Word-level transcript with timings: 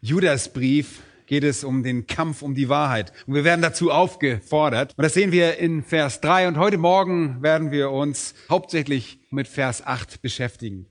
Judasbrief 0.00 1.02
geht 1.26 1.44
es 1.44 1.64
um 1.64 1.82
den 1.82 2.06
Kampf 2.06 2.42
um 2.42 2.54
die 2.54 2.68
Wahrheit. 2.68 3.12
Und 3.26 3.34
wir 3.34 3.44
werden 3.44 3.62
dazu 3.62 3.90
aufgefordert. 3.90 4.94
Und 4.96 5.02
das 5.02 5.14
sehen 5.14 5.32
wir 5.32 5.58
in 5.58 5.82
Vers 5.82 6.20
3. 6.20 6.48
Und 6.48 6.56
heute 6.56 6.78
Morgen 6.78 7.42
werden 7.42 7.70
wir 7.70 7.90
uns 7.90 8.34
hauptsächlich 8.48 9.18
mit 9.30 9.48
Vers 9.48 9.84
8 9.84 10.22
beschäftigen. 10.22 10.86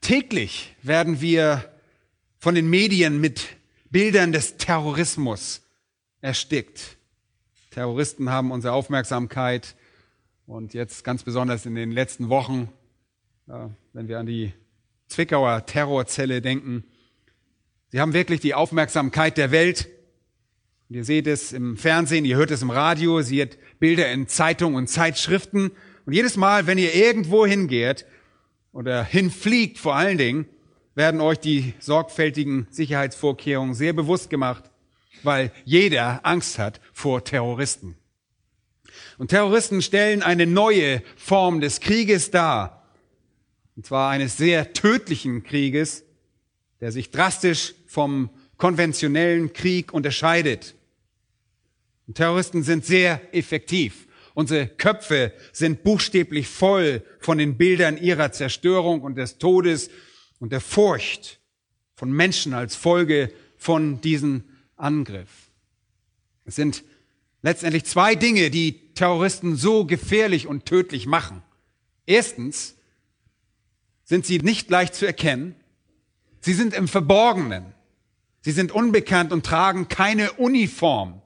Täglich 0.00 0.74
werden 0.82 1.20
wir 1.20 1.70
von 2.38 2.54
den 2.54 2.68
Medien 2.70 3.20
mit 3.20 3.42
Bildern 3.90 4.32
des 4.32 4.56
Terrorismus 4.56 5.62
erstickt. 6.22 6.96
Terroristen 7.70 8.30
haben 8.30 8.50
unsere 8.50 8.72
Aufmerksamkeit 8.72 9.76
und 10.46 10.74
jetzt 10.74 11.04
ganz 11.04 11.22
besonders 11.22 11.66
in 11.66 11.74
den 11.74 11.92
letzten 11.92 12.28
Wochen, 12.28 12.68
wenn 13.92 14.08
wir 14.08 14.18
an 14.18 14.26
die 14.26 14.52
Zwickauer 15.06 15.66
Terrorzelle 15.66 16.40
denken, 16.40 16.84
Sie 17.90 18.00
haben 18.00 18.12
wirklich 18.12 18.40
die 18.40 18.54
Aufmerksamkeit 18.54 19.36
der 19.36 19.50
Welt. 19.50 19.88
Ihr 20.88 21.04
seht 21.04 21.26
es 21.26 21.52
im 21.52 21.76
Fernsehen, 21.76 22.24
ihr 22.24 22.36
hört 22.36 22.52
es 22.52 22.62
im 22.62 22.70
Radio, 22.70 23.18
ihr 23.18 23.24
seht 23.24 23.58
Bilder 23.80 24.10
in 24.12 24.28
Zeitungen 24.28 24.76
und 24.76 24.86
Zeitschriften. 24.86 25.72
Und 26.06 26.12
jedes 26.12 26.36
Mal, 26.36 26.68
wenn 26.68 26.78
ihr 26.78 26.94
irgendwo 26.94 27.46
hingeht 27.46 28.06
oder 28.72 29.02
hinfliegt 29.02 29.78
vor 29.78 29.96
allen 29.96 30.18
Dingen, 30.18 30.46
werden 30.94 31.20
euch 31.20 31.38
die 31.38 31.74
sorgfältigen 31.80 32.68
Sicherheitsvorkehrungen 32.70 33.74
sehr 33.74 33.92
bewusst 33.92 34.30
gemacht, 34.30 34.70
weil 35.24 35.52
jeder 35.64 36.20
Angst 36.24 36.58
hat 36.58 36.80
vor 36.92 37.24
Terroristen. 37.24 37.96
Und 39.18 39.28
Terroristen 39.28 39.82
stellen 39.82 40.22
eine 40.22 40.46
neue 40.46 41.02
Form 41.16 41.60
des 41.60 41.80
Krieges 41.80 42.30
dar. 42.30 42.88
Und 43.76 43.86
zwar 43.86 44.10
eines 44.10 44.36
sehr 44.36 44.72
tödlichen 44.72 45.42
Krieges, 45.42 46.04
der 46.80 46.92
sich 46.92 47.10
drastisch 47.10 47.74
vom 47.86 48.30
konventionellen 48.56 49.52
Krieg 49.52 49.92
unterscheidet. 49.92 50.74
Und 52.06 52.16
Terroristen 52.16 52.62
sind 52.62 52.84
sehr 52.84 53.20
effektiv. 53.34 54.06
Unsere 54.34 54.66
Köpfe 54.66 55.32
sind 55.52 55.82
buchstäblich 55.82 56.48
voll 56.48 57.02
von 57.18 57.38
den 57.38 57.56
Bildern 57.56 57.96
ihrer 57.98 58.32
Zerstörung 58.32 59.02
und 59.02 59.16
des 59.16 59.38
Todes 59.38 59.90
und 60.38 60.52
der 60.52 60.60
Furcht 60.60 61.40
von 61.94 62.12
Menschen 62.12 62.54
als 62.54 62.76
Folge 62.76 63.32
von 63.56 64.00
diesem 64.00 64.44
Angriff. 64.76 65.50
Es 66.44 66.56
sind 66.56 66.82
letztendlich 67.42 67.84
zwei 67.84 68.14
Dinge, 68.14 68.50
die 68.50 68.94
Terroristen 68.94 69.56
so 69.56 69.84
gefährlich 69.84 70.46
und 70.46 70.64
tödlich 70.64 71.06
machen. 71.06 71.42
Erstens 72.06 72.76
sind 74.04 74.26
sie 74.26 74.38
nicht 74.38 74.70
leicht 74.70 74.94
zu 74.94 75.06
erkennen. 75.06 75.54
Sie 76.40 76.54
sind 76.54 76.74
im 76.74 76.88
Verborgenen. 76.88 77.74
Sie 78.42 78.52
sind 78.52 78.72
unbekannt 78.72 79.32
und 79.32 79.44
tragen 79.44 79.88
keine 79.88 80.32
Uniform. 80.32 81.20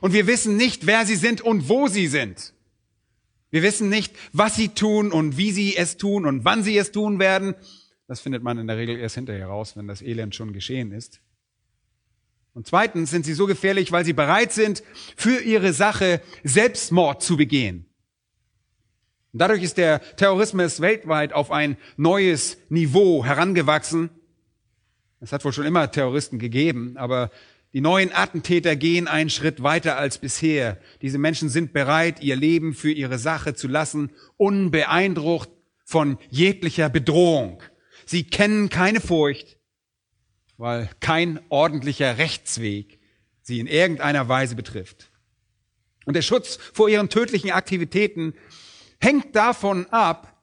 Und 0.00 0.12
wir 0.12 0.26
wissen 0.26 0.56
nicht, 0.56 0.86
wer 0.86 1.04
sie 1.06 1.16
sind 1.16 1.40
und 1.40 1.68
wo 1.68 1.88
sie 1.88 2.06
sind. 2.06 2.54
Wir 3.50 3.62
wissen 3.62 3.88
nicht, 3.88 4.14
was 4.32 4.56
sie 4.56 4.70
tun 4.70 5.12
und 5.12 5.36
wie 5.36 5.52
sie 5.52 5.76
es 5.76 5.96
tun 5.96 6.26
und 6.26 6.44
wann 6.44 6.62
sie 6.62 6.76
es 6.76 6.92
tun 6.92 7.18
werden. 7.18 7.54
Das 8.08 8.20
findet 8.20 8.42
man 8.42 8.58
in 8.58 8.66
der 8.66 8.76
Regel 8.76 8.98
erst 8.98 9.14
hinterher 9.14 9.46
raus, 9.46 9.76
wenn 9.76 9.88
das 9.88 10.02
Elend 10.02 10.34
schon 10.34 10.52
geschehen 10.52 10.92
ist. 10.92 11.20
Und 12.54 12.66
zweitens 12.66 13.10
sind 13.10 13.26
sie 13.26 13.34
so 13.34 13.46
gefährlich, 13.46 13.92
weil 13.92 14.04
sie 14.04 14.14
bereit 14.14 14.52
sind, 14.52 14.82
für 15.16 15.40
ihre 15.40 15.72
Sache 15.72 16.22
Selbstmord 16.42 17.22
zu 17.22 17.36
begehen. 17.36 17.86
Und 19.32 19.40
dadurch 19.40 19.62
ist 19.62 19.76
der 19.76 20.00
Terrorismus 20.16 20.80
weltweit 20.80 21.34
auf 21.34 21.50
ein 21.50 21.76
neues 21.98 22.56
Niveau 22.70 23.24
herangewachsen. 23.24 24.08
Es 25.20 25.32
hat 25.32 25.44
wohl 25.44 25.52
schon 25.52 25.66
immer 25.66 25.90
Terroristen 25.90 26.38
gegeben, 26.38 26.96
aber 26.96 27.30
die 27.72 27.80
neuen 27.80 28.12
Attentäter 28.12 28.76
gehen 28.76 29.08
einen 29.08 29.30
Schritt 29.30 29.62
weiter 29.62 29.98
als 29.98 30.18
bisher. 30.18 30.78
Diese 31.02 31.18
Menschen 31.18 31.48
sind 31.48 31.72
bereit, 31.72 32.22
ihr 32.22 32.36
Leben 32.36 32.74
für 32.74 32.90
ihre 32.90 33.18
Sache 33.18 33.54
zu 33.54 33.68
lassen, 33.68 34.10
unbeeindruckt 34.36 35.50
von 35.84 36.18
jeglicher 36.30 36.88
Bedrohung. 36.88 37.62
Sie 38.06 38.24
kennen 38.24 38.68
keine 38.68 39.00
Furcht, 39.00 39.58
weil 40.56 40.88
kein 41.00 41.40
ordentlicher 41.48 42.18
Rechtsweg 42.18 42.98
sie 43.42 43.60
in 43.60 43.66
irgendeiner 43.66 44.28
Weise 44.28 44.56
betrifft. 44.56 45.10
Und 46.04 46.14
der 46.14 46.22
Schutz 46.22 46.58
vor 46.72 46.88
ihren 46.88 47.08
tödlichen 47.08 47.50
Aktivitäten 47.50 48.34
hängt 49.00 49.36
davon 49.36 49.86
ab, 49.90 50.40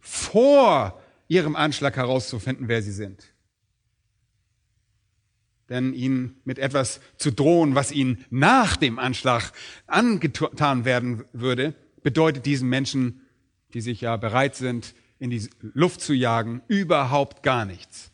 vor 0.00 1.00
ihrem 1.28 1.54
Anschlag 1.54 1.96
herauszufinden, 1.96 2.68
wer 2.68 2.82
sie 2.82 2.92
sind. 2.92 3.31
Denn 5.72 5.94
ihnen 5.94 6.36
mit 6.44 6.58
etwas 6.58 7.00
zu 7.16 7.32
drohen, 7.32 7.74
was 7.74 7.92
ihnen 7.92 8.26
nach 8.28 8.76
dem 8.76 8.98
Anschlag 8.98 9.52
angetan 9.86 10.84
werden 10.84 11.24
würde, 11.32 11.74
bedeutet 12.02 12.44
diesen 12.44 12.68
Menschen, 12.68 13.22
die 13.72 13.80
sich 13.80 14.02
ja 14.02 14.18
bereit 14.18 14.54
sind, 14.54 14.94
in 15.18 15.30
die 15.30 15.48
Luft 15.60 16.02
zu 16.02 16.12
jagen, 16.12 16.60
überhaupt 16.68 17.42
gar 17.42 17.64
nichts. 17.64 18.10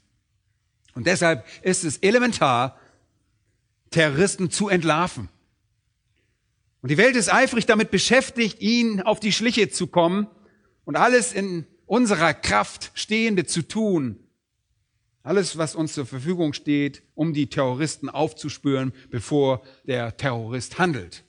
Und 0.95 1.09
deshalb 1.09 1.45
ist 1.63 1.83
es 1.83 1.97
elementar, 1.97 2.79
Terroristen 3.91 4.53
zu 4.53 4.69
entlarven. 4.69 5.29
Und 6.81 6.93
die 6.93 6.97
Welt 6.97 7.17
ist 7.17 7.33
eifrig 7.35 7.67
damit 7.67 7.91
beschäftigt, 7.91 8.61
ihnen 8.61 9.03
auf 9.03 9.19
die 9.19 9.33
Schliche 9.33 9.69
zu 9.69 9.89
kommen 9.89 10.29
und 10.85 10.95
alles 10.95 11.33
in 11.33 11.67
unserer 11.87 12.35
Kraft 12.35 12.93
Stehende 12.95 13.47
zu 13.47 13.63
tun, 13.63 14.21
alles, 15.29 15.59
was 15.59 15.75
uns 15.75 15.93
zur 15.93 16.07
Verfügung 16.07 16.55
steht, 16.55 17.03
um 17.15 17.35
die 17.35 17.49
Terroristen 17.51 18.09
aufzuspüren, 18.09 18.95
bevor 19.11 19.63
der 19.85 20.17
Terrorist 20.17 20.79
handelt. 20.79 21.23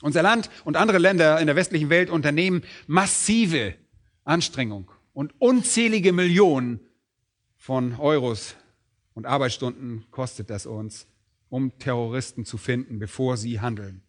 Unser 0.00 0.22
Land 0.22 0.48
und 0.64 0.78
andere 0.78 0.96
Länder 0.96 1.38
in 1.40 1.46
der 1.46 1.56
westlichen 1.56 1.90
Welt 1.90 2.08
unternehmen 2.08 2.62
massive 2.86 3.74
Anstrengung 4.24 4.90
und 5.12 5.38
unzählige 5.38 6.14
Millionen 6.14 6.80
von 7.58 7.96
Euros 7.96 8.56
und 9.12 9.26
Arbeitsstunden 9.26 10.06
kostet 10.10 10.48
das 10.48 10.64
uns, 10.64 11.06
um 11.50 11.78
Terroristen 11.78 12.46
zu 12.46 12.56
finden, 12.56 12.98
bevor 12.98 13.36
sie 13.36 13.60
handeln. 13.60 14.00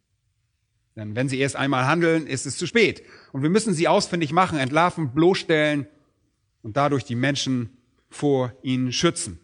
Denn 0.96 1.14
wenn 1.18 1.28
sie 1.28 1.40
erst 1.40 1.58
einmal 1.58 1.88
handeln, 1.88 2.26
ist 2.26 2.46
es 2.46 2.58
zu 2.58 2.68
spät. 2.68 3.04
Und 3.34 3.44
wir 3.44 3.50
müssen 3.50 3.74
sie 3.74 3.90
ausfindig 3.90 4.32
machen, 4.32 4.58
entlarven, 4.58 5.14
bloßstellen 5.14 5.88
und 6.62 6.78
dadurch 6.78 7.04
die 7.04 7.16
Menschen 7.16 7.81
vor 8.12 8.54
ihnen 8.62 8.92
schützen. 8.94 9.40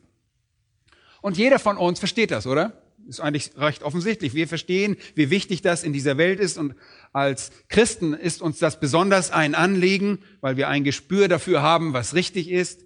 Und 1.21 1.37
jeder 1.37 1.57
von 1.57 1.77
uns 1.77 1.99
versteht 1.99 2.29
das, 2.31 2.45
oder? 2.45 2.81
Ist 3.07 3.21
eigentlich 3.21 3.51
recht 3.57 3.83
offensichtlich. 3.83 4.33
Wir 4.33 4.47
verstehen, 4.47 4.97
wie 5.15 5.29
wichtig 5.29 5.61
das 5.61 5.83
in 5.83 5.93
dieser 5.93 6.17
Welt 6.17 6.39
ist. 6.39 6.57
Und 6.57 6.75
als 7.13 7.51
Christen 7.69 8.13
ist 8.13 8.41
uns 8.41 8.59
das 8.59 8.79
besonders 8.79 9.31
ein 9.31 9.55
Anliegen, 9.55 10.19
weil 10.41 10.57
wir 10.57 10.67
ein 10.67 10.83
Gespür 10.83 11.29
dafür 11.29 11.61
haben, 11.61 11.93
was 11.93 12.13
richtig 12.13 12.49
ist. 12.49 12.85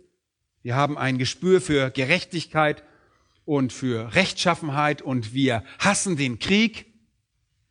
Wir 0.62 0.76
haben 0.76 0.98
ein 0.98 1.18
Gespür 1.18 1.60
für 1.60 1.90
Gerechtigkeit 1.90 2.84
und 3.46 3.74
für 3.74 4.14
Rechtschaffenheit 4.14 5.02
und 5.02 5.34
wir 5.34 5.64
hassen 5.80 6.18
den 6.18 6.38
Krieg. 6.38 6.86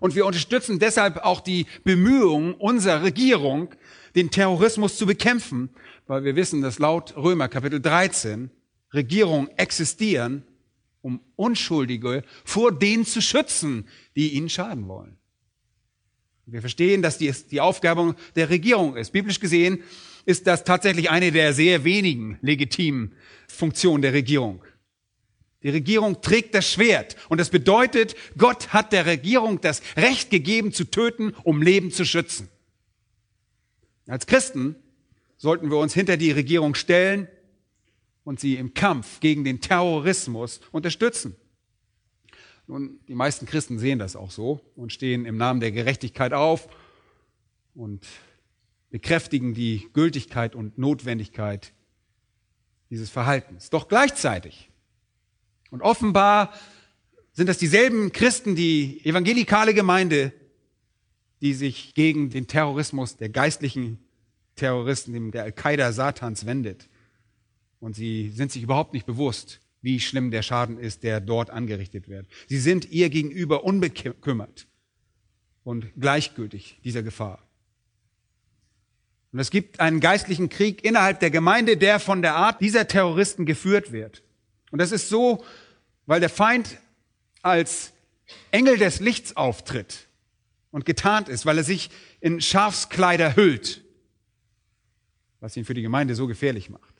Und 0.00 0.14
wir 0.14 0.26
unterstützen 0.26 0.78
deshalb 0.78 1.18
auch 1.18 1.40
die 1.40 1.66
Bemühungen 1.84 2.54
unserer 2.54 3.02
Regierung, 3.02 3.74
den 4.16 4.30
Terrorismus 4.30 4.96
zu 4.96 5.06
bekämpfen, 5.06 5.70
weil 6.10 6.24
wir 6.24 6.34
wissen, 6.34 6.60
dass 6.60 6.80
laut 6.80 7.16
Römer 7.16 7.46
Kapitel 7.46 7.80
13 7.80 8.50
Regierungen 8.92 9.48
existieren, 9.56 10.42
um 11.02 11.20
Unschuldige 11.36 12.24
vor 12.44 12.76
denen 12.76 13.06
zu 13.06 13.22
schützen, 13.22 13.86
die 14.16 14.30
ihnen 14.30 14.48
schaden 14.48 14.88
wollen. 14.88 15.18
Wir 16.46 16.62
verstehen, 16.62 17.00
dass 17.00 17.18
dies 17.18 17.46
die 17.46 17.60
Aufgabe 17.60 18.16
der 18.34 18.50
Regierung 18.50 18.96
ist. 18.96 19.12
Biblisch 19.12 19.38
gesehen 19.38 19.84
ist 20.26 20.48
das 20.48 20.64
tatsächlich 20.64 21.10
eine 21.10 21.30
der 21.30 21.54
sehr 21.54 21.84
wenigen 21.84 22.40
legitimen 22.42 23.14
Funktionen 23.46 24.02
der 24.02 24.12
Regierung. 24.12 24.64
Die 25.62 25.70
Regierung 25.70 26.20
trägt 26.22 26.56
das 26.56 26.68
Schwert 26.68 27.14
und 27.28 27.38
das 27.38 27.50
bedeutet, 27.50 28.16
Gott 28.36 28.72
hat 28.72 28.92
der 28.92 29.06
Regierung 29.06 29.60
das 29.60 29.80
Recht 29.96 30.30
gegeben 30.30 30.72
zu 30.72 30.86
töten, 30.86 31.36
um 31.44 31.62
Leben 31.62 31.92
zu 31.92 32.04
schützen. 32.04 32.48
Als 34.08 34.26
Christen 34.26 34.74
sollten 35.40 35.70
wir 35.70 35.78
uns 35.78 35.94
hinter 35.94 36.18
die 36.18 36.32
Regierung 36.32 36.74
stellen 36.74 37.26
und 38.24 38.40
sie 38.40 38.56
im 38.56 38.74
Kampf 38.74 39.20
gegen 39.20 39.42
den 39.42 39.62
Terrorismus 39.62 40.60
unterstützen. 40.70 41.34
Nun, 42.66 43.00
die 43.08 43.14
meisten 43.14 43.46
Christen 43.46 43.78
sehen 43.78 43.98
das 43.98 44.16
auch 44.16 44.30
so 44.30 44.60
und 44.76 44.92
stehen 44.92 45.24
im 45.24 45.38
Namen 45.38 45.60
der 45.60 45.72
Gerechtigkeit 45.72 46.34
auf 46.34 46.68
und 47.74 48.06
bekräftigen 48.90 49.54
die 49.54 49.88
Gültigkeit 49.94 50.54
und 50.54 50.76
Notwendigkeit 50.76 51.72
dieses 52.90 53.08
Verhaltens. 53.08 53.70
Doch 53.70 53.88
gleichzeitig 53.88 54.68
und 55.70 55.80
offenbar 55.80 56.52
sind 57.32 57.46
das 57.46 57.56
dieselben 57.56 58.12
Christen, 58.12 58.56
die 58.56 59.00
evangelikale 59.06 59.72
Gemeinde, 59.72 60.34
die 61.40 61.54
sich 61.54 61.94
gegen 61.94 62.28
den 62.28 62.46
Terrorismus 62.46 63.16
der 63.16 63.30
geistlichen 63.30 64.04
Terroristen, 64.60 65.12
dem 65.12 65.30
der 65.30 65.44
Al-Qaida 65.44 65.92
Satans 65.92 66.46
wendet. 66.46 66.88
Und 67.80 67.96
sie 67.96 68.30
sind 68.30 68.52
sich 68.52 68.62
überhaupt 68.62 68.92
nicht 68.92 69.06
bewusst, 69.06 69.60
wie 69.82 70.00
schlimm 70.00 70.30
der 70.30 70.42
Schaden 70.42 70.78
ist, 70.78 71.02
der 71.02 71.20
dort 71.20 71.50
angerichtet 71.50 72.08
wird. 72.08 72.26
Sie 72.48 72.58
sind 72.58 72.90
ihr 72.90 73.08
gegenüber 73.08 73.64
unbekümmert 73.64 74.66
und 75.64 75.86
gleichgültig 75.98 76.78
dieser 76.84 77.02
Gefahr. 77.02 77.42
Und 79.32 79.38
es 79.38 79.50
gibt 79.50 79.80
einen 79.80 80.00
geistlichen 80.00 80.48
Krieg 80.48 80.84
innerhalb 80.84 81.20
der 81.20 81.30
Gemeinde, 81.30 81.76
der 81.76 82.00
von 82.00 82.20
der 82.20 82.34
Art 82.34 82.60
dieser 82.60 82.86
Terroristen 82.86 83.46
geführt 83.46 83.92
wird. 83.92 84.22
Und 84.70 84.80
das 84.80 84.92
ist 84.92 85.08
so, 85.08 85.44
weil 86.06 86.20
der 86.20 86.28
Feind 86.28 86.78
als 87.42 87.92
Engel 88.50 88.76
des 88.76 89.00
Lichts 89.00 89.36
auftritt 89.36 90.08
und 90.70 90.84
getarnt 90.84 91.28
ist, 91.28 91.46
weil 91.46 91.58
er 91.58 91.64
sich 91.64 91.90
in 92.20 92.40
Schafskleider 92.40 93.36
hüllt, 93.36 93.82
was 95.40 95.56
ihn 95.56 95.64
für 95.64 95.74
die 95.74 95.82
Gemeinde 95.82 96.14
so 96.14 96.26
gefährlich 96.26 96.70
macht. 96.70 96.94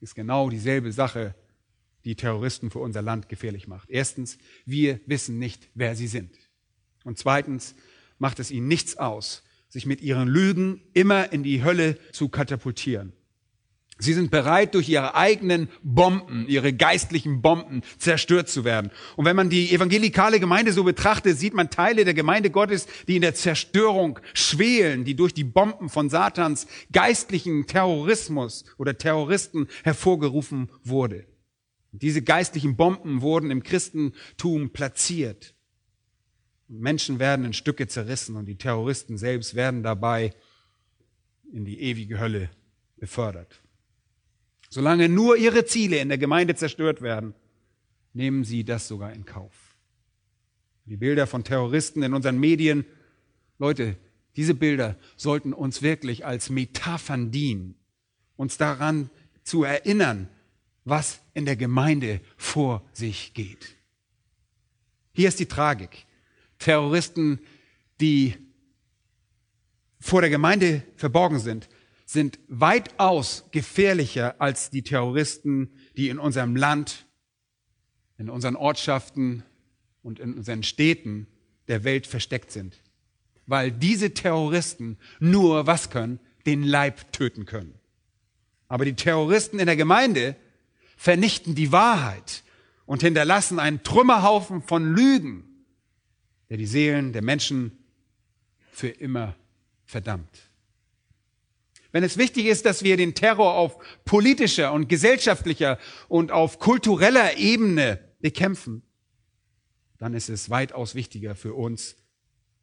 Ist 0.00 0.14
genau 0.14 0.48
dieselbe 0.48 0.92
Sache, 0.92 1.34
die 2.04 2.16
Terroristen 2.16 2.70
für 2.70 2.78
unser 2.78 3.02
Land 3.02 3.28
gefährlich 3.28 3.68
macht. 3.68 3.90
Erstens, 3.90 4.38
wir 4.64 5.00
wissen 5.06 5.38
nicht, 5.38 5.68
wer 5.74 5.94
sie 5.94 6.06
sind. 6.06 6.34
Und 7.04 7.18
zweitens 7.18 7.74
macht 8.18 8.38
es 8.38 8.50
ihnen 8.50 8.68
nichts 8.68 8.96
aus, 8.96 9.42
sich 9.68 9.86
mit 9.86 10.00
ihren 10.00 10.28
Lügen 10.28 10.82
immer 10.94 11.32
in 11.32 11.42
die 11.42 11.62
Hölle 11.62 11.98
zu 12.12 12.28
katapultieren. 12.28 13.12
Sie 14.00 14.14
sind 14.14 14.30
bereit, 14.30 14.74
durch 14.74 14.88
ihre 14.88 15.14
eigenen 15.14 15.68
Bomben, 15.82 16.46
ihre 16.48 16.72
geistlichen 16.72 17.42
Bomben 17.42 17.82
zerstört 17.98 18.48
zu 18.48 18.64
werden. 18.64 18.90
Und 19.16 19.26
wenn 19.26 19.36
man 19.36 19.50
die 19.50 19.72
evangelikale 19.72 20.40
Gemeinde 20.40 20.72
so 20.72 20.84
betrachtet, 20.84 21.38
sieht 21.38 21.52
man 21.52 21.70
Teile 21.70 22.04
der 22.06 22.14
Gemeinde 22.14 22.50
Gottes, 22.50 22.86
die 23.06 23.16
in 23.16 23.22
der 23.22 23.34
Zerstörung 23.34 24.18
schwelen, 24.32 25.04
die 25.04 25.14
durch 25.14 25.34
die 25.34 25.44
Bomben 25.44 25.90
von 25.90 26.08
Satans 26.08 26.66
geistlichen 26.90 27.66
Terrorismus 27.66 28.64
oder 28.78 28.96
Terroristen 28.96 29.68
hervorgerufen 29.84 30.70
wurde. 30.82 31.26
Diese 31.92 32.22
geistlichen 32.22 32.76
Bomben 32.76 33.20
wurden 33.20 33.50
im 33.50 33.62
Christentum 33.62 34.70
platziert. 34.70 35.54
Menschen 36.68 37.18
werden 37.18 37.44
in 37.44 37.52
Stücke 37.52 37.86
zerrissen 37.86 38.36
und 38.36 38.46
die 38.46 38.56
Terroristen 38.56 39.18
selbst 39.18 39.54
werden 39.54 39.82
dabei 39.82 40.32
in 41.52 41.64
die 41.64 41.80
ewige 41.80 42.18
Hölle 42.18 42.48
befördert. 42.96 43.60
Solange 44.70 45.08
nur 45.08 45.36
ihre 45.36 45.64
Ziele 45.64 45.98
in 45.98 46.08
der 46.08 46.18
Gemeinde 46.18 46.54
zerstört 46.54 47.02
werden, 47.02 47.34
nehmen 48.12 48.44
sie 48.44 48.64
das 48.64 48.86
sogar 48.86 49.12
in 49.12 49.24
Kauf. 49.24 49.76
Die 50.86 50.96
Bilder 50.96 51.26
von 51.26 51.44
Terroristen 51.44 52.02
in 52.02 52.14
unseren 52.14 52.38
Medien, 52.38 52.84
Leute, 53.58 53.96
diese 54.36 54.54
Bilder 54.54 54.96
sollten 55.16 55.52
uns 55.52 55.82
wirklich 55.82 56.24
als 56.24 56.50
Metaphern 56.50 57.32
dienen, 57.32 57.74
uns 58.36 58.56
daran 58.56 59.10
zu 59.42 59.64
erinnern, 59.64 60.28
was 60.84 61.20
in 61.34 61.44
der 61.44 61.56
Gemeinde 61.56 62.20
vor 62.36 62.88
sich 62.92 63.34
geht. 63.34 63.76
Hier 65.12 65.28
ist 65.28 65.40
die 65.40 65.46
Tragik. 65.46 66.06
Terroristen, 66.58 67.40
die 68.00 68.34
vor 69.98 70.20
der 70.20 70.30
Gemeinde 70.30 70.82
verborgen 70.96 71.40
sind, 71.40 71.68
sind 72.12 72.40
weitaus 72.48 73.44
gefährlicher 73.52 74.34
als 74.40 74.70
die 74.70 74.82
Terroristen, 74.82 75.70
die 75.96 76.08
in 76.08 76.18
unserem 76.18 76.56
Land, 76.56 77.06
in 78.18 78.28
unseren 78.28 78.56
Ortschaften 78.56 79.44
und 80.02 80.18
in 80.18 80.34
unseren 80.34 80.64
Städten 80.64 81.28
der 81.68 81.84
Welt 81.84 82.08
versteckt 82.08 82.50
sind. 82.50 82.82
Weil 83.46 83.70
diese 83.70 84.12
Terroristen 84.12 84.98
nur 85.20 85.68
was 85.68 85.90
können? 85.90 86.18
Den 86.46 86.64
Leib 86.64 87.12
töten 87.12 87.46
können. 87.46 87.74
Aber 88.66 88.84
die 88.84 88.96
Terroristen 88.96 89.60
in 89.60 89.66
der 89.66 89.76
Gemeinde 89.76 90.34
vernichten 90.96 91.54
die 91.54 91.70
Wahrheit 91.70 92.42
und 92.86 93.02
hinterlassen 93.02 93.60
einen 93.60 93.84
Trümmerhaufen 93.84 94.62
von 94.62 94.96
Lügen, 94.96 95.44
der 96.48 96.56
die 96.56 96.66
Seelen 96.66 97.12
der 97.12 97.22
Menschen 97.22 97.78
für 98.72 98.88
immer 98.88 99.36
verdammt. 99.84 100.49
Wenn 101.92 102.04
es 102.04 102.16
wichtig 102.16 102.46
ist, 102.46 102.66
dass 102.66 102.84
wir 102.84 102.96
den 102.96 103.14
Terror 103.14 103.54
auf 103.54 103.76
politischer 104.04 104.72
und 104.72 104.88
gesellschaftlicher 104.88 105.78
und 106.08 106.30
auf 106.30 106.58
kultureller 106.58 107.36
Ebene 107.36 107.98
bekämpfen, 108.20 108.82
dann 109.98 110.14
ist 110.14 110.28
es 110.28 110.50
weitaus 110.50 110.94
wichtiger 110.94 111.34
für 111.34 111.54
uns, 111.54 111.96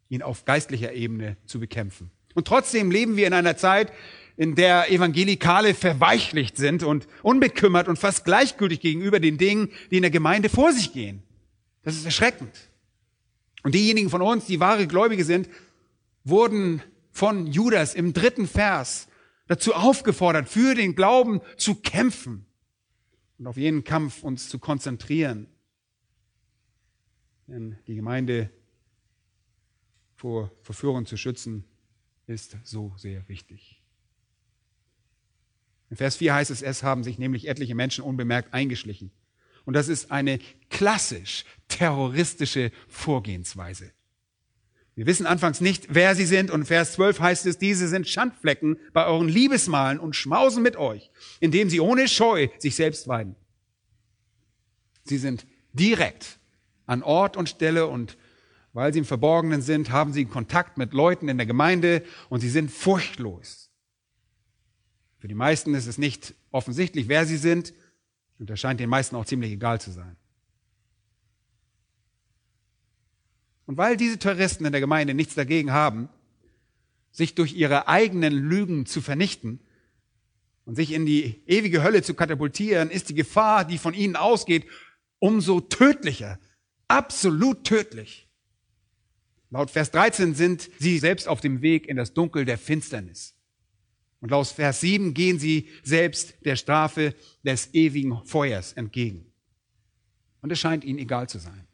ihn 0.09 0.21
auf 0.21 0.45
geistlicher 0.45 0.93
Ebene 0.93 1.37
zu 1.45 1.59
bekämpfen. 1.59 2.11
Und 2.33 2.47
trotzdem 2.47 2.91
leben 2.91 3.17
wir 3.17 3.27
in 3.27 3.33
einer 3.33 3.57
Zeit, 3.57 3.91
in 4.37 4.55
der 4.55 4.91
Evangelikale 4.91 5.73
verweichlicht 5.73 6.57
sind 6.57 6.83
und 6.83 7.07
unbekümmert 7.23 7.87
und 7.87 7.97
fast 7.97 8.23
gleichgültig 8.23 8.79
gegenüber 8.79 9.19
den 9.19 9.37
Dingen, 9.37 9.71
die 9.91 9.97
in 9.97 10.03
der 10.03 10.11
Gemeinde 10.11 10.47
vor 10.47 10.71
sich 10.71 10.93
gehen. 10.93 11.23
Das 11.83 11.95
ist 11.95 12.05
erschreckend. 12.05 12.55
Und 13.63 13.73
diejenigen 13.73 14.09
von 14.09 14.21
uns, 14.21 14.45
die 14.45 14.59
wahre 14.59 14.87
Gläubige 14.87 15.25
sind, 15.25 15.49
wurden 16.23 16.81
von 17.11 17.47
Judas 17.47 17.95
im 17.95 18.13
dritten 18.13 18.47
Vers 18.47 19.07
dazu 19.47 19.73
aufgefordert, 19.73 20.47
für 20.47 20.75
den 20.75 20.95
Glauben 20.95 21.41
zu 21.57 21.75
kämpfen 21.75 22.45
und 23.37 23.47
auf 23.47 23.57
jeden 23.57 23.83
Kampf 23.83 24.23
uns 24.23 24.49
zu 24.49 24.59
konzentrieren. 24.59 25.47
Denn 27.47 27.77
die 27.87 27.95
Gemeinde 27.95 28.49
vor 30.15 30.51
Verführung 30.61 31.05
zu 31.05 31.17
schützen, 31.17 31.63
ist 32.25 32.57
so 32.63 32.93
sehr 32.97 33.27
wichtig. 33.29 33.81
In 35.89 35.95
Vers 35.95 36.17
4 36.17 36.33
heißt 36.33 36.51
es, 36.51 36.61
es 36.61 36.83
haben 36.83 37.03
sich 37.03 37.17
nämlich 37.17 37.47
etliche 37.47 37.75
Menschen 37.75 38.03
unbemerkt 38.03 38.53
eingeschlichen. 38.53 39.11
Und 39.63 39.73
das 39.73 39.87
ist 39.87 40.11
eine 40.11 40.39
klassisch 40.69 41.45
terroristische 41.67 42.71
Vorgehensweise. 42.87 43.93
Wir 44.97 45.05
wissen 45.05 45.27
anfangs 45.27 45.61
nicht, 45.61 45.93
wer 45.93 46.15
sie 46.15 46.25
sind 46.25 46.49
und 46.49 46.65
Vers 46.65 46.93
12 46.93 47.19
heißt 47.19 47.45
es, 47.45 47.59
diese 47.59 47.87
sind 47.87 48.07
Schandflecken 48.07 48.79
bei 48.93 49.05
euren 49.05 49.29
Liebesmalen 49.29 49.99
und 49.99 50.15
schmausen 50.15 50.63
mit 50.63 50.75
euch, 50.75 51.11
indem 51.39 51.69
sie 51.69 51.79
ohne 51.79 52.07
Scheu 52.07 52.47
sich 52.57 52.75
selbst 52.75 53.07
weiden. 53.07 53.35
Sie 55.03 55.19
sind 55.19 55.45
direkt 55.71 56.39
an 56.87 57.03
Ort 57.03 57.37
und 57.37 57.47
Stelle 57.47 57.85
und 57.85 58.17
weil 58.73 58.91
sie 58.91 58.97
im 58.97 59.05
Verborgenen 59.05 59.61
sind, 59.61 59.91
haben 59.91 60.13
sie 60.13 60.25
Kontakt 60.25 60.79
mit 60.79 60.93
Leuten 60.93 61.29
in 61.29 61.37
der 61.37 61.45
Gemeinde 61.45 62.03
und 62.29 62.39
sie 62.39 62.49
sind 62.49 62.71
furchtlos. 62.71 63.69
Für 65.19 65.27
die 65.27 65.35
meisten 65.35 65.75
ist 65.75 65.85
es 65.85 65.99
nicht 65.99 66.33
offensichtlich, 66.49 67.07
wer 67.07 67.27
sie 67.27 67.37
sind 67.37 67.71
und 68.39 68.49
das 68.49 68.59
scheint 68.59 68.79
den 68.79 68.89
meisten 68.89 69.15
auch 69.15 69.25
ziemlich 69.25 69.51
egal 69.51 69.79
zu 69.79 69.91
sein. 69.91 70.17
Und 73.67 73.77
weil 73.77 73.97
diese 73.97 74.17
Terroristen 74.17 74.65
in 74.65 74.71
der 74.71 74.81
Gemeinde 74.81 75.13
nichts 75.13 75.35
dagegen 75.35 75.71
haben, 75.71 76.09
sich 77.11 77.35
durch 77.35 77.53
ihre 77.53 77.87
eigenen 77.87 78.33
Lügen 78.33 78.85
zu 78.85 79.01
vernichten 79.01 79.59
und 80.65 80.75
sich 80.75 80.93
in 80.93 81.05
die 81.05 81.43
ewige 81.45 81.83
Hölle 81.83 82.01
zu 82.01 82.13
katapultieren, 82.13 82.89
ist 82.89 83.09
die 83.09 83.13
Gefahr, 83.13 83.65
die 83.65 83.77
von 83.77 83.93
ihnen 83.93 84.15
ausgeht, 84.15 84.65
umso 85.19 85.59
tödlicher. 85.59 86.39
Absolut 86.87 87.65
tödlich. 87.65 88.29
Laut 89.49 89.69
Vers 89.69 89.91
13 89.91 90.33
sind 90.33 90.69
sie 90.79 90.97
selbst 90.99 91.27
auf 91.27 91.41
dem 91.41 91.61
Weg 91.61 91.87
in 91.87 91.97
das 91.97 92.13
Dunkel 92.13 92.45
der 92.45 92.57
Finsternis. 92.57 93.35
Und 94.21 94.31
laut 94.31 94.47
Vers 94.47 94.79
7 94.79 95.13
gehen 95.13 95.39
sie 95.39 95.67
selbst 95.83 96.35
der 96.45 96.55
Strafe 96.55 97.15
des 97.43 97.73
ewigen 97.73 98.23
Feuers 98.23 98.73
entgegen. 98.73 99.25
Und 100.41 100.51
es 100.51 100.59
scheint 100.59 100.85
ihnen 100.85 100.99
egal 100.99 101.27
zu 101.27 101.39
sein. 101.39 101.66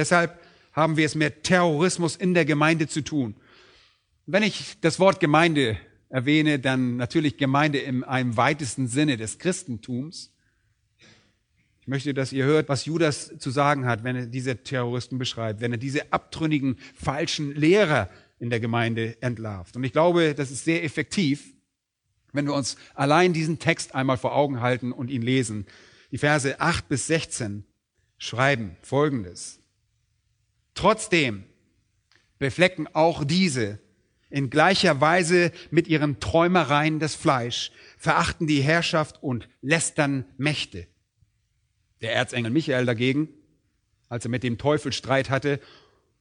Deshalb 0.00 0.40
haben 0.72 0.96
wir 0.96 1.04
es 1.04 1.14
mit 1.14 1.44
Terrorismus 1.44 2.16
in 2.16 2.32
der 2.32 2.46
Gemeinde 2.46 2.88
zu 2.88 3.02
tun. 3.02 3.34
Wenn 4.24 4.42
ich 4.42 4.80
das 4.80 4.98
Wort 4.98 5.20
Gemeinde 5.20 5.76
erwähne, 6.08 6.58
dann 6.58 6.96
natürlich 6.96 7.36
Gemeinde 7.36 7.80
in 7.80 8.02
einem 8.02 8.38
weitesten 8.38 8.88
Sinne 8.88 9.18
des 9.18 9.38
Christentums. 9.38 10.32
Ich 11.82 11.86
möchte, 11.86 12.14
dass 12.14 12.32
ihr 12.32 12.46
hört, 12.46 12.70
was 12.70 12.86
Judas 12.86 13.30
zu 13.38 13.50
sagen 13.50 13.84
hat, 13.84 14.02
wenn 14.02 14.16
er 14.16 14.24
diese 14.24 14.62
Terroristen 14.62 15.18
beschreibt, 15.18 15.60
wenn 15.60 15.72
er 15.72 15.78
diese 15.78 16.10
abtrünnigen, 16.14 16.78
falschen 16.94 17.54
Lehrer 17.54 18.08
in 18.38 18.48
der 18.48 18.60
Gemeinde 18.60 19.20
entlarvt. 19.20 19.76
Und 19.76 19.84
ich 19.84 19.92
glaube, 19.92 20.34
das 20.34 20.50
ist 20.50 20.64
sehr 20.64 20.82
effektiv, 20.82 21.52
Wenn 22.32 22.46
wir 22.46 22.54
uns 22.54 22.76
allein 22.94 23.34
diesen 23.34 23.58
Text 23.58 23.94
einmal 23.94 24.16
vor 24.16 24.34
Augen 24.34 24.62
halten 24.62 24.92
und 24.92 25.10
ihn 25.10 25.20
lesen, 25.20 25.66
die 26.10 26.18
Verse 26.18 26.58
8 26.58 26.88
bis 26.88 27.06
16 27.08 27.64
schreiben 28.16 28.76
Folgendes. 28.80 29.59
Trotzdem 30.74 31.44
beflecken 32.38 32.88
auch 32.92 33.24
diese 33.24 33.78
in 34.30 34.48
gleicher 34.48 35.00
Weise 35.00 35.52
mit 35.70 35.88
ihren 35.88 36.20
Träumereien 36.20 37.00
das 37.00 37.14
Fleisch, 37.14 37.72
verachten 37.98 38.46
die 38.46 38.62
Herrschaft 38.62 39.22
und 39.22 39.48
lästern 39.60 40.24
Mächte. 40.38 40.86
Der 42.00 42.14
Erzengel 42.14 42.52
Michael 42.52 42.86
dagegen, 42.86 43.28
als 44.08 44.24
er 44.24 44.30
mit 44.30 44.42
dem 44.42 44.56
Teufel 44.56 44.92
Streit 44.92 45.30
hatte 45.30 45.60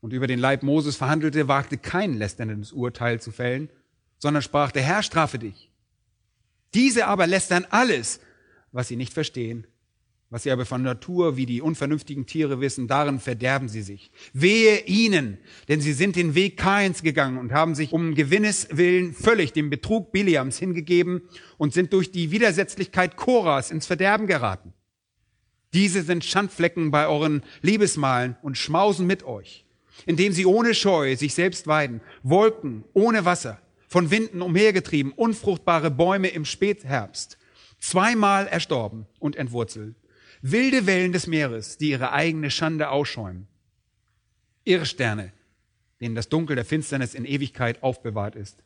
und 0.02 0.12
über 0.12 0.28
den 0.28 0.40
Leib 0.40 0.64
Moses 0.64 0.96
verhandelte, 0.96 1.48
wagte 1.48 1.78
kein 1.78 2.18
lästerndes 2.18 2.72
Urteil 2.72 3.22
zu 3.22 3.32
fällen, 3.32 3.70
sondern 4.18 4.44
sprach, 4.44 4.72
der 4.72 4.84
Herr 4.84 5.04
strafe 5.04 5.40
dich. 5.40 5.72
Diese 6.74 7.08
aber 7.08 7.28
lästern 7.28 7.66
alles, 7.70 8.20
was 8.72 8.88
sie 8.88 8.96
nicht 8.96 9.14
verstehen 9.14 9.66
was 10.32 10.44
sie 10.44 10.52
aber 10.52 10.66
von 10.66 10.84
Natur 10.84 11.38
wie 11.38 11.48
die 11.48 11.62
unvernünftigen 11.62 12.28
Tiere 12.28 12.62
wissen, 12.62 12.88
darin 12.88 13.20
verderben 13.20 13.68
sie 13.68 13.82
sich. 13.82 14.12
Wehe 14.32 14.82
ihnen, 14.86 15.40
denn 15.68 15.82
sie 15.82 15.94
sind 15.94 16.16
den 16.16 16.36
Weg 16.36 16.58
Kains 16.58 17.02
gegangen 17.02 17.38
und 17.38 17.52
haben 17.52 17.74
sich 17.74 17.94
um 17.94 18.14
Gewinnes 18.14 18.68
willen 18.72 19.14
völlig 19.14 19.54
dem 19.54 19.72
Betrug 19.72 20.12
Biliams 20.12 20.60
hingegeben 20.60 21.22
und 21.58 21.74
sind 21.74 21.94
durch 21.94 22.12
die 22.12 22.30
Widersetzlichkeit 22.30 23.16
Koras 23.16 23.72
ins 23.72 23.88
Verderben 23.88 24.28
geraten. 24.28 24.74
Diese 25.74 26.04
sind 26.04 26.24
Schandflecken 26.24 26.92
bei 26.92 27.08
euren 27.08 27.44
Liebesmalen 27.62 28.36
und 28.44 28.58
schmausen 28.58 29.08
mit 29.08 29.24
euch, 29.24 29.66
indem 30.06 30.32
sie 30.32 30.46
ohne 30.46 30.76
Scheu 30.76 31.16
sich 31.16 31.34
selbst 31.34 31.66
weiden, 31.66 32.02
Wolken 32.22 32.84
ohne 32.94 33.26
Wasser, 33.26 33.60
von 33.88 34.12
Winden 34.12 34.44
umhergetrieben, 34.44 35.12
unfruchtbare 35.12 35.90
Bäume 35.90 36.28
im 36.28 36.46
Spätherbst, 36.46 37.40
zweimal 37.80 38.46
erstorben 38.46 39.08
und 39.18 39.36
entwurzelt 39.36 39.96
Wilde 40.42 40.86
Wellen 40.86 41.12
des 41.12 41.28
Meeres, 41.28 41.78
die 41.78 41.90
ihre 41.90 42.12
eigene 42.14 42.50
Schande 42.50 42.90
ausschäumen. 42.90 43.48
Irrsterne, 44.64 45.34
denen 46.00 46.16
das 46.16 46.30
Dunkel 46.30 46.56
der 46.56 46.66
Finsternis 46.66 47.14
in 47.14 47.26
Ewigkeit 47.26 47.84
aufbewahrt 47.84 48.36
ist. 48.36 48.64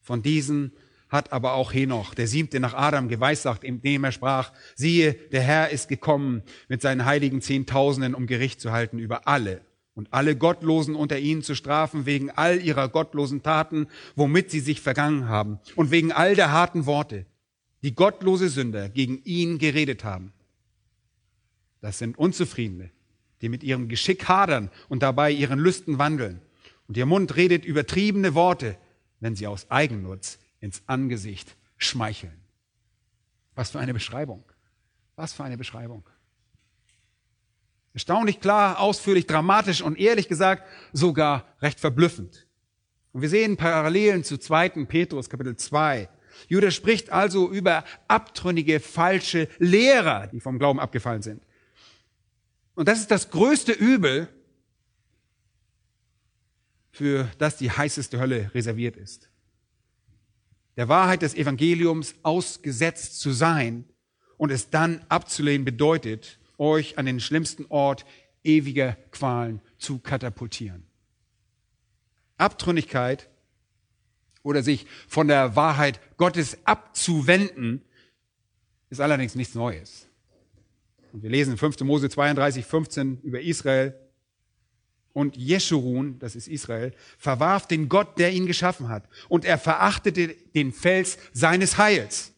Von 0.00 0.22
diesen 0.22 0.72
hat 1.08 1.32
aber 1.32 1.54
auch 1.54 1.72
Henoch, 1.72 2.14
der 2.14 2.26
siebte 2.26 2.60
nach 2.60 2.74
Adam, 2.74 3.08
geweissagt, 3.08 3.64
indem 3.64 4.04
er 4.04 4.12
sprach, 4.12 4.52
siehe, 4.74 5.14
der 5.14 5.42
Herr 5.42 5.70
ist 5.70 5.88
gekommen 5.88 6.42
mit 6.68 6.82
seinen 6.82 7.04
heiligen 7.04 7.40
Zehntausenden, 7.40 8.14
um 8.14 8.26
Gericht 8.26 8.60
zu 8.60 8.72
halten 8.72 8.98
über 8.98 9.26
alle 9.26 9.62
und 9.94 10.12
alle 10.12 10.36
Gottlosen 10.36 10.94
unter 10.94 11.18
ihnen 11.18 11.42
zu 11.42 11.54
strafen 11.54 12.04
wegen 12.04 12.30
all 12.30 12.60
ihrer 12.60 12.88
gottlosen 12.88 13.42
Taten, 13.42 13.88
womit 14.16 14.50
sie 14.50 14.60
sich 14.60 14.80
vergangen 14.80 15.28
haben 15.28 15.60
und 15.76 15.90
wegen 15.90 16.12
all 16.12 16.34
der 16.34 16.52
harten 16.52 16.86
Worte, 16.86 17.26
die 17.82 17.94
gottlose 17.94 18.48
Sünder 18.48 18.88
gegen 18.88 19.22
ihn 19.24 19.58
geredet 19.58 20.04
haben. 20.04 20.32
Das 21.80 21.98
sind 21.98 22.18
Unzufriedene, 22.18 22.90
die 23.40 23.48
mit 23.48 23.62
ihrem 23.62 23.88
Geschick 23.88 24.28
hadern 24.28 24.70
und 24.88 25.02
dabei 25.02 25.30
ihren 25.30 25.58
Lüsten 25.58 25.98
wandeln. 25.98 26.40
Und 26.86 26.96
ihr 26.96 27.06
Mund 27.06 27.36
redet 27.36 27.64
übertriebene 27.64 28.34
Worte, 28.34 28.76
wenn 29.20 29.36
sie 29.36 29.46
aus 29.46 29.70
Eigennutz 29.70 30.38
ins 30.60 30.82
Angesicht 30.86 31.56
schmeicheln. 31.76 32.40
Was 33.54 33.70
für 33.70 33.78
eine 33.78 33.94
Beschreibung. 33.94 34.44
Was 35.16 35.32
für 35.32 35.44
eine 35.44 35.58
Beschreibung. 35.58 36.04
Erstaunlich 37.94 38.40
klar, 38.40 38.78
ausführlich, 38.78 39.26
dramatisch 39.26 39.82
und 39.82 39.98
ehrlich 39.98 40.28
gesagt 40.28 40.62
sogar 40.92 41.44
recht 41.60 41.80
verblüffend. 41.80 42.46
Und 43.12 43.22
wir 43.22 43.28
sehen 43.28 43.56
Parallelen 43.56 44.22
zu 44.22 44.38
2. 44.38 44.84
Petrus 44.84 45.28
Kapitel 45.28 45.56
2. 45.56 46.08
Judas 46.46 46.74
spricht 46.74 47.10
also 47.10 47.50
über 47.50 47.84
abtrünnige, 48.06 48.78
falsche 48.78 49.48
Lehrer, 49.58 50.28
die 50.28 50.40
vom 50.40 50.58
Glauben 50.58 50.78
abgefallen 50.78 51.22
sind. 51.22 51.42
Und 52.78 52.86
das 52.86 53.00
ist 53.00 53.10
das 53.10 53.30
größte 53.30 53.72
Übel, 53.72 54.28
für 56.92 57.28
das 57.38 57.56
die 57.56 57.72
heißeste 57.72 58.20
Hölle 58.20 58.52
reserviert 58.54 58.96
ist. 58.96 59.28
Der 60.76 60.88
Wahrheit 60.88 61.22
des 61.22 61.34
Evangeliums 61.34 62.14
ausgesetzt 62.22 63.18
zu 63.18 63.32
sein 63.32 63.84
und 64.36 64.52
es 64.52 64.70
dann 64.70 65.04
abzulehnen 65.08 65.64
bedeutet, 65.64 66.38
euch 66.56 66.98
an 66.98 67.06
den 67.06 67.18
schlimmsten 67.18 67.66
Ort 67.68 68.06
ewiger 68.44 68.92
Qualen 69.10 69.60
zu 69.78 69.98
katapultieren. 69.98 70.86
Abtrünnigkeit 72.36 73.28
oder 74.44 74.62
sich 74.62 74.86
von 75.08 75.26
der 75.26 75.56
Wahrheit 75.56 75.98
Gottes 76.16 76.58
abzuwenden, 76.64 77.82
ist 78.88 79.00
allerdings 79.00 79.34
nichts 79.34 79.56
Neues. 79.56 80.07
Und 81.12 81.22
wir 81.22 81.30
lesen 81.30 81.52
in 81.52 81.58
5. 81.58 81.80
Mose 81.80 82.08
32, 82.08 82.64
15 82.64 83.20
über 83.22 83.40
Israel. 83.40 83.94
Und 85.12 85.36
Jeschurun, 85.36 86.18
das 86.18 86.36
ist 86.36 86.48
Israel, 86.48 86.92
verwarf 87.18 87.66
den 87.66 87.88
Gott, 87.88 88.18
der 88.18 88.32
ihn 88.32 88.46
geschaffen 88.46 88.88
hat. 88.88 89.08
Und 89.28 89.44
er 89.44 89.58
verachtete 89.58 90.28
den 90.54 90.72
Fels 90.72 91.18
seines 91.32 91.78
Heils. 91.78 92.32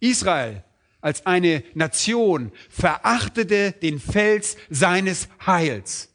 Israel 0.00 0.64
als 1.00 1.24
eine 1.24 1.62
Nation 1.74 2.50
verachtete 2.68 3.72
den 3.72 4.00
Fels 4.00 4.56
seines 4.68 5.28
Heils. 5.46 6.08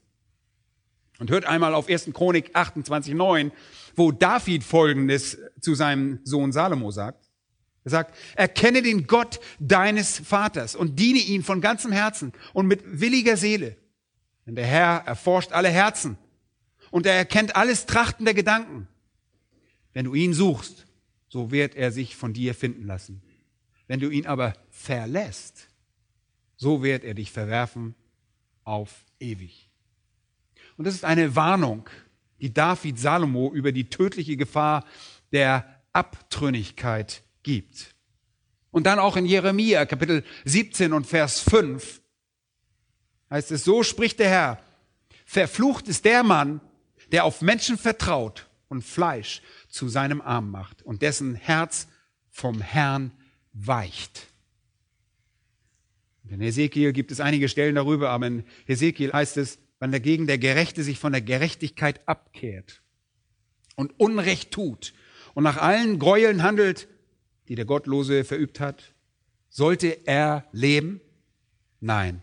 Und 1.20 1.30
hört 1.30 1.46
einmal 1.46 1.76
auf 1.76 1.88
1. 1.88 2.10
Chronik 2.14 2.50
28, 2.54 3.14
9, 3.14 3.52
wo 3.96 4.12
David 4.12 4.64
Folgendes 4.64 5.38
zu 5.62 5.76
seinem 5.76 6.20
Sohn 6.24 6.52
Salomo 6.52 6.92
sagt. 6.92 7.31
Er 7.84 7.92
sagt, 7.92 8.16
erkenne 8.36 8.82
den 8.82 9.08
Gott 9.08 9.40
deines 9.60 10.20
Vaters 10.20 10.76
und 10.76 11.00
diene 11.00 11.20
ihm 11.20 11.44
von 11.44 11.62
ganzem 11.62 11.92
Herzen 11.92 12.32
und 12.54 12.68
mit 12.68 12.82
williger 13.00 13.38
Seele. 13.38 13.76
Denn 14.46 14.56
der 14.56 14.68
Herr 14.68 15.04
erforscht 15.06 15.52
alle 15.52 15.70
Herzen 15.70 16.18
und 16.92 17.06
er 17.06 17.14
erkennt 17.14 17.56
alles 17.56 17.88
Trachten 17.88 18.26
der 18.26 18.34
Gedanken. 18.34 18.88
Wenn 19.94 20.06
du 20.06 20.14
ihn 20.14 20.34
suchst, 20.34 20.86
so 21.28 21.52
wird 21.52 21.76
er 21.76 21.92
sich 21.92 22.16
von 22.16 22.34
dir 22.34 22.54
finden 22.54 22.86
lassen. 22.86 23.22
Wenn 23.88 24.00
du 24.00 24.10
ihn 24.10 24.28
aber 24.28 24.54
verlässt, 24.70 25.70
so 26.56 26.84
wird 26.84 27.04
er 27.04 27.14
dich 27.14 27.32
verwerfen 27.32 27.96
auf 28.64 29.06
ewig. 29.20 29.70
Und 30.78 30.86
das 30.86 30.94
ist 30.94 31.06
eine 31.06 31.36
Warnung, 31.36 31.90
die 32.40 32.54
David 32.54 33.00
Salomo 33.00 33.52
über 33.54 33.72
die 33.72 33.90
tödliche 33.90 34.38
Gefahr 34.38 34.86
der 35.32 35.82
Abtrünnigkeit 35.94 37.24
gibt. 37.44 37.96
Und 38.72 38.86
dann 38.86 39.00
auch 39.00 39.18
in 39.18 39.26
Jeremia 39.26 39.86
Kapitel 39.86 40.24
17 40.46 40.94
und 40.94 41.06
Vers 41.06 41.40
5 41.42 42.02
heißt 43.30 43.52
es, 43.52 43.64
so 43.64 43.84
spricht 43.84 44.20
der 44.20 44.30
Herr, 44.30 44.64
verflucht 45.26 45.88
ist 45.88 46.06
der 46.06 46.24
Mann, 46.24 46.62
der 47.12 47.26
auf 47.26 47.42
Menschen 47.42 47.78
vertraut 47.78 48.50
und 48.68 48.84
Fleisch 48.84 49.42
zu 49.70 49.90
seinem 49.90 50.22
Arm 50.22 50.52
macht 50.52 50.82
und 50.84 51.02
dessen 51.02 51.36
Herz 51.36 51.88
vom 52.30 52.62
Herrn 52.62 53.12
weicht. 53.54 54.28
In 56.30 56.40
Hesekiel 56.40 56.94
gibt 56.94 57.12
es 57.12 57.20
einige 57.20 57.50
Stellen 57.50 57.76
darüber, 57.76 58.10
aber 58.10 58.28
in 58.28 58.46
Hesekiel 58.66 59.12
heißt 59.12 59.36
es, 59.36 59.60
wenn 59.80 59.92
dagegen 59.92 60.28
der 60.28 60.38
Gerechte 60.38 60.84
sich 60.84 61.00
von 61.00 61.12
der 61.12 61.22
Gerechtigkeit 61.22 62.08
abkehrt 62.08 62.82
und 63.76 64.00
Unrecht 64.00 64.52
tut 64.52 64.94
und 65.34 65.44
nach 65.44 65.58
allen 65.58 66.00
Gräueln 66.00 66.44
handelt, 66.44 66.88
die 67.52 67.56
der 67.56 67.66
Gottlose 67.66 68.24
verübt 68.24 68.62
hat? 68.62 68.94
Sollte 69.50 70.08
er 70.08 70.46
leben? 70.54 71.02
Nein. 71.82 72.22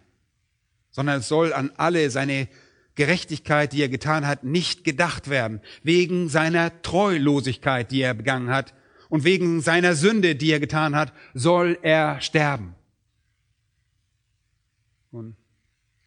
Sondern 0.91 1.19
es 1.19 1.29
soll 1.29 1.53
an 1.53 1.71
alle 1.77 2.09
seine 2.09 2.49
Gerechtigkeit, 2.95 3.75
die 3.75 3.83
er 3.83 3.91
getan 3.91 4.27
hat, 4.27 4.45
nicht 4.45 4.85
gedacht 4.85 5.29
werden. 5.29 5.61
Wegen 5.83 6.31
seiner 6.31 6.81
Treulosigkeit, 6.81 7.91
die 7.91 8.01
er 8.01 8.15
begangen 8.15 8.49
hat. 8.49 8.73
Und 9.11 9.25
wegen 9.25 9.61
seiner 9.61 9.95
Sünde, 9.97 10.35
die 10.35 10.51
er 10.51 10.61
getan 10.61 10.97
hat, 10.97 11.13
soll 11.35 11.79
er 11.83 12.23
sterben. 12.23 12.75
Und 15.11 15.37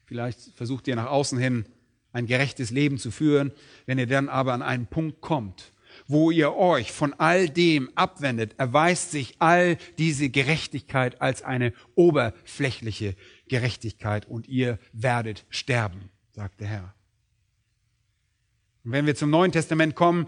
vielleicht 0.06 0.40
versucht 0.56 0.88
ihr 0.88 0.96
nach 0.96 1.12
außen 1.12 1.38
hin 1.38 1.66
ein 2.12 2.26
gerechtes 2.26 2.72
Leben 2.72 2.98
zu 2.98 3.12
führen, 3.12 3.52
wenn 3.86 4.00
ihr 4.00 4.08
dann 4.08 4.30
aber 4.30 4.54
an 4.54 4.64
einen 4.64 4.88
Punkt 4.88 5.22
kommt, 5.22 5.74
wo 6.12 6.30
ihr 6.30 6.56
euch 6.56 6.92
von 6.92 7.14
all 7.14 7.50
dem 7.50 7.90
abwendet, 7.96 8.56
erweist 8.58 9.12
sich 9.12 9.36
all 9.40 9.78
diese 9.98 10.30
Gerechtigkeit 10.30 11.22
als 11.22 11.42
eine 11.42 11.74
oberflächliche 11.96 13.16
Gerechtigkeit 13.48 14.28
und 14.28 14.48
ihr 14.48 14.78
werdet 14.92 15.46
sterben, 15.50 16.10
sagt 16.32 16.60
der 16.60 16.68
Herr. 16.68 16.96
Und 18.84 18.92
wenn 18.92 19.06
wir 19.06 19.16
zum 19.16 19.30
Neuen 19.30 19.52
Testament 19.52 19.96
kommen, 19.96 20.28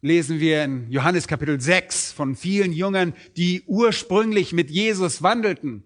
lesen 0.00 0.40
wir 0.40 0.64
in 0.64 0.90
Johannes 0.90 1.28
Kapitel 1.28 1.60
6 1.60 2.12
von 2.12 2.34
vielen 2.34 2.72
Jüngern, 2.72 3.14
die 3.36 3.62
ursprünglich 3.66 4.52
mit 4.52 4.70
Jesus 4.70 5.22
wandelten 5.22 5.84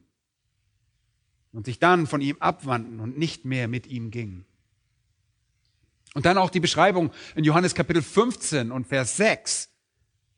und 1.53 1.67
sich 1.67 1.79
dann 1.79 2.07
von 2.07 2.21
ihm 2.21 2.37
abwandten 2.41 3.01
und 3.01 3.19
nicht 3.19 3.45
mehr 3.45 3.69
mit 3.69 3.87
ihm 3.87 4.11
gingen. 4.11 4.47
Und 6.15 6.27
dann 6.27 6.39
auch 6.39 6.51
die 6.51 6.61
Beschreibung 6.61 7.11
in 7.35 7.43
Johannes 7.43 7.75
Kapitel 7.75 8.01
15 8.01 8.71
und 8.71 8.87
Vers 8.87 9.17
6, 9.17 9.69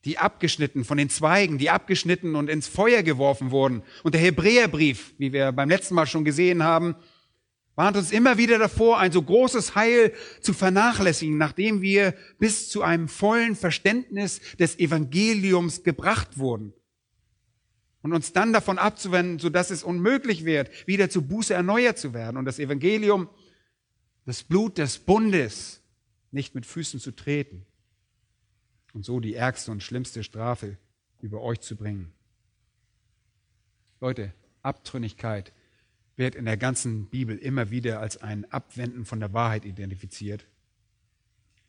die 0.07 0.17
abgeschnitten 0.17 0.87
von 0.87 0.97
den 0.97 1.11
Zweigen, 1.11 1.59
die 1.59 1.69
abgeschnitten 1.69 2.35
und 2.35 2.49
ins 2.49 2.67
Feuer 2.67 3.03
geworfen 3.03 3.51
wurden. 3.51 3.83
Und 4.03 4.15
der 4.15 4.23
Hebräerbrief, 4.23 5.15
wie 5.19 5.35
wir 5.35 5.53
beim 5.53 5.69
letzten 5.69 5.95
Mal 5.95 6.07
schon 6.07 6.25
gesehen 6.25 6.63
haben, 6.63 6.97
warnt 7.75 7.99
uns 7.99 8.11
immer 8.11 8.39
wieder 8.39 8.59
davor, 8.59 8.99
ein 8.99 9.13
so 9.13 9.21
großes 9.21 9.75
Heil 9.75 10.15
zu 10.41 10.55
vernachlässigen, 10.55 11.37
nachdem 11.37 11.83
wir 11.83 12.15
bis 12.39 12.71
zu 12.71 12.81
einem 12.81 13.07
vollen 13.07 13.55
Verständnis 13.55 14.41
des 14.59 14.79
Evangeliums 14.79 15.83
gebracht 15.83 16.39
wurden. 16.39 16.73
Und 18.01 18.15
uns 18.15 18.33
dann 18.33 18.55
davon 18.55 18.79
abzuwenden, 18.79 19.39
sodass 19.39 19.71
es 19.71 19.83
unmöglich 19.83 20.47
wird, 20.47 20.71
wieder 20.87 21.11
zu 21.11 21.21
Buße 21.21 21.53
erneuert 21.53 21.99
zu 21.99 22.15
werden 22.15 22.39
und 22.39 22.47
das 22.47 22.59
Evangelium, 22.59 23.29
das 24.27 24.43
Blut 24.43 24.77
des 24.77 24.99
Bundes, 24.99 25.81
nicht 26.33 26.55
mit 26.55 26.67
Füßen 26.67 27.01
zu 27.01 27.13
treten 27.13 27.65
und 28.93 29.05
so 29.05 29.21
die 29.21 29.35
ärgste 29.35 29.71
und 29.71 29.83
schlimmste 29.83 30.23
Strafe 30.23 30.77
über 31.23 31.41
euch 31.41 31.61
zu 31.61 31.77
bringen. 31.77 32.13
Leute, 34.01 34.35
Abtrünnigkeit 34.63 35.53
wird 36.17 36.35
in 36.35 36.45
der 36.45 36.57
ganzen 36.57 37.07
Bibel 37.07 37.39
immer 37.39 37.71
wieder 37.71 38.01
als 38.01 38.17
ein 38.19 38.51
Abwenden 38.51 39.05
von 39.05 39.21
der 39.21 39.33
Wahrheit 39.33 39.65
identifiziert. 39.65 40.47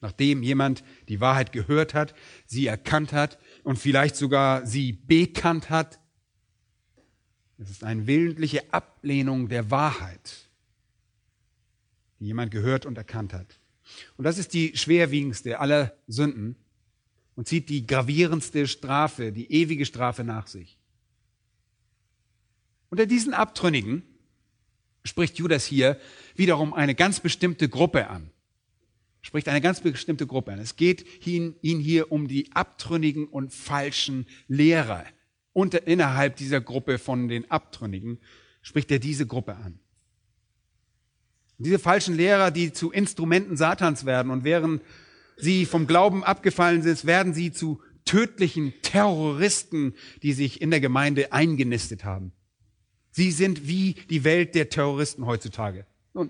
Nachdem 0.01 0.43
jemand 0.43 0.83
die 1.07 1.19
Wahrheit 1.19 1.51
gehört 1.51 1.93
hat, 1.93 2.13
sie 2.45 2.67
erkannt 2.67 3.13
hat 3.13 3.39
und 3.63 3.77
vielleicht 3.77 4.15
sogar 4.15 4.65
sie 4.65 4.93
bekannt 4.93 5.69
hat, 5.69 5.99
es 7.57 7.69
ist 7.69 7.83
eine 7.83 8.05
willentliche 8.07 8.71
Ablehnung 8.71 9.47
der 9.49 9.71
Wahrheit, 9.71 10.46
die 12.19 12.25
jemand 12.25 12.51
gehört 12.51 12.85
und 12.85 12.97
erkannt 12.97 13.33
hat. 13.33 13.59
Und 14.17 14.25
das 14.25 14.37
ist 14.37 14.53
die 14.53 14.75
schwerwiegendste 14.75 15.59
aller 15.59 15.95
Sünden 16.07 16.55
und 17.35 17.47
zieht 17.47 17.69
die 17.69 17.85
gravierendste 17.85 18.67
Strafe, 18.67 19.31
die 19.31 19.51
ewige 19.51 19.85
Strafe 19.85 20.23
nach 20.23 20.47
sich. 20.47 20.77
Unter 22.89 23.05
diesen 23.05 23.33
Abtrünnigen 23.33 24.03
spricht 25.03 25.37
Judas 25.37 25.65
hier 25.65 25.99
wiederum 26.35 26.73
eine 26.73 26.95
ganz 26.95 27.19
bestimmte 27.19 27.69
Gruppe 27.69 28.07
an. 28.07 28.31
Spricht 29.21 29.49
eine 29.49 29.61
ganz 29.61 29.81
bestimmte 29.81 30.25
Gruppe 30.25 30.53
an. 30.53 30.59
Es 30.59 30.75
geht 30.75 31.05
ihn, 31.25 31.55
hier 31.61 32.11
um 32.11 32.27
die 32.27 32.51
abtrünnigen 32.53 33.27
und 33.27 33.53
falschen 33.53 34.25
Lehrer. 34.47 35.05
Und 35.53 35.73
innerhalb 35.73 36.35
dieser 36.37 36.61
Gruppe 36.61 36.97
von 36.97 37.27
den 37.27 37.49
Abtrünnigen 37.51 38.19
spricht 38.61 38.91
er 38.91 38.99
diese 38.99 39.25
Gruppe 39.25 39.55
an. 39.55 39.79
Diese 41.59 41.79
falschen 41.79 42.15
Lehrer, 42.15 42.51
die 42.51 42.71
zu 42.71 42.91
Instrumenten 42.91 43.57
Satans 43.57 44.05
werden 44.05 44.31
und 44.31 44.43
während 44.43 44.81
sie 45.37 45.65
vom 45.65 45.87
Glauben 45.87 46.23
abgefallen 46.23 46.83
sind, 46.83 47.05
werden 47.05 47.33
sie 47.33 47.51
zu 47.51 47.81
tödlichen 48.05 48.73
Terroristen, 48.81 49.93
die 50.23 50.33
sich 50.33 50.61
in 50.61 50.71
der 50.71 50.79
Gemeinde 50.79 51.33
eingenistet 51.33 52.05
haben. 52.05 52.31
Sie 53.11 53.31
sind 53.31 53.67
wie 53.67 53.95
die 54.09 54.23
Welt 54.23 54.53
der 54.53 54.69
Terroristen 54.69 55.25
heutzutage. 55.25 55.87
Nun, 56.13 56.29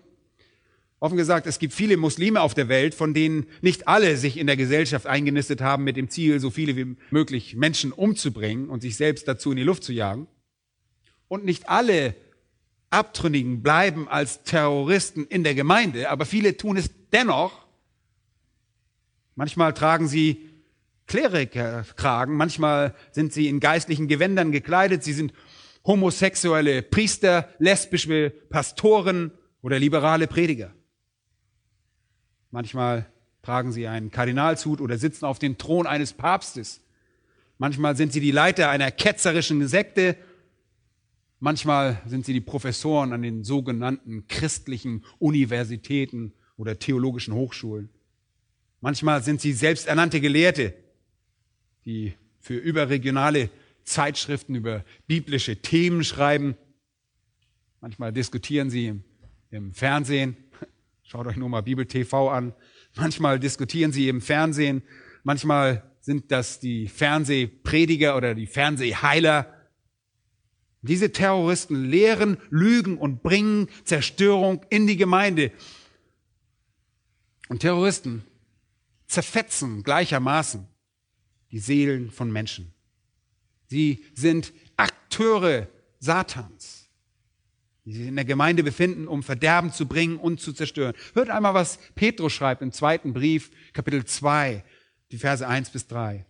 offen 0.99 1.17
gesagt, 1.17 1.45
es 1.45 1.59
gibt 1.59 1.73
viele 1.73 1.97
Muslime 1.97 2.41
auf 2.41 2.53
der 2.53 2.69
Welt, 2.69 2.95
von 2.95 3.13
denen 3.13 3.45
nicht 3.61 3.87
alle 3.87 4.15
sich 4.15 4.37
in 4.37 4.47
der 4.47 4.55
Gesellschaft 4.55 5.05
eingenistet 5.05 5.61
haben 5.61 5.83
mit 5.83 5.97
dem 5.97 6.09
Ziel, 6.09 6.39
so 6.39 6.49
viele 6.49 6.77
wie 6.77 6.95
möglich 7.11 7.55
Menschen 7.55 7.91
umzubringen 7.91 8.69
und 8.69 8.81
sich 8.81 8.95
selbst 8.95 9.27
dazu 9.27 9.51
in 9.51 9.57
die 9.57 9.63
Luft 9.63 9.83
zu 9.83 9.91
jagen. 9.91 10.27
Und 11.27 11.43
nicht 11.43 11.67
alle 11.67 12.15
Abtrünnigen 12.89 13.61
bleiben 13.61 14.07
als 14.07 14.43
Terroristen 14.43 15.25
in 15.25 15.43
der 15.43 15.55
Gemeinde, 15.55 16.09
aber 16.09 16.25
viele 16.25 16.57
tun 16.57 16.77
es 16.77 16.89
dennoch 17.11 17.67
Manchmal 19.37 19.71
tragen 19.75 20.07
sie 20.07 20.49
Klerikerkragen, 21.05 22.35
manchmal 22.35 22.95
sind 23.11 23.31
sie 23.31 23.47
in 23.47 23.59
geistlichen 23.59 24.07
Gewändern 24.07 24.51
gekleidet, 24.51 25.03
sie 25.03 25.13
sind 25.13 25.31
homosexuelle 25.85 26.81
Priester, 26.81 27.47
lesbische 27.59 28.31
Pastoren 28.31 29.31
oder 29.61 29.77
liberale 29.77 30.25
Prediger. 30.25 30.73
Manchmal 32.49 33.05
tragen 33.43 33.71
sie 33.71 33.87
einen 33.87 34.09
Kardinalshut 34.09 34.81
oder 34.81 34.97
sitzen 34.97 35.25
auf 35.25 35.37
dem 35.37 35.59
Thron 35.59 35.85
eines 35.85 36.13
Papstes. 36.13 36.81
Manchmal 37.59 37.95
sind 37.95 38.13
sie 38.13 38.21
die 38.21 38.31
Leiter 38.31 38.71
einer 38.71 38.89
ketzerischen 38.89 39.67
Sekte. 39.67 40.17
Manchmal 41.39 42.01
sind 42.07 42.25
sie 42.25 42.33
die 42.33 42.41
Professoren 42.41 43.13
an 43.13 43.21
den 43.21 43.43
sogenannten 43.43 44.27
christlichen 44.27 45.05
Universitäten 45.19 46.33
oder 46.57 46.79
theologischen 46.79 47.33
Hochschulen. 47.33 47.89
Manchmal 48.81 49.23
sind 49.23 49.41
sie 49.41 49.53
selbsternannte 49.53 50.19
Gelehrte, 50.19 50.73
die 51.85 52.13
für 52.39 52.55
überregionale 52.55 53.49
Zeitschriften 53.83 54.55
über 54.55 54.83
biblische 55.05 55.61
Themen 55.61 56.03
schreiben. 56.03 56.55
Manchmal 57.81 58.11
diskutieren 58.11 58.69
sie 58.69 58.87
im, 58.87 59.03
im 59.51 59.73
Fernsehen. 59.73 60.37
Schaut 61.03 61.27
euch 61.27 61.37
nur 61.37 61.49
mal 61.49 61.61
Bibel 61.61 61.85
TV 61.85 62.29
an. 62.29 62.53
Manchmal 62.95 63.39
diskutieren 63.39 63.91
sie 63.91 64.09
im 64.09 64.21
Fernsehen. 64.21 64.81
Manchmal 65.23 65.83
sind 66.01 66.31
das 66.31 66.59
die 66.59 66.87
Fernsehprediger 66.87 68.17
oder 68.17 68.33
die 68.33 68.47
Fernsehheiler. 68.47 69.53
Diese 70.81 71.11
Terroristen 71.11 71.85
lehren, 71.85 72.37
lügen 72.49 72.97
und 72.97 73.23
bringen 73.23 73.67
Zerstörung 73.83 74.65
in 74.69 74.87
die 74.87 74.97
Gemeinde. 74.97 75.51
Und 77.49 77.59
Terroristen 77.59 78.23
zerfetzen 79.07 79.83
gleichermaßen 79.83 80.67
die 81.51 81.59
Seelen 81.59 82.11
von 82.11 82.31
Menschen. 82.31 82.73
Sie 83.67 84.05
sind 84.13 84.53
Akteure 84.75 85.67
Satans, 85.99 86.89
die 87.85 87.93
sich 87.93 88.07
in 88.07 88.15
der 88.15 88.25
Gemeinde 88.25 88.63
befinden, 88.63 89.07
um 89.07 89.23
Verderben 89.23 89.71
zu 89.71 89.87
bringen 89.87 90.17
und 90.17 90.39
zu 90.39 90.53
zerstören. 90.53 90.93
Hört 91.13 91.29
einmal, 91.29 91.53
was 91.53 91.79
Petrus 91.95 92.33
schreibt 92.33 92.61
im 92.61 92.71
zweiten 92.71 93.13
Brief, 93.13 93.49
Kapitel 93.73 94.05
2, 94.05 94.63
die 95.11 95.17
Verse 95.17 95.45
1 95.45 95.69
bis 95.69 95.87
3. 95.87 96.25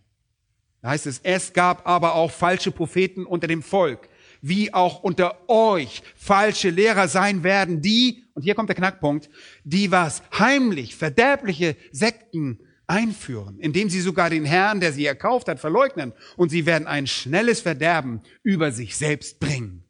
Da 0.81 0.89
heißt 0.89 1.07
es, 1.07 1.19
es 1.23 1.53
gab 1.53 1.87
aber 1.87 2.15
auch 2.15 2.31
falsche 2.31 2.71
Propheten 2.71 3.25
unter 3.25 3.47
dem 3.47 3.63
Volk, 3.63 4.07
wie 4.41 4.73
auch 4.73 5.03
unter 5.03 5.49
euch 5.49 6.03
falsche 6.15 6.69
Lehrer 6.69 7.07
sein 7.07 7.43
werden, 7.43 7.81
die, 7.81 8.25
und 8.33 8.43
hier 8.43 8.55
kommt 8.55 8.69
der 8.69 8.75
Knackpunkt, 8.75 9.29
die 9.63 9.91
was 9.91 10.21
heimlich 10.37 10.95
verderbliche 10.95 11.75
Sekten 11.91 12.59
einführen, 12.87 13.59
indem 13.59 13.89
sie 13.89 14.01
sogar 14.01 14.29
den 14.29 14.45
Herrn, 14.45 14.79
der 14.79 14.93
sie 14.93 15.05
erkauft 15.05 15.49
hat, 15.49 15.59
verleugnen 15.59 16.13
und 16.37 16.49
sie 16.49 16.65
werden 16.65 16.87
ein 16.87 17.07
schnelles 17.07 17.61
Verderben 17.61 18.21
über 18.43 18.71
sich 18.71 18.95
selbst 18.95 19.39
bringen. 19.39 19.83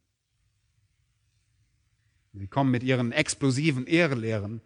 Sie 2.34 2.48
kommen 2.48 2.72
mit 2.72 2.84
ihren 2.84 3.12
explosiven 3.12 3.88
Ehrelehren 3.88 4.62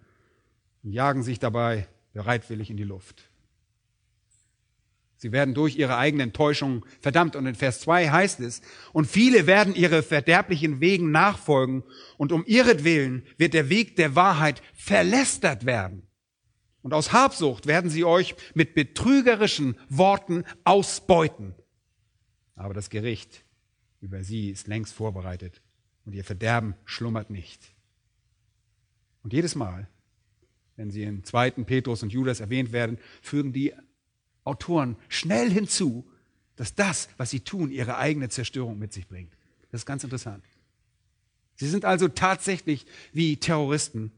und 0.84 0.92
jagen 0.92 1.24
sich 1.24 1.40
dabei 1.40 1.88
bereitwillig 2.14 2.70
in 2.70 2.78
die 2.78 2.84
Luft. 2.84 3.31
Sie 5.22 5.32
werden 5.32 5.54
durch 5.54 5.78
ihre 5.78 5.98
eigenen 5.98 6.34
Täuschungen 6.34 6.84
verdammt. 7.00 7.36
Und 7.36 7.46
in 7.46 7.54
Vers 7.54 7.82
2 7.82 8.10
heißt 8.10 8.40
es, 8.40 8.64
und 8.92 9.06
viele 9.06 9.46
werden 9.46 9.76
ihre 9.76 10.02
verderblichen 10.02 10.80
Wegen 10.82 11.12
nachfolgen, 11.12 11.84
und 12.18 12.32
um 12.32 12.44
ihretwillen 12.48 13.22
wird 13.38 13.54
der 13.54 13.70
Weg 13.70 13.96
der 13.98 14.16
Wahrheit 14.16 14.64
verlästert 14.74 15.68
werden. 15.68 16.08
Und 16.82 16.96
aus 16.96 17.14
Habsucht 17.14 17.68
werden 17.68 17.92
sie 17.92 18.04
euch 18.04 18.34
mit 18.56 18.74
betrügerischen 18.74 19.76
Worten 19.90 20.44
ausbeuten. 20.64 21.54
Aber 22.56 22.74
das 22.74 22.90
Gericht 22.90 23.46
über 24.00 24.24
sie 24.24 24.50
ist 24.50 24.66
längst 24.66 24.96
vorbereitet 24.96 25.62
und 26.04 26.14
ihr 26.14 26.24
Verderben 26.24 26.74
schlummert 26.84 27.30
nicht. 27.30 27.76
Und 29.22 29.34
jedes 29.34 29.54
Mal, 29.54 29.88
wenn 30.78 30.90
sie 30.90 31.04
in 31.04 31.24
2. 31.24 31.52
Petrus 31.52 32.02
und 32.02 32.12
Judas 32.12 32.40
erwähnt 32.40 32.72
werden, 32.72 32.98
fügen 33.22 33.54
die 33.54 33.76
Autoren 34.44 34.96
schnell 35.10 35.50
hinzu, 35.50 36.06
dass 36.56 36.76
das, 36.76 37.10
was 37.18 37.30
sie 37.30 37.42
tun, 37.42 37.72
ihre 37.72 37.98
eigene 37.98 38.30
Zerstörung 38.30 38.78
mit 38.80 38.94
sich 38.94 39.08
bringt. 39.08 39.34
Das 39.72 39.82
ist 39.82 39.86
ganz 39.86 40.04
interessant. 40.04 40.44
Sie 41.56 41.68
sind 41.68 41.86
also 41.86 42.08
tatsächlich 42.08 42.86
wie 43.14 43.38
Terroristen 43.38 44.12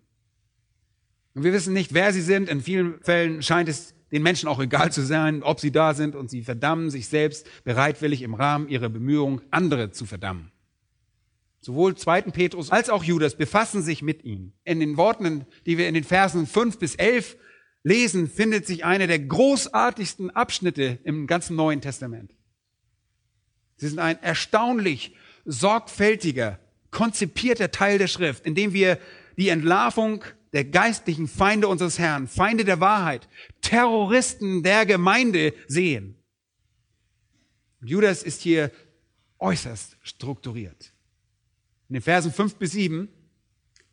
und 1.36 1.43
wir 1.43 1.53
wissen 1.53 1.73
nicht, 1.73 1.93
wer 1.93 2.13
sie 2.13 2.21
sind. 2.21 2.49
In 2.49 2.62
vielen 2.62 2.99
Fällen 3.01 3.41
scheint 3.41 3.69
es 3.69 3.93
den 4.12 4.21
Menschen 4.21 4.47
auch 4.47 4.59
egal 4.59 4.91
zu 4.91 5.01
sein, 5.01 5.41
ob 5.41 5.59
sie 5.59 5.71
da 5.71 5.93
sind 5.93 6.15
und 6.15 6.29
sie 6.29 6.43
verdammen 6.43 6.91
sich 6.91 7.07
selbst 7.07 7.47
bereitwillig 7.63 8.21
im 8.21 8.36
Rahmen 8.36 8.69
ihrer 8.69 8.89
Bemühungen, 8.89 9.41
andere 9.49 9.91
zu 9.91 10.05
verdammen. 10.05 10.51
Sowohl 11.62 11.95
2. 11.95 12.23
Petrus 12.23 12.69
als 12.69 12.89
auch 12.89 13.03
Judas 13.03 13.36
befassen 13.36 13.81
sich 13.81 14.01
mit 14.01 14.23
ihnen. 14.23 14.53
In 14.65 14.79
den 14.79 14.97
Worten, 14.97 15.45
die 15.65 15.77
wir 15.77 15.88
in 15.88 15.93
den 15.93 16.03
Versen 16.03 16.45
5 16.45 16.77
bis 16.77 16.95
11 16.95 17.38
lesen, 17.83 18.29
findet 18.29 18.65
sich 18.65 18.85
einer 18.85 19.07
der 19.07 19.19
großartigsten 19.19 20.31
Abschnitte 20.31 20.99
im 21.03 21.27
ganzen 21.27 21.55
Neuen 21.55 21.81
Testament. 21.81 22.33
Sie 23.77 23.87
sind 23.87 23.99
ein 23.99 24.21
erstaunlich 24.21 25.15
sorgfältiger, 25.45 26.59
konzipierter 26.91 27.71
Teil 27.71 27.97
der 27.97 28.07
Schrift, 28.07 28.45
in 28.45 28.55
dem 28.55 28.73
wir 28.73 28.97
die 29.37 29.49
Entlarvung 29.49 30.23
der 30.53 30.63
geistlichen 30.63 31.27
Feinde 31.27 31.67
unseres 31.67 31.99
Herrn, 31.99 32.27
Feinde 32.27 32.63
der 32.63 32.79
Wahrheit, 32.79 33.27
Terroristen 33.61 34.63
der 34.63 34.85
Gemeinde 34.85 35.53
sehen. 35.67 36.15
Und 37.81 37.89
Judas 37.89 38.23
ist 38.23 38.41
hier 38.41 38.71
äußerst 39.39 39.97
strukturiert. 40.03 40.93
In 41.89 41.95
den 41.95 42.01
Versen 42.01 42.31
5 42.31 42.55
bis 42.55 42.71
7 42.71 43.09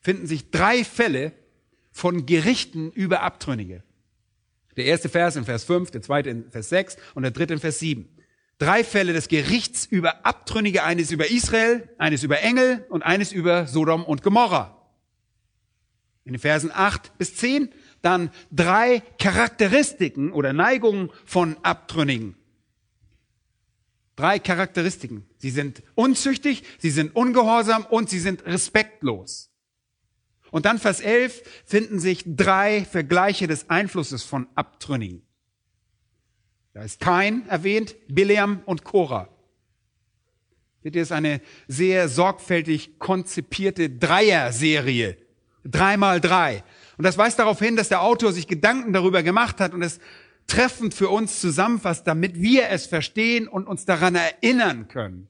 finden 0.01 0.27
sich 0.27 0.51
drei 0.51 0.85
Fälle 0.85 1.33
von 1.91 2.27
Gerichten 2.27 2.91
über 2.93 3.23
Abtrünnige. 3.23 3.83
Der 4.77 4.85
erste 4.85 5.09
Vers 5.09 5.37
in 5.37 5.45
Vers 5.45 5.65
5, 5.65 5.91
der 5.91 6.03
zweite 6.03 6.31
in 6.31 6.51
Vers 6.51 6.69
6 6.69 6.97
und 7.15 7.23
der 7.23 7.33
dritte 7.33 7.55
in 7.55 7.61
Vers 7.61 7.81
7. 7.81 8.09
Drei 8.59 8.85
Fälle 8.85 9.13
des 9.13 9.29
Gerichts 9.29 9.87
über 9.87 10.25
Abtrünnige, 10.27 10.85
eines 10.85 11.11
über 11.11 11.31
Israel, 11.31 11.89
eines 11.99 12.23
über 12.23 12.41
Engel 12.41 12.85
und 12.91 13.03
eines 13.03 13.33
über 13.33 13.67
Sodom 13.67 14.05
und 14.05 14.23
Gomorra. 14.23 14.77
In 16.25 16.35
den 16.35 16.41
Versen 16.41 16.71
8 16.73 17.17
bis 17.19 17.35
10 17.37 17.71
dann 18.03 18.31
drei 18.51 19.03
Charakteristiken 19.19 20.33
oder 20.33 20.53
Neigungen 20.53 21.11
von 21.25 21.57
Abtrünnigen. 21.63 22.37
Drei 24.17 24.39
Charakteristiken. 24.39 25.27
Sie 25.39 25.51
sind 25.51 25.83
unzüchtig, 25.95 26.63
sie 26.79 26.91
sind 26.91 27.17
ungehorsam 27.17 27.87
und 27.87 28.11
sie 28.11 28.19
sind 28.19 28.45
respektlos. 28.45 29.50
Und 30.51 30.67
dann 30.67 30.79
Vers 30.79 31.01
11 31.01 31.43
finden 31.65 32.01
sich 32.01 32.25
drei 32.27 32.85
Vergleiche 32.85 33.47
des 33.47 33.71
Einflusses 33.71 34.23
von 34.23 34.47
Abtrünnigen. 34.55 35.23
Da 36.73 36.83
ist 36.83 37.01
Kain 37.01 37.47
erwähnt, 37.49 37.97
Bileam 38.09 38.63
und 38.65 38.85
Korah. 38.85 39.29
Seht 40.83 40.97
ihr, 40.97 41.03
ist 41.03 41.13
eine 41.13 41.41
sehr 41.69 42.09
sorgfältig 42.09 42.99
konzipierte 42.99 43.91
Dreier-Serie. 43.91 45.17
Dreimal 45.65 46.21
drei. 46.21 46.65
Und 46.97 47.05
das 47.05 47.19
weist 47.19 47.39
darauf 47.39 47.59
hin, 47.59 47.77
dass 47.77 47.89
der 47.89 48.03
Autor 48.03 48.33
sich 48.33 48.47
Gedanken 48.47 48.93
darüber 48.93 49.23
gemacht 49.23 49.61
hat 49.61 49.75
und 49.75 49.83
es 49.83 50.01
treffend 50.47 50.95
für 50.95 51.09
uns 51.09 51.41
zusammenfasst, 51.41 52.07
damit 52.07 52.41
wir 52.41 52.69
es 52.71 52.87
verstehen 52.87 53.47
und 53.47 53.67
uns 53.67 53.85
daran 53.85 54.15
erinnern 54.15 54.89
können. 54.89 55.29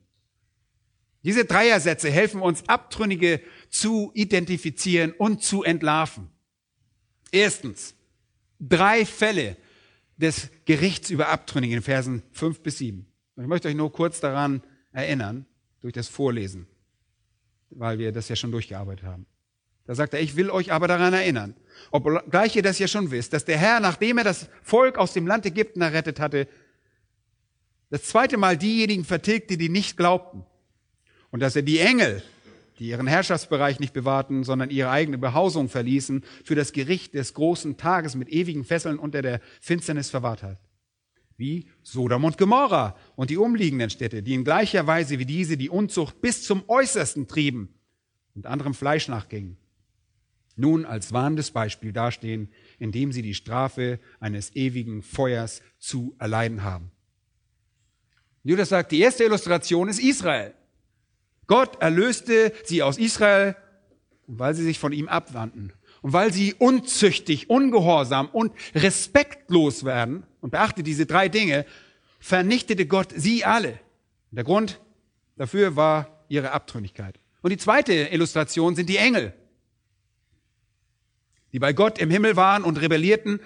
Diese 1.23 1.45
Dreiersätze 1.45 2.11
helfen 2.11 2.41
uns, 2.41 2.69
Abtrünnige 2.69 3.41
zu 3.69 4.11
identifizieren 4.15 5.13
und 5.13 5.43
zu 5.43 5.63
entlarven. 5.63 6.31
Erstens, 7.31 7.95
drei 8.59 9.05
Fälle 9.05 9.57
des 10.17 10.51
Gerichts 10.65 11.11
über 11.11 11.29
Abtrünnige 11.29 11.77
in 11.77 11.83
Versen 11.83 12.23
5 12.33 12.61
bis 12.61 12.79
7. 12.79 13.07
Und 13.37 13.43
ich 13.43 13.49
möchte 13.49 13.69
euch 13.69 13.75
nur 13.75 13.93
kurz 13.93 14.21
daran 14.21 14.63
erinnern, 14.93 15.47
durch 15.81 15.95
das 15.95 16.09
Vorlesen, 16.09 16.67
weil 17.71 17.99
wir 17.99 18.13
das 18.13 18.29
ja 18.29 18.37
schon 18.37 18.53
durchgearbeitet 18.53 19.05
haben. 19.05 19.27
Da 19.87 19.95
sagt 19.95 20.15
er, 20.15 20.21
ich 20.21 20.37
will 20.37 20.51
euch 20.51 20.73
aber 20.73 20.89
daran 20.89 21.15
erinnern, 21.15 21.57
obgleich 21.91 22.55
ihr 22.55 22.63
das 22.63 22.79
ja 22.79 22.87
schon 22.87 23.11
wisst, 23.11 23.33
dass 23.33 23.45
der 23.45 23.57
Herr, 23.57 23.81
nachdem 23.81 24.19
er 24.19 24.25
das 24.25 24.49
Volk 24.63 24.99
aus 24.99 25.15
dem 25.15 25.27
Land 25.27 25.47
Ägypten 25.47 25.81
errettet 25.81 26.21
hatte, 26.21 26.47
das 27.89 28.05
zweite 28.05 28.37
Mal 28.37 28.57
diejenigen 28.57 29.05
vertilgte, 29.05 29.57
die 29.57 29.69
nicht 29.69 29.97
glaubten. 29.97 30.45
Und 31.31 31.41
dass 31.41 31.57
er 31.57 31.63
die 31.63 31.79
Engel, 31.79 32.23
die 32.79 32.89
ihren 32.89 33.07
Herrschaftsbereich 33.07 33.79
nicht 33.79 33.93
bewahrten, 33.93 34.45
sondern 34.45 34.71
ihre 34.71 34.91
eigene 34.91 35.19
Behausung 35.19 35.69
verließen, 35.69 36.25
für 36.45 36.55
das 36.55 36.73
Gericht 36.73 37.15
des 37.15 37.35
großen 37.35 37.77
Tages 37.77 38.15
mit 38.15 38.29
ewigen 38.29 38.65
Fesseln 38.65 38.99
unter 38.99 39.23
der 39.23 39.41
Finsternis 39.61 40.11
verwahrt 40.11 40.43
hat. 40.43 40.59
Wie 41.37 41.67
Sodom 41.83 42.25
und 42.25 42.37
Gomorra 42.37 42.97
und 43.17 43.31
die 43.31 43.39
umliegenden 43.39 43.91
Städte, 43.91 44.23
die 44.23 44.35
in 44.35 44.45
gleicher 44.45 44.87
Weise 44.87 45.19
wie 45.19 45.27
diese 45.27 45.57
die 45.57 45.71
Unzucht 45.71 46.21
bis 46.21 46.43
zum 46.43 46.63
Äußersten 46.69 47.29
trieben 47.29 47.75
und 48.35 48.47
anderem 48.47 48.75
Fleisch 48.75 49.09
nachgingen 49.09 49.57
nun 50.61 50.85
als 50.85 51.13
warnendes 51.13 51.51
Beispiel 51.51 51.93
dastehen, 51.93 52.49
indem 52.79 53.13
sie 53.13 53.23
die 53.23 53.35
Strafe 53.35 53.99
eines 54.21 54.55
ewigen 54.55 55.03
Feuers 55.03 55.63
zu 55.79 56.15
erleiden 56.19 56.63
haben. 56.63 56.91
Judas 58.45 58.69
sagt, 58.69 58.93
die 58.93 59.01
erste 59.01 59.25
Illustration 59.25 59.89
ist 59.89 60.01
Israel. 60.01 60.55
Gott 61.51 61.83
erlöste 61.83 62.53
sie 62.65 62.83
aus 62.85 62.97
Israel, 62.97 63.57
weil 64.29 64.55
sie 64.55 64.63
sich 64.63 64.79
von 64.79 64.93
ihm 64.93 65.09
abwandten. 65.09 65.73
Und 66.01 66.13
weil 66.13 66.33
sie 66.33 66.55
unzüchtig, 66.55 67.51
ungehorsam 67.51 68.29
und 68.29 68.53
respektlos 68.75 69.85
werden, 69.85 70.23
und 70.41 70.51
beachte 70.53 70.83
diese 70.83 71.05
drei 71.05 71.29
Dinge, 71.29 71.67
vernichtete 72.21 72.87
Gott 72.87 73.13
sie 73.15 73.45
alle. 73.45 73.79
Der 74.31 74.45
Grund 74.45 74.81
dafür 75.37 75.75
war 75.75 76.25
ihre 76.29 76.53
Abtrünnigkeit. 76.53 77.19
Und 77.43 77.51
die 77.51 77.59
zweite 77.59 77.93
Illustration 77.93 78.77
sind 78.77 78.89
die 78.89 78.97
Engel 78.97 79.35
die 81.53 81.59
bei 81.59 81.73
Gott 81.73 81.99
im 81.99 82.11
Himmel 82.11 82.37
waren 82.37 82.65
und 82.65 82.81
rebellierten, 82.81 83.41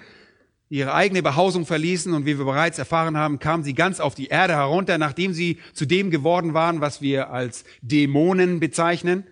ihre 0.75 0.93
eigene 0.93 1.23
Behausung 1.23 1.67
verließen 1.67 2.13
und 2.15 2.27
wie 2.27 2.37
wir 2.37 2.45
bereits 2.45 2.81
erfahren 2.81 3.17
haben, 3.17 3.39
kamen 3.39 3.63
sie 3.63 3.75
ganz 3.75 4.01
auf 4.01 4.17
die 4.17 4.27
Erde 4.27 4.55
herunter, 4.55 4.99
nachdem 4.99 5.33
sie 5.33 5.61
zu 5.73 5.87
dem 5.87 6.11
geworden 6.11 6.53
waren, 6.53 6.81
was 6.81 7.01
wir 7.01 7.31
als 7.31 7.65
Dämonen 7.81 8.59
bezeichnen, 8.59 9.25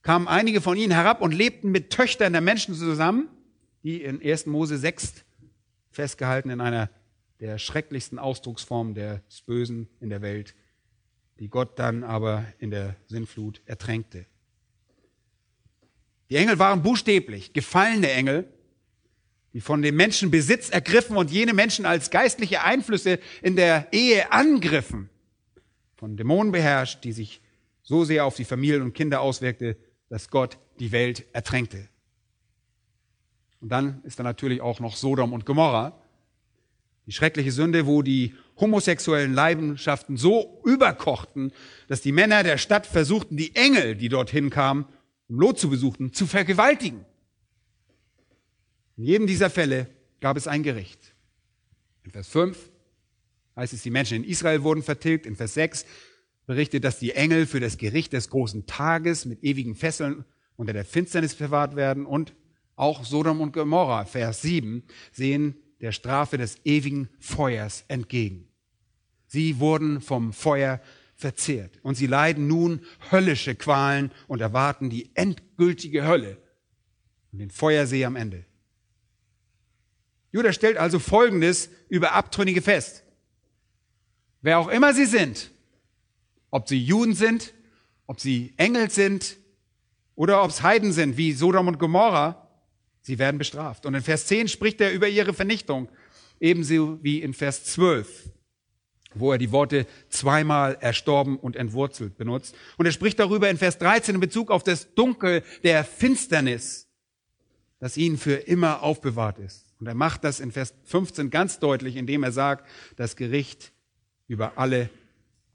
kamen 0.00 0.26
einige 0.26 0.62
von 0.62 0.78
ihnen 0.78 0.92
herab 0.92 1.20
und 1.20 1.34
lebten 1.34 1.70
mit 1.70 1.90
Töchtern 1.90 2.32
der 2.32 2.40
Menschen 2.40 2.74
zusammen, 2.74 3.28
die 3.82 4.02
in 4.02 4.22
1. 4.22 4.46
Mose 4.46 4.78
6 4.78 5.26
festgehalten 5.90 6.48
in 6.48 6.62
einer 6.62 6.88
der 7.40 7.58
schrecklichsten 7.58 8.18
Ausdrucksformen 8.18 8.94
des 8.94 9.42
Bösen 9.44 9.90
in 10.00 10.08
der 10.08 10.22
Welt, 10.22 10.54
die 11.40 11.48
Gott 11.48 11.78
dann 11.78 12.04
aber 12.04 12.46
in 12.58 12.70
der 12.70 12.96
Sinnflut 13.06 13.60
ertränkte. 13.66 14.24
Die 16.30 16.36
Engel 16.36 16.58
waren 16.58 16.82
buchstäblich 16.82 17.52
gefallene 17.52 18.10
Engel, 18.10 18.48
die 19.54 19.60
von 19.60 19.82
dem 19.82 19.94
Menschen 19.94 20.32
Besitz 20.32 20.68
ergriffen 20.68 21.16
und 21.16 21.30
jene 21.30 21.54
Menschen 21.54 21.86
als 21.86 22.10
geistliche 22.10 22.64
Einflüsse 22.64 23.20
in 23.40 23.54
der 23.54 23.86
Ehe 23.92 24.32
angriffen. 24.32 25.08
Von 25.94 26.16
Dämonen 26.16 26.52
beherrscht, 26.52 27.04
die 27.04 27.12
sich 27.12 27.40
so 27.82 28.04
sehr 28.04 28.26
auf 28.26 28.34
die 28.34 28.44
Familien 28.44 28.82
und 28.82 28.94
Kinder 28.94 29.20
auswirkte, 29.20 29.76
dass 30.08 30.28
Gott 30.28 30.58
die 30.80 30.90
Welt 30.90 31.24
ertränkte. 31.32 31.88
Und 33.60 33.68
dann 33.68 34.02
ist 34.02 34.18
da 34.18 34.24
natürlich 34.24 34.60
auch 34.60 34.80
noch 34.80 34.96
Sodom 34.96 35.32
und 35.32 35.46
Gomorra, 35.46 35.98
die 37.06 37.12
schreckliche 37.12 37.52
Sünde, 37.52 37.86
wo 37.86 38.02
die 38.02 38.34
homosexuellen 38.58 39.34
Leidenschaften 39.34 40.16
so 40.16 40.60
überkochten, 40.64 41.52
dass 41.86 42.00
die 42.00 42.12
Männer 42.12 42.42
der 42.42 42.58
Stadt 42.58 42.86
versuchten, 42.86 43.36
die 43.36 43.54
Engel, 43.54 43.94
die 43.94 44.08
dorthin 44.08 44.50
kamen, 44.50 44.86
um 45.28 45.38
Lot 45.38 45.58
zu 45.58 45.70
besuchen, 45.70 46.12
zu 46.12 46.26
vergewaltigen. 46.26 47.04
In 48.96 49.04
jedem 49.04 49.26
dieser 49.26 49.50
Fälle 49.50 49.88
gab 50.20 50.36
es 50.36 50.46
ein 50.46 50.62
Gericht. 50.62 51.14
In 52.04 52.10
Vers 52.10 52.28
5 52.28 52.70
heißt 53.56 53.72
es, 53.72 53.82
die 53.82 53.90
Menschen 53.90 54.18
in 54.18 54.24
Israel 54.24 54.62
wurden 54.62 54.82
vertilgt. 54.82 55.26
In 55.26 55.36
Vers 55.36 55.54
6 55.54 55.84
berichtet, 56.46 56.84
dass 56.84 56.98
die 56.98 57.12
Engel 57.12 57.46
für 57.46 57.60
das 57.60 57.78
Gericht 57.78 58.12
des 58.12 58.30
großen 58.30 58.66
Tages 58.66 59.24
mit 59.24 59.42
ewigen 59.42 59.74
Fesseln 59.74 60.24
unter 60.56 60.72
der 60.72 60.84
Finsternis 60.84 61.34
verwahrt 61.34 61.76
werden. 61.76 62.06
Und 62.06 62.34
auch 62.76 63.04
Sodom 63.04 63.40
und 63.40 63.52
Gomorra, 63.52 64.04
Vers 64.04 64.42
7, 64.42 64.82
sehen 65.12 65.56
der 65.80 65.92
Strafe 65.92 66.38
des 66.38 66.58
ewigen 66.64 67.08
Feuers 67.18 67.84
entgegen. 67.88 68.48
Sie 69.26 69.58
wurden 69.58 70.00
vom 70.00 70.32
Feuer 70.32 70.80
verzehrt. 71.16 71.78
Und 71.82 71.96
sie 71.96 72.06
leiden 72.06 72.46
nun 72.46 72.80
höllische 73.10 73.54
Qualen 73.54 74.12
und 74.28 74.40
erwarten 74.40 74.90
die 74.90 75.10
endgültige 75.14 76.06
Hölle 76.06 76.38
und 77.32 77.38
den 77.38 77.50
Feuersee 77.50 78.04
am 78.04 78.16
Ende. 78.16 78.44
Judas 80.34 80.56
stellt 80.56 80.78
also 80.78 80.98
Folgendes 80.98 81.70
über 81.88 82.12
Abtrünnige 82.12 82.60
fest. 82.60 83.04
Wer 84.42 84.58
auch 84.58 84.66
immer 84.66 84.92
sie 84.92 85.04
sind, 85.04 85.52
ob 86.50 86.68
sie 86.68 86.82
Juden 86.82 87.14
sind, 87.14 87.54
ob 88.08 88.18
sie 88.18 88.52
Engel 88.56 88.90
sind 88.90 89.36
oder 90.16 90.42
ob 90.42 90.50
es 90.50 90.64
Heiden 90.64 90.92
sind 90.92 91.16
wie 91.16 91.32
Sodom 91.32 91.68
und 91.68 91.78
Gomorra, 91.78 92.48
sie 93.00 93.20
werden 93.20 93.38
bestraft. 93.38 93.86
Und 93.86 93.94
in 93.94 94.02
Vers 94.02 94.26
10 94.26 94.48
spricht 94.48 94.80
er 94.80 94.92
über 94.92 95.06
ihre 95.06 95.34
Vernichtung, 95.34 95.88
ebenso 96.40 96.98
wie 97.04 97.22
in 97.22 97.32
Vers 97.32 97.64
12 97.66 98.30
wo 99.16 99.30
er 99.30 99.38
die 99.38 99.52
Worte 99.52 99.86
zweimal 100.08 100.76
erstorben 100.80 101.36
und 101.38 101.54
entwurzelt 101.54 102.16
benutzt. 102.16 102.56
Und 102.78 102.86
er 102.86 102.90
spricht 102.90 103.20
darüber 103.20 103.48
in 103.48 103.58
Vers 103.58 103.78
13 103.78 104.16
in 104.16 104.20
Bezug 104.20 104.50
auf 104.50 104.64
das 104.64 104.92
Dunkel 104.96 105.44
der 105.62 105.84
Finsternis, 105.84 106.88
das 107.78 107.96
ihnen 107.96 108.18
für 108.18 108.34
immer 108.34 108.82
aufbewahrt 108.82 109.38
ist. 109.38 109.64
Und 109.80 109.86
er 109.86 109.94
macht 109.94 110.24
das 110.24 110.40
in 110.40 110.52
Vers 110.52 110.74
15 110.84 111.30
ganz 111.30 111.58
deutlich, 111.58 111.96
indem 111.96 112.22
er 112.22 112.32
sagt, 112.32 112.66
das 112.96 113.16
Gericht 113.16 113.72
über 114.28 114.56
alle 114.56 114.90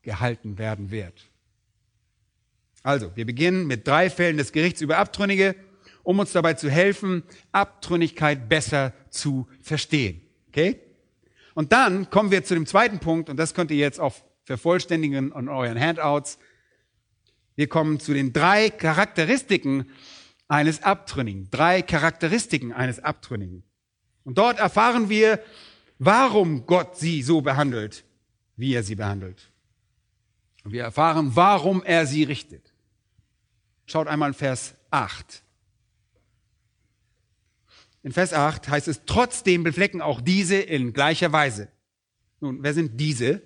gehalten 0.01 0.57
werden 0.57 0.91
wird. 0.91 1.29
Also, 2.83 3.15
wir 3.15 3.25
beginnen 3.25 3.67
mit 3.67 3.87
drei 3.87 4.09
Fällen 4.09 4.37
des 4.37 4.51
Gerichts 4.51 4.81
über 4.81 4.97
Abtrünnige, 4.97 5.55
um 6.03 6.19
uns 6.19 6.31
dabei 6.31 6.53
zu 6.53 6.69
helfen, 6.69 7.23
Abtrünnigkeit 7.51 8.47
besser 8.47 8.93
zu 9.09 9.47
verstehen. 9.61 10.21
Okay? 10.47 10.79
Und 11.55 11.71
dann 11.73 12.09
kommen 12.09 12.31
wir 12.31 12.43
zu 12.43 12.53
dem 12.53 12.65
zweiten 12.65 12.99
Punkt, 12.99 13.29
und 13.29 13.37
das 13.37 13.53
könnt 13.53 13.71
ihr 13.71 13.77
jetzt 13.77 13.99
auch 13.99 14.15
vervollständigen 14.45 15.33
an 15.33 15.49
euren 15.49 15.79
Handouts. 15.79 16.39
Wir 17.55 17.67
kommen 17.67 17.99
zu 17.99 18.13
den 18.13 18.31
drei 18.31 18.69
Charakteristiken 18.69 19.91
eines 20.47 20.81
Abtrünnigen. 20.81 21.49
Drei 21.51 21.81
Charakteristiken 21.81 22.71
eines 22.71 22.99
Abtrünnigen. 22.99 23.63
Und 24.29 24.37
dort 24.37 24.59
erfahren 24.59 25.09
wir, 25.09 25.43
warum 25.97 26.67
Gott 26.67 26.95
sie 26.99 27.23
so 27.23 27.41
behandelt, 27.41 28.03
wie 28.57 28.75
er 28.75 28.83
sie 28.83 28.93
behandelt. 28.93 29.49
Und 30.63 30.71
wir 30.71 30.83
erfahren, 30.83 31.31
warum 31.33 31.81
er 31.81 32.05
sie 32.05 32.25
richtet. 32.25 32.71
Schaut 33.87 34.05
einmal 34.05 34.29
in 34.29 34.33
Vers 34.35 34.75
8. 34.91 35.41
In 38.03 38.11
Vers 38.11 38.31
8 38.31 38.69
heißt 38.69 38.87
es, 38.87 39.01
trotzdem 39.07 39.63
beflecken 39.63 39.99
auch 39.99 40.21
diese 40.21 40.57
in 40.57 40.93
gleicher 40.93 41.31
Weise. 41.31 41.67
Nun, 42.39 42.61
wer 42.61 42.75
sind 42.75 42.99
diese? 42.99 43.41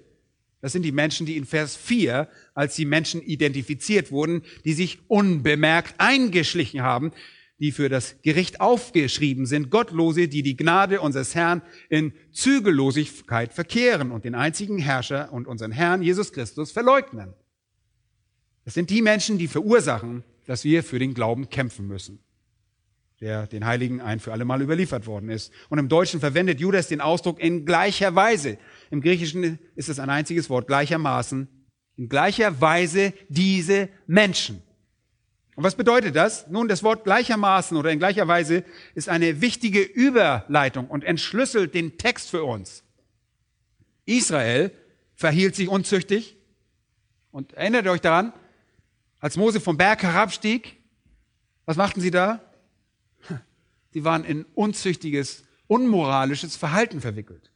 Das 0.59 0.73
sind 0.73 0.83
die 0.83 0.91
Menschen, 0.91 1.25
die 1.25 1.37
in 1.37 1.45
Vers 1.45 1.77
4 1.77 2.27
als 2.55 2.75
die 2.75 2.83
Menschen 2.83 3.21
identifiziert 3.21 4.11
wurden, 4.11 4.43
die 4.65 4.73
sich 4.73 4.99
unbemerkt 5.07 5.95
eingeschlichen 5.99 6.81
haben, 6.81 7.13
die 7.63 7.71
für 7.71 7.87
das 7.87 8.21
Gericht 8.23 8.59
aufgeschrieben 8.59 9.45
sind, 9.45 9.69
Gottlose, 9.69 10.27
die 10.27 10.43
die 10.43 10.57
Gnade 10.57 10.99
unseres 10.99 11.33
Herrn 11.33 11.61
in 11.87 12.11
Zügellosigkeit 12.33 13.53
verkehren 13.53 14.11
und 14.11 14.25
den 14.25 14.35
einzigen 14.35 14.79
Herrscher 14.79 15.31
und 15.31 15.47
unseren 15.47 15.71
Herrn 15.71 16.01
Jesus 16.01 16.33
Christus 16.33 16.73
verleugnen. 16.73 17.33
Das 18.65 18.73
sind 18.73 18.89
die 18.89 19.01
Menschen, 19.01 19.37
die 19.37 19.47
verursachen, 19.47 20.25
dass 20.45 20.65
wir 20.65 20.83
für 20.83 20.99
den 20.99 21.13
Glauben 21.13 21.49
kämpfen 21.49 21.87
müssen 21.87 22.19
der 23.21 23.47
den 23.47 23.65
Heiligen 23.65 24.01
ein 24.01 24.19
für 24.19 24.33
alle 24.33 24.43
Mal 24.43 24.61
überliefert 24.61 25.07
worden 25.07 25.29
ist. 25.29 25.53
Und 25.69 25.79
im 25.79 25.87
Deutschen 25.87 26.19
verwendet 26.19 26.59
Judas 26.59 26.89
den 26.89 26.99
Ausdruck 26.99 27.39
in 27.39 27.65
gleicher 27.65 28.15
Weise. 28.15 28.57
Im 28.91 28.99
Griechischen 28.99 29.59
ist 29.75 29.87
es 29.87 29.99
ein 29.99 30.09
einziges 30.09 30.49
Wort, 30.49 30.67
gleichermaßen. 30.67 31.47
In 31.95 32.09
gleicher 32.09 32.59
Weise 32.59 33.13
diese 33.29 33.87
Menschen. 34.07 34.61
Und 35.55 35.63
was 35.63 35.75
bedeutet 35.75 36.15
das? 36.15 36.47
Nun, 36.47 36.67
das 36.67 36.83
Wort 36.83 37.03
gleichermaßen 37.03 37.77
oder 37.77 37.91
in 37.91 37.99
gleicher 37.99 38.27
Weise 38.27 38.63
ist 38.95 39.09
eine 39.09 39.41
wichtige 39.41 39.81
Überleitung 39.81 40.87
und 40.87 41.03
entschlüsselt 41.03 41.73
den 41.73 41.97
Text 41.97 42.29
für 42.29 42.43
uns. 42.43 42.83
Israel 44.05 44.71
verhielt 45.15 45.55
sich 45.55 45.69
unzüchtig. 45.69 46.37
Und 47.31 47.53
erinnert 47.53 47.87
euch 47.87 48.01
daran, 48.01 48.31
als 49.19 49.37
Mose 49.37 49.59
vom 49.59 49.75
Berg 49.75 50.03
herabstieg, 50.03 50.77
was 51.65 51.77
machten 51.77 52.01
sie 52.01 52.11
da? 52.11 52.41
Sie 53.91 54.03
waren 54.03 54.23
in 54.23 54.45
unzüchtiges, 54.53 55.43
unmoralisches 55.67 56.55
Verhalten 56.55 56.99
verwickelt 56.99 57.51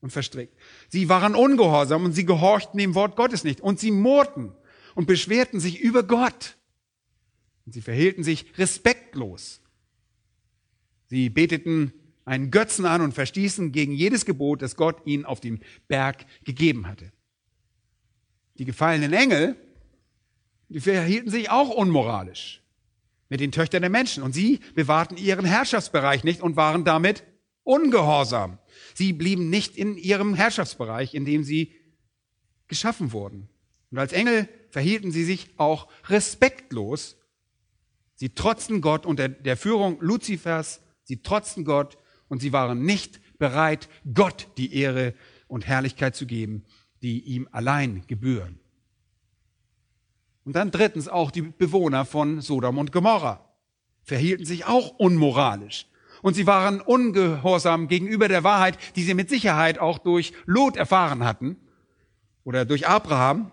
und 0.00 0.10
verstrickt. 0.10 0.56
Sie 0.88 1.08
waren 1.08 1.34
ungehorsam 1.34 2.04
und 2.04 2.12
sie 2.12 2.26
gehorchten 2.26 2.78
dem 2.78 2.94
Wort 2.94 3.16
Gottes 3.16 3.44
nicht. 3.44 3.60
Und 3.60 3.80
sie 3.80 3.90
murrten 3.90 4.52
und 4.94 5.06
beschwerten 5.06 5.58
sich 5.58 5.80
über 5.80 6.02
Gott. 6.02 6.56
Und 7.66 7.72
sie 7.72 7.82
verhielten 7.82 8.24
sich 8.24 8.46
respektlos. 8.56 9.60
Sie 11.08 11.28
beteten 11.28 11.92
einen 12.24 12.50
Götzen 12.50 12.86
an 12.86 13.02
und 13.02 13.12
verstießen 13.12 13.72
gegen 13.72 13.92
jedes 13.92 14.24
Gebot, 14.24 14.62
das 14.62 14.76
Gott 14.76 15.06
ihnen 15.06 15.24
auf 15.24 15.40
dem 15.40 15.60
Berg 15.88 16.26
gegeben 16.44 16.86
hatte. 16.86 17.12
Die 18.58 18.64
gefallenen 18.64 19.12
Engel, 19.12 19.56
die 20.68 20.80
verhielten 20.80 21.30
sich 21.30 21.50
auch 21.50 21.70
unmoralisch 21.70 22.62
mit 23.28 23.40
den 23.40 23.52
Töchtern 23.52 23.82
der 23.82 23.90
Menschen. 23.90 24.22
Und 24.22 24.32
sie 24.32 24.60
bewahrten 24.74 25.16
ihren 25.16 25.44
Herrschaftsbereich 25.44 26.24
nicht 26.24 26.40
und 26.40 26.56
waren 26.56 26.84
damit 26.84 27.24
ungehorsam. 27.62 28.58
Sie 28.94 29.12
blieben 29.12 29.50
nicht 29.50 29.76
in 29.76 29.96
ihrem 29.96 30.34
Herrschaftsbereich, 30.34 31.14
in 31.14 31.24
dem 31.24 31.44
sie 31.44 31.74
geschaffen 32.68 33.12
wurden. 33.12 33.48
Und 33.90 33.98
als 33.98 34.12
Engel 34.12 34.48
verhielten 34.70 35.12
sie 35.12 35.24
sich 35.24 35.50
auch 35.56 35.88
respektlos. 36.08 37.16
Sie 38.16 38.30
trotzten 38.30 38.80
Gott 38.80 39.06
unter 39.06 39.28
der 39.28 39.56
Führung 39.56 39.98
Luzifers, 40.00 40.80
sie 41.04 41.22
trotzten 41.22 41.64
Gott 41.64 41.96
und 42.28 42.40
sie 42.40 42.52
waren 42.52 42.82
nicht 42.82 43.20
bereit, 43.38 43.88
Gott 44.12 44.48
die 44.56 44.74
Ehre 44.74 45.14
und 45.46 45.66
Herrlichkeit 45.66 46.16
zu 46.16 46.26
geben, 46.26 46.64
die 47.02 47.20
ihm 47.20 47.48
allein 47.52 48.02
gebühren. 48.06 48.58
Und 50.44 50.56
dann 50.56 50.70
drittens 50.70 51.08
auch 51.08 51.30
die 51.30 51.42
Bewohner 51.42 52.04
von 52.04 52.40
Sodom 52.40 52.78
und 52.78 52.90
Gomorra 52.92 53.46
verhielten 54.02 54.46
sich 54.46 54.64
auch 54.64 54.90
unmoralisch. 54.98 55.86
Und 56.22 56.34
sie 56.34 56.46
waren 56.46 56.80
ungehorsam 56.80 57.88
gegenüber 57.88 58.28
der 58.28 58.44
Wahrheit, 58.44 58.78
die 58.96 59.02
sie 59.02 59.14
mit 59.14 59.28
Sicherheit 59.28 59.78
auch 59.78 59.98
durch 59.98 60.32
Lot 60.46 60.76
erfahren 60.76 61.24
hatten 61.24 61.56
oder 62.44 62.64
durch 62.64 62.88
Abraham. 62.88 63.50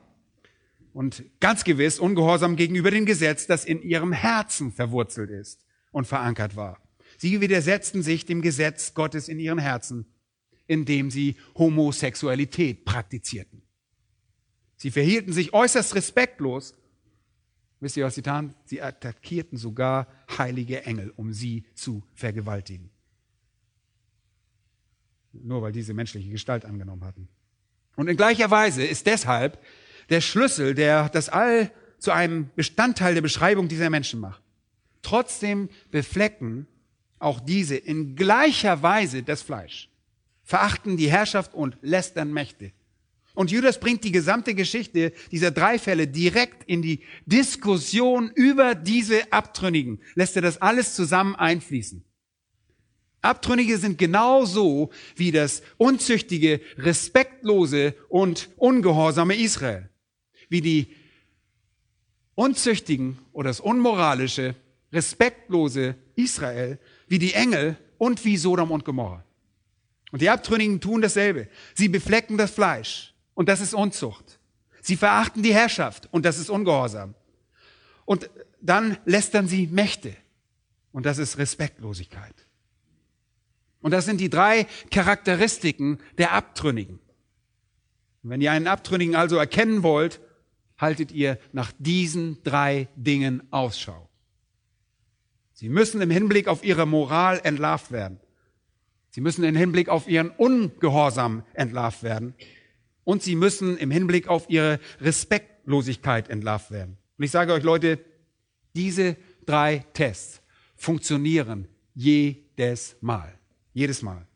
Und 0.94 1.24
ganz 1.40 1.64
gewiss 1.64 2.00
ungehorsam 2.00 2.56
gegenüber 2.56 2.92
dem 2.92 3.06
Gesetz, 3.06 3.48
das 3.48 3.66
in 3.66 3.82
ihrem 3.82 4.12
Herzen 4.12 4.72
verwurzelt 4.72 5.32
ist 5.32 5.66
und 5.92 6.06
verankert 6.06 6.56
war. 6.56 6.80
Sie 7.18 7.42
widersetzten 7.42 8.04
sich 8.04 8.26
dem 8.26 8.42
Gesetz 8.42 8.94
Gottes 8.94 9.28
in 9.28 9.40
ihren 9.40 9.60
Herzen, 9.60 10.06
indem 10.68 11.12
sie 11.12 11.36
Homosexualität 11.58 12.86
praktizierten. 12.86 13.64
Sie 14.78 14.92
verhielten 14.92 15.34
sich 15.34 15.54
äußerst 15.54 15.96
respektlos 15.96 16.76
Wisst 17.84 17.98
ihr, 17.98 18.06
was 18.06 18.16
sie 18.16 18.22
taten? 18.22 18.56
Sie 18.64 18.82
attackierten 18.82 19.58
sogar 19.58 20.08
heilige 20.38 20.86
Engel, 20.86 21.12
um 21.18 21.34
sie 21.34 21.66
zu 21.76 22.02
vergewaltigen. 22.14 22.90
Nur 25.34 25.62
weil 25.62 25.74
diese 25.74 25.94
menschliche 25.94 26.30
Gestalt 26.30 26.64
angenommen 26.64 27.04
hatten. 27.04 27.28
Und 27.98 28.08
in 28.08 28.16
gleicher 28.16 28.50
Weise 28.52 28.86
ist 28.86 29.06
deshalb 29.06 29.62
der 30.10 30.22
Schlüssel, 30.22 30.76
der 30.76 31.10
das 31.10 31.30
All 31.30 31.72
zu 32.00 32.12
einem 32.12 32.50
Bestandteil 32.56 33.14
der 33.14 33.22
Beschreibung 33.22 33.68
dieser 33.68 33.90
Menschen 33.90 34.20
macht. 34.20 34.42
Trotzdem 35.02 35.70
beflecken 35.92 36.68
auch 37.20 37.40
diese 37.40 37.76
in 37.76 38.16
gleicher 38.16 38.82
Weise 38.84 39.24
das 39.24 39.42
Fleisch, 39.42 39.90
verachten 40.44 40.98
die 40.98 41.10
Herrschaft 41.10 41.54
und 41.54 41.78
lästern 41.82 42.34
Mächte, 42.34 42.72
und 43.36 43.52
Judas 43.52 43.80
bringt 43.80 44.04
die 44.04 44.12
gesamte 44.12 44.54
Geschichte 44.54 45.12
dieser 45.32 45.52
drei 45.52 45.80
Fälle 45.80 46.08
direkt 46.08 46.64
in 46.66 46.82
die 46.82 47.00
Diskussion 47.26 48.32
über 48.36 48.76
diese 48.76 49.32
Abtrünnigen. 49.32 50.00
Lässt 50.14 50.36
er 50.36 50.44
das 50.44 50.62
alles 50.62 50.94
zusammen 50.94 51.36
einfließen. 51.36 52.04
Abtrünnige 53.22 53.78
sind 53.78 53.98
genauso 53.98 54.92
wie 55.16 55.32
das 55.32 55.64
unzüchtige, 55.78 56.60
respektlose 56.78 57.96
und 58.10 58.50
ungehorsame 58.58 59.36
Israel. 59.36 59.90
Wie 60.50 60.62
die 60.62 60.88
unzüchtigen 62.36 63.20
oder 63.32 63.50
das 63.50 63.60
unmoralische, 63.60 64.56
respektlose 64.92 65.96
Israel, 66.16 66.80
wie 67.08 67.20
die 67.20 67.34
Engel 67.34 67.78
und 67.98 68.24
wie 68.26 68.38
Sodom 68.38 68.72
und 68.72 68.86
Gomorra. 68.86 69.24
Und 70.12 70.22
die 70.22 70.30
Abtrünnigen 70.30 70.80
tun 70.80 71.02
dasselbe. 71.02 71.48
Sie 71.74 71.90
beflecken 71.90 72.38
das 72.38 72.52
Fleisch 72.52 73.14
und 73.34 73.50
das 73.50 73.62
ist 73.62 73.74
Unzucht. 73.74 74.40
Sie 74.82 74.98
verachten 74.98 75.42
die 75.42 75.54
Herrschaft 75.54 76.08
und 76.12 76.26
das 76.26 76.38
ist 76.38 76.50
Ungehorsam. 76.50 77.16
Und 78.06 78.30
dann 78.62 78.98
lästern 79.06 79.48
sie 79.48 79.68
Mächte 79.68 80.16
und 80.92 81.06
das 81.06 81.18
ist 81.18 81.38
Respektlosigkeit. 81.38 82.36
Und 83.82 83.92
das 83.92 84.06
sind 84.06 84.22
die 84.22 84.30
drei 84.30 84.68
Charakteristiken 84.92 86.00
der 86.18 86.34
Abtrünnigen. 86.34 87.00
Und 88.24 88.30
wenn 88.30 88.42
ihr 88.42 88.52
einen 88.52 88.68
Abtrünnigen 88.68 89.16
also 89.16 89.38
erkennen 89.38 89.84
wollt, 89.84 90.22
haltet 90.84 91.12
ihr 91.12 91.40
nach 91.54 91.72
diesen 91.80 92.44
drei 92.44 92.90
Dingen 92.96 93.42
Ausschau. 93.52 94.10
Sie 95.54 95.70
müssen 95.70 96.02
im 96.02 96.10
Hinblick 96.10 96.48
auf 96.48 96.64
ihre 96.64 96.86
Moral 96.86 97.40
entlarvt 97.44 97.92
werden. 97.92 98.20
Sie 99.10 99.22
müssen 99.22 99.44
im 99.44 99.56
Hinblick 99.56 99.88
auf 99.88 100.08
ihren 100.08 100.30
Ungehorsam 100.30 101.44
entlarvt 101.54 102.04
werden 102.04 102.34
und 103.04 103.24
sie 103.24 103.36
müssen 103.36 103.78
im 103.78 103.92
Hinblick 103.92 104.28
auf 104.28 104.50
ihre 104.50 104.80
Respektlosigkeit 105.00 106.30
entlarvt 106.30 106.72
werden. 106.72 106.98
Und 107.18 107.24
ich 107.24 107.32
sage 107.32 107.54
euch 107.54 107.64
Leute, 107.64 108.00
diese 108.76 109.16
drei 109.46 109.86
Tests 109.94 110.42
funktionieren 110.76 111.68
jedes 111.94 112.98
Mal. 113.02 113.34
Jedes 113.74 114.02
Mal. 114.02 114.28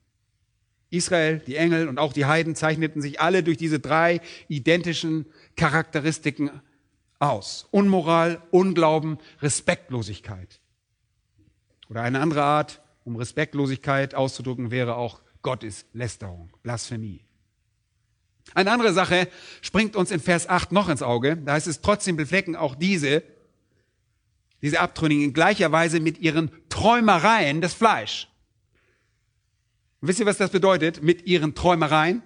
Israel, 0.90 1.40
die 1.40 1.58
Engel 1.58 1.88
und 1.88 2.00
auch 2.00 2.14
die 2.14 2.26
Heiden 2.26 2.56
zeichneten 2.56 3.02
sich 3.02 3.20
alle 3.20 3.44
durch 3.44 3.58
diese 3.58 3.80
drei 3.80 4.22
identischen 4.48 5.26
Charakteristiken 5.56 6.50
aus. 7.20 7.68
Unmoral, 7.72 8.42
Unglauben, 8.52 9.18
Respektlosigkeit. 9.42 10.60
Oder 11.90 12.02
eine 12.02 12.20
andere 12.20 12.44
Art, 12.44 12.82
um 13.04 13.16
Respektlosigkeit 13.16 14.16
auszudrücken, 14.16 14.72
wäre 14.72 14.96
auch 14.96 15.22
Gotteslästerung, 15.42 16.52
Blasphemie. 16.64 17.22
Eine 18.54 18.72
andere 18.72 18.94
Sache 18.94 19.28
springt 19.62 19.96
uns 19.96 20.12
in 20.12 20.20
Vers 20.20 20.48
8 20.48 20.72
noch 20.72 20.90
ins 20.90 21.02
Auge. 21.02 21.38
Da 21.38 21.54
heißt 21.54 21.68
es, 21.68 21.82
trotzdem 21.82 22.16
beflecken 22.16 22.56
auch 22.56 22.76
diese, 22.76 23.24
diese 24.62 24.80
Abtrünnigen 24.80 25.26
in 25.26 25.34
gleicher 25.34 25.72
Weise 25.72 26.00
mit 26.00 26.20
ihren 26.20 26.52
Träumereien 26.70 27.62
das 27.62 27.74
Fleisch. 27.74 28.30
Wisst 30.02 30.20
ihr, 30.20 30.26
was 30.26 30.38
das 30.38 30.52
bedeutet? 30.52 31.02
Mit 31.02 31.26
ihren 31.26 31.56
Träumereien? 31.56 32.22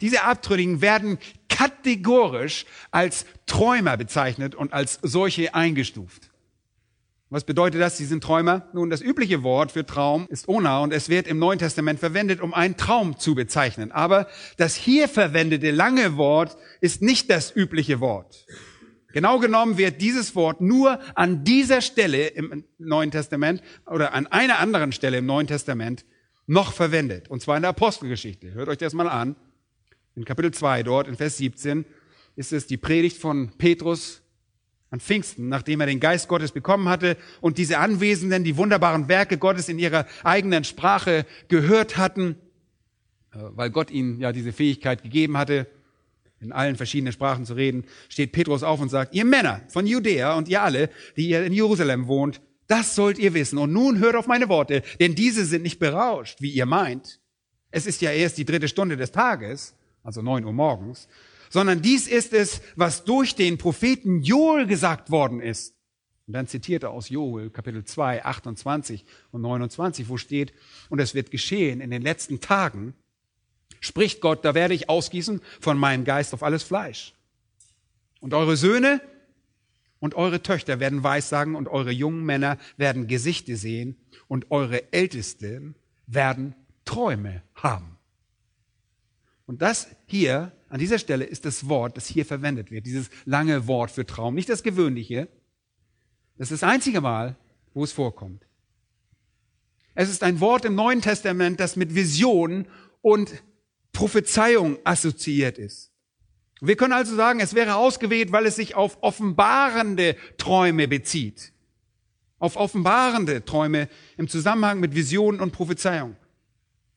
Diese 0.00 0.22
Abtrünnigen 0.22 0.80
werden 0.80 1.18
kategorisch 1.48 2.64
als 2.90 3.26
Träumer 3.44 3.98
bezeichnet 3.98 4.54
und 4.54 4.72
als 4.72 4.98
solche 5.02 5.54
eingestuft. 5.54 6.30
Was 7.28 7.44
bedeutet 7.44 7.80
das? 7.80 7.96
Sie 7.96 8.06
sind 8.06 8.24
Träumer? 8.24 8.66
Nun, 8.72 8.90
das 8.90 9.02
übliche 9.02 9.42
Wort 9.44 9.72
für 9.72 9.86
Traum 9.86 10.26
ist 10.30 10.48
Ona 10.48 10.80
und 10.80 10.92
es 10.92 11.08
wird 11.08 11.28
im 11.28 11.38
Neuen 11.38 11.60
Testament 11.60 12.00
verwendet, 12.00 12.40
um 12.40 12.54
einen 12.54 12.76
Traum 12.76 13.18
zu 13.18 13.36
bezeichnen. 13.36 13.92
Aber 13.92 14.26
das 14.56 14.74
hier 14.74 15.06
verwendete 15.06 15.70
lange 15.70 16.16
Wort 16.16 16.56
ist 16.80 17.02
nicht 17.02 17.30
das 17.30 17.54
übliche 17.54 18.00
Wort. 18.00 18.46
Genau 19.12 19.38
genommen 19.38 19.76
wird 19.76 20.00
dieses 20.00 20.34
Wort 20.34 20.60
nur 20.60 20.98
an 21.14 21.44
dieser 21.44 21.82
Stelle 21.82 22.28
im 22.28 22.64
Neuen 22.78 23.10
Testament 23.10 23.62
oder 23.86 24.12
an 24.14 24.26
einer 24.26 24.58
anderen 24.58 24.92
Stelle 24.92 25.18
im 25.18 25.26
Neuen 25.26 25.46
Testament 25.46 26.04
noch 26.50 26.72
verwendet. 26.72 27.28
Und 27.28 27.40
zwar 27.40 27.56
in 27.56 27.62
der 27.62 27.70
Apostelgeschichte. 27.70 28.52
Hört 28.52 28.68
euch 28.68 28.78
das 28.78 28.92
mal 28.92 29.08
an. 29.08 29.36
In 30.16 30.24
Kapitel 30.24 30.50
2 30.50 30.82
dort, 30.82 31.06
in 31.06 31.16
Vers 31.16 31.36
17, 31.36 31.84
ist 32.34 32.52
es 32.52 32.66
die 32.66 32.76
Predigt 32.76 33.18
von 33.18 33.52
Petrus 33.56 34.20
an 34.90 34.98
Pfingsten, 34.98 35.48
nachdem 35.48 35.78
er 35.80 35.86
den 35.86 36.00
Geist 36.00 36.26
Gottes 36.26 36.50
bekommen 36.50 36.88
hatte 36.88 37.16
und 37.40 37.56
diese 37.56 37.78
Anwesenden 37.78 38.42
die 38.42 38.56
wunderbaren 38.56 39.08
Werke 39.08 39.38
Gottes 39.38 39.68
in 39.68 39.78
ihrer 39.78 40.06
eigenen 40.24 40.64
Sprache 40.64 41.24
gehört 41.46 41.96
hatten, 41.96 42.34
äh, 43.32 43.38
weil 43.38 43.70
Gott 43.70 43.92
ihnen 43.92 44.18
ja 44.18 44.32
diese 44.32 44.52
Fähigkeit 44.52 45.04
gegeben 45.04 45.38
hatte, 45.38 45.68
in 46.40 46.50
allen 46.50 46.74
verschiedenen 46.74 47.12
Sprachen 47.12 47.46
zu 47.46 47.54
reden, 47.54 47.84
steht 48.08 48.32
Petrus 48.32 48.64
auf 48.64 48.80
und 48.80 48.88
sagt, 48.88 49.14
ihr 49.14 49.24
Männer 49.24 49.60
von 49.68 49.86
Judäa 49.86 50.34
und 50.34 50.48
ihr 50.48 50.62
alle, 50.62 50.90
die 51.16 51.28
ihr 51.28 51.44
in 51.44 51.52
Jerusalem 51.52 52.08
wohnt, 52.08 52.40
das 52.70 52.94
sollt 52.94 53.18
ihr 53.18 53.34
wissen. 53.34 53.58
Und 53.58 53.72
nun 53.72 53.98
hört 53.98 54.14
auf 54.14 54.26
meine 54.26 54.48
Worte, 54.48 54.82
denn 55.00 55.14
diese 55.14 55.44
sind 55.44 55.62
nicht 55.62 55.78
berauscht, 55.78 56.40
wie 56.40 56.50
ihr 56.50 56.66
meint. 56.66 57.20
Es 57.70 57.86
ist 57.86 58.00
ja 58.00 58.12
erst 58.12 58.38
die 58.38 58.44
dritte 58.44 58.68
Stunde 58.68 58.96
des 58.96 59.10
Tages, 59.10 59.74
also 60.02 60.22
neun 60.22 60.44
Uhr 60.44 60.52
morgens, 60.52 61.08
sondern 61.50 61.82
dies 61.82 62.06
ist 62.06 62.32
es, 62.32 62.62
was 62.76 63.04
durch 63.04 63.34
den 63.34 63.58
Propheten 63.58 64.22
Joel 64.22 64.66
gesagt 64.66 65.10
worden 65.10 65.40
ist. 65.40 65.74
Und 66.28 66.34
dann 66.34 66.46
zitiert 66.46 66.84
er 66.84 66.90
aus 66.90 67.08
Joel 67.08 67.50
Kapitel 67.50 67.84
2, 67.84 68.24
28 68.24 69.04
und 69.32 69.40
29, 69.40 70.08
wo 70.08 70.16
steht, 70.16 70.52
und 70.88 71.00
es 71.00 71.14
wird 71.14 71.32
geschehen 71.32 71.80
in 71.80 71.90
den 71.90 72.02
letzten 72.02 72.40
Tagen, 72.40 72.94
spricht 73.80 74.20
Gott, 74.20 74.44
da 74.44 74.54
werde 74.54 74.74
ich 74.74 74.88
ausgießen 74.88 75.40
von 75.60 75.76
meinem 75.76 76.04
Geist 76.04 76.34
auf 76.34 76.44
alles 76.44 76.62
Fleisch. 76.62 77.14
Und 78.20 78.32
eure 78.32 78.56
Söhne 78.56 79.00
und 80.00 80.14
eure 80.14 80.42
Töchter 80.42 80.80
werden 80.80 81.04
Weissagen 81.04 81.54
und 81.54 81.68
eure 81.68 81.92
jungen 81.92 82.24
Männer 82.24 82.58
werden 82.76 83.06
Gesichte 83.06 83.56
sehen 83.56 83.96
und 84.26 84.50
eure 84.50 84.92
Ältesten 84.92 85.76
werden 86.06 86.54
Träume 86.84 87.42
haben. 87.54 87.98
Und 89.46 89.62
das 89.62 89.88
hier, 90.06 90.52
an 90.68 90.78
dieser 90.78 90.98
Stelle, 90.98 91.24
ist 91.24 91.44
das 91.44 91.68
Wort, 91.68 91.96
das 91.96 92.06
hier 92.06 92.24
verwendet 92.24 92.70
wird, 92.70 92.86
dieses 92.86 93.10
lange 93.24 93.66
Wort 93.66 93.90
für 93.90 94.06
Traum, 94.06 94.34
nicht 94.34 94.48
das 94.48 94.62
gewöhnliche. 94.62 95.28
Das 96.38 96.50
ist 96.50 96.62
das 96.62 96.68
einzige 96.68 97.00
Mal, 97.00 97.36
wo 97.74 97.84
es 97.84 97.92
vorkommt. 97.92 98.46
Es 99.94 100.08
ist 100.08 100.22
ein 100.22 100.40
Wort 100.40 100.64
im 100.64 100.74
Neuen 100.74 101.02
Testament, 101.02 101.60
das 101.60 101.76
mit 101.76 101.94
Vision 101.94 102.66
und 103.02 103.42
Prophezeiung 103.92 104.78
assoziiert 104.84 105.58
ist. 105.58 105.89
Wir 106.60 106.76
können 106.76 106.92
also 106.92 107.16
sagen, 107.16 107.40
es 107.40 107.54
wäre 107.54 107.76
ausgewählt, 107.76 108.32
weil 108.32 108.44
es 108.46 108.56
sich 108.56 108.74
auf 108.74 108.98
offenbarende 109.00 110.16
Träume 110.36 110.88
bezieht. 110.88 111.52
Auf 112.38 112.56
offenbarende 112.56 113.44
Träume 113.44 113.88
im 114.18 114.28
Zusammenhang 114.28 114.80
mit 114.80 114.94
Visionen 114.94 115.40
und 115.40 115.52
Prophezeiung. 115.52 116.16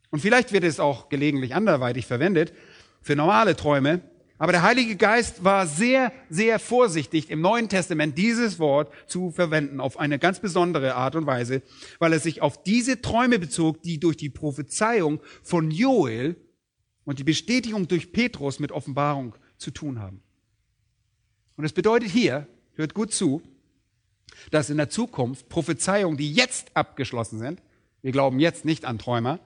Und 0.10 0.20
vielleicht 0.20 0.52
wird 0.52 0.64
es 0.64 0.80
auch 0.80 1.10
gelegentlich 1.10 1.56
anderweitig 1.56 2.06
verwendet 2.06 2.54
für 3.02 3.16
normale 3.16 3.56
Träume. 3.56 4.02
Aber 4.38 4.52
der 4.52 4.64
Heilige 4.64 4.98
Geist 4.98 5.44
war 5.46 5.66
sehr, 5.68 6.12
sehr 6.30 6.60
vorsichtig 6.60 7.30
im 7.30 7.40
Neuen 7.40 7.70
Testament 7.70 8.18
dieses 8.18 8.60
Wort 8.60 8.92
zu 9.08 9.32
verwenden 9.32 9.80
auf 9.80 9.98
eine 9.98 10.20
ganz 10.20 10.40
besondere 10.40 10.96
Art 10.96 11.16
und 11.16 11.26
Weise, 11.26 11.62
weil 12.00 12.12
er 12.12 12.20
sich 12.20 12.42
auf 12.42 12.62
diese 12.64 13.02
Träume 13.02 13.40
bezog, 13.40 13.82
die 13.84 14.00
durch 14.00 14.18
die 14.18 14.30
Prophezeiung 14.30 15.22
von 15.44 15.72
Joel 15.72 16.36
und 17.06 17.20
die 17.20 17.24
Bestätigung 17.24 17.88
durch 17.88 18.12
Petrus 18.12 18.60
mit 18.60 18.72
Offenbarung 18.72 19.36
zu 19.64 19.72
tun 19.72 20.00
haben. 20.00 20.22
Und 21.58 21.66
es 21.66 21.74
bedeutet 21.74 22.10
hier, 22.10 22.48
hört 22.76 22.94
gut 22.94 23.12
zu, 23.12 23.42
dass 24.52 24.70
in 24.70 24.78
der 24.78 24.90
Zukunft 24.90 25.50
Prophezeiungen, 25.50 26.18
die 26.18 26.32
jetzt 26.32 26.76
abgeschlossen 26.76 27.40
sind, 27.40 27.62
wir 28.02 28.12
glauben 28.12 28.40
jetzt 28.40 28.66
nicht 28.66 28.86
an 28.86 29.00
Träumer, 29.00 29.40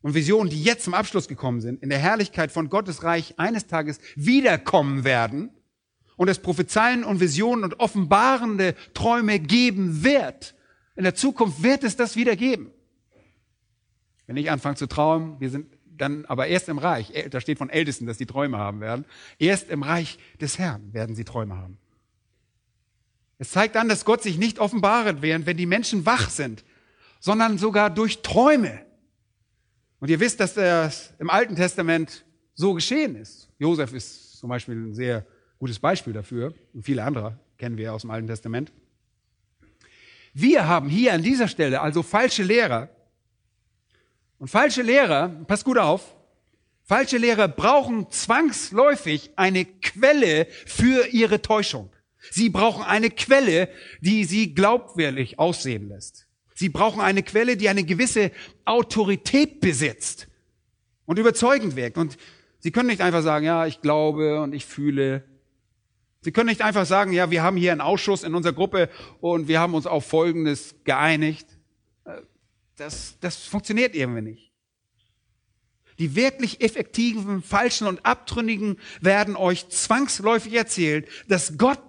und 0.00 0.14
Visionen, 0.14 0.48
die 0.48 0.62
jetzt 0.62 0.84
zum 0.84 0.94
Abschluss 0.94 1.28
gekommen 1.28 1.60
sind, 1.60 1.82
in 1.82 1.88
der 1.88 1.98
Herrlichkeit 1.98 2.52
von 2.52 2.70
Gottes 2.70 3.02
Reich 3.02 3.34
eines 3.38 3.66
Tages 3.66 3.98
wiederkommen 4.14 5.04
werden 5.04 5.50
und 6.16 6.28
es 6.28 6.38
Prophezeien 6.38 7.04
und 7.04 7.20
Visionen 7.20 7.64
und 7.64 7.80
offenbarende 7.80 8.74
Träume 8.94 9.40
geben 9.40 10.04
wird. 10.04 10.54
In 10.94 11.04
der 11.04 11.14
Zukunft 11.14 11.62
wird 11.62 11.84
es 11.84 11.96
das 11.96 12.16
wieder 12.16 12.36
geben. 12.36 12.70
Wenn 14.26 14.36
ich 14.36 14.50
anfange 14.50 14.76
zu 14.76 14.86
träumen, 14.86 15.40
wir 15.40 15.50
sind 15.50 15.66
dann 15.98 16.24
aber 16.26 16.46
erst 16.46 16.68
im 16.68 16.78
Reich, 16.78 17.12
da 17.30 17.40
steht 17.40 17.58
von 17.58 17.70
Ältesten, 17.70 18.06
dass 18.06 18.18
die 18.18 18.26
Träume 18.26 18.58
haben 18.58 18.80
werden, 18.80 19.04
erst 19.38 19.70
im 19.70 19.82
Reich 19.82 20.18
des 20.40 20.58
Herrn 20.58 20.92
werden 20.92 21.14
sie 21.14 21.24
Träume 21.24 21.56
haben. 21.56 21.78
Es 23.38 23.50
zeigt 23.50 23.76
an, 23.76 23.88
dass 23.88 24.04
Gott 24.04 24.22
sich 24.22 24.38
nicht 24.38 24.58
offenbaren 24.58 25.22
wird, 25.22 25.46
wenn 25.46 25.56
die 25.56 25.66
Menschen 25.66 26.06
wach 26.06 26.28
sind, 26.30 26.64
sondern 27.20 27.58
sogar 27.58 27.90
durch 27.90 28.22
Träume. 28.22 28.80
Und 30.00 30.10
ihr 30.10 30.20
wisst, 30.20 30.40
dass 30.40 30.54
das 30.54 31.14
im 31.18 31.30
Alten 31.30 31.56
Testament 31.56 32.24
so 32.54 32.74
geschehen 32.74 33.16
ist. 33.16 33.48
Josef 33.58 33.92
ist 33.92 34.38
zum 34.38 34.48
Beispiel 34.48 34.74
ein 34.74 34.94
sehr 34.94 35.24
gutes 35.58 35.78
Beispiel 35.78 36.12
dafür. 36.12 36.54
Und 36.72 36.84
viele 36.84 37.04
andere 37.04 37.38
kennen 37.56 37.76
wir 37.76 37.92
aus 37.94 38.02
dem 38.02 38.10
Alten 38.10 38.26
Testament. 38.26 38.72
Wir 40.32 40.68
haben 40.68 40.88
hier 40.88 41.12
an 41.14 41.22
dieser 41.22 41.48
Stelle 41.48 41.80
also 41.80 42.02
falsche 42.02 42.42
Lehrer. 42.42 42.88
Und 44.38 44.48
falsche 44.48 44.82
Lehrer, 44.82 45.28
passt 45.46 45.64
gut 45.64 45.78
auf, 45.78 46.14
falsche 46.84 47.18
Lehrer 47.18 47.48
brauchen 47.48 48.10
zwangsläufig 48.10 49.30
eine 49.36 49.64
Quelle 49.64 50.46
für 50.66 51.06
ihre 51.08 51.42
Täuschung. 51.42 51.90
Sie 52.30 52.48
brauchen 52.48 52.82
eine 52.82 53.10
Quelle, 53.10 53.68
die 54.00 54.24
sie 54.24 54.54
glaubwürdig 54.54 55.38
aussehen 55.38 55.88
lässt. 55.88 56.26
Sie 56.54 56.68
brauchen 56.68 57.00
eine 57.00 57.22
Quelle, 57.22 57.56
die 57.56 57.68
eine 57.68 57.84
gewisse 57.84 58.32
Autorität 58.64 59.60
besitzt 59.60 60.26
und 61.06 61.18
überzeugend 61.18 61.76
wirkt. 61.76 61.98
Und 61.98 62.18
Sie 62.60 62.72
können 62.72 62.88
nicht 62.88 63.02
einfach 63.02 63.22
sagen, 63.22 63.46
ja, 63.46 63.66
ich 63.66 63.80
glaube 63.80 64.40
und 64.40 64.52
ich 64.52 64.66
fühle. 64.66 65.22
Sie 66.20 66.32
können 66.32 66.48
nicht 66.48 66.62
einfach 66.62 66.86
sagen, 66.86 67.12
ja, 67.12 67.30
wir 67.30 67.42
haben 67.42 67.56
hier 67.56 67.72
einen 67.72 67.80
Ausschuss 67.80 68.24
in 68.24 68.34
unserer 68.34 68.52
Gruppe 68.52 68.88
und 69.20 69.46
wir 69.46 69.60
haben 69.60 69.74
uns 69.74 69.86
auf 69.86 70.04
Folgendes 70.04 70.74
geeinigt. 70.84 71.46
Das, 72.78 73.16
das 73.20 73.36
funktioniert 73.36 73.94
irgendwie 73.94 74.22
nicht. 74.22 74.52
Die 75.98 76.14
wirklich 76.14 76.60
effektiven, 76.60 77.42
falschen 77.42 77.88
und 77.88 78.06
abtrünnigen 78.06 78.78
werden 79.00 79.34
euch 79.34 79.68
zwangsläufig 79.68 80.54
erzählt, 80.54 81.08
dass 81.26 81.58
Gott 81.58 81.82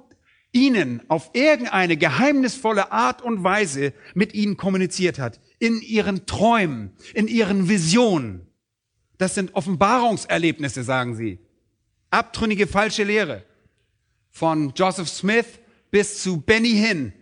ihnen 0.51 1.07
auf 1.07 1.29
irgendeine 1.33 1.95
geheimnisvolle 1.95 2.91
Art 2.91 3.21
und 3.21 3.43
Weise 3.43 3.93
mit 4.15 4.33
ihnen 4.33 4.57
kommuniziert 4.57 5.19
hat. 5.19 5.39
In 5.59 5.79
ihren 5.81 6.25
Träumen, 6.25 6.95
in 7.13 7.27
ihren 7.27 7.69
Visionen. 7.69 8.47
Das 9.19 9.35
sind 9.35 9.53
Offenbarungserlebnisse, 9.53 10.83
sagen 10.83 11.15
sie. 11.15 11.37
Abtrünnige 12.09 12.65
falsche 12.65 13.03
Lehre. 13.03 13.45
Von 14.31 14.73
Joseph 14.75 15.09
Smith 15.09 15.45
bis 15.91 16.23
zu 16.23 16.41
Benny 16.41 16.71
Hinn. 16.71 17.13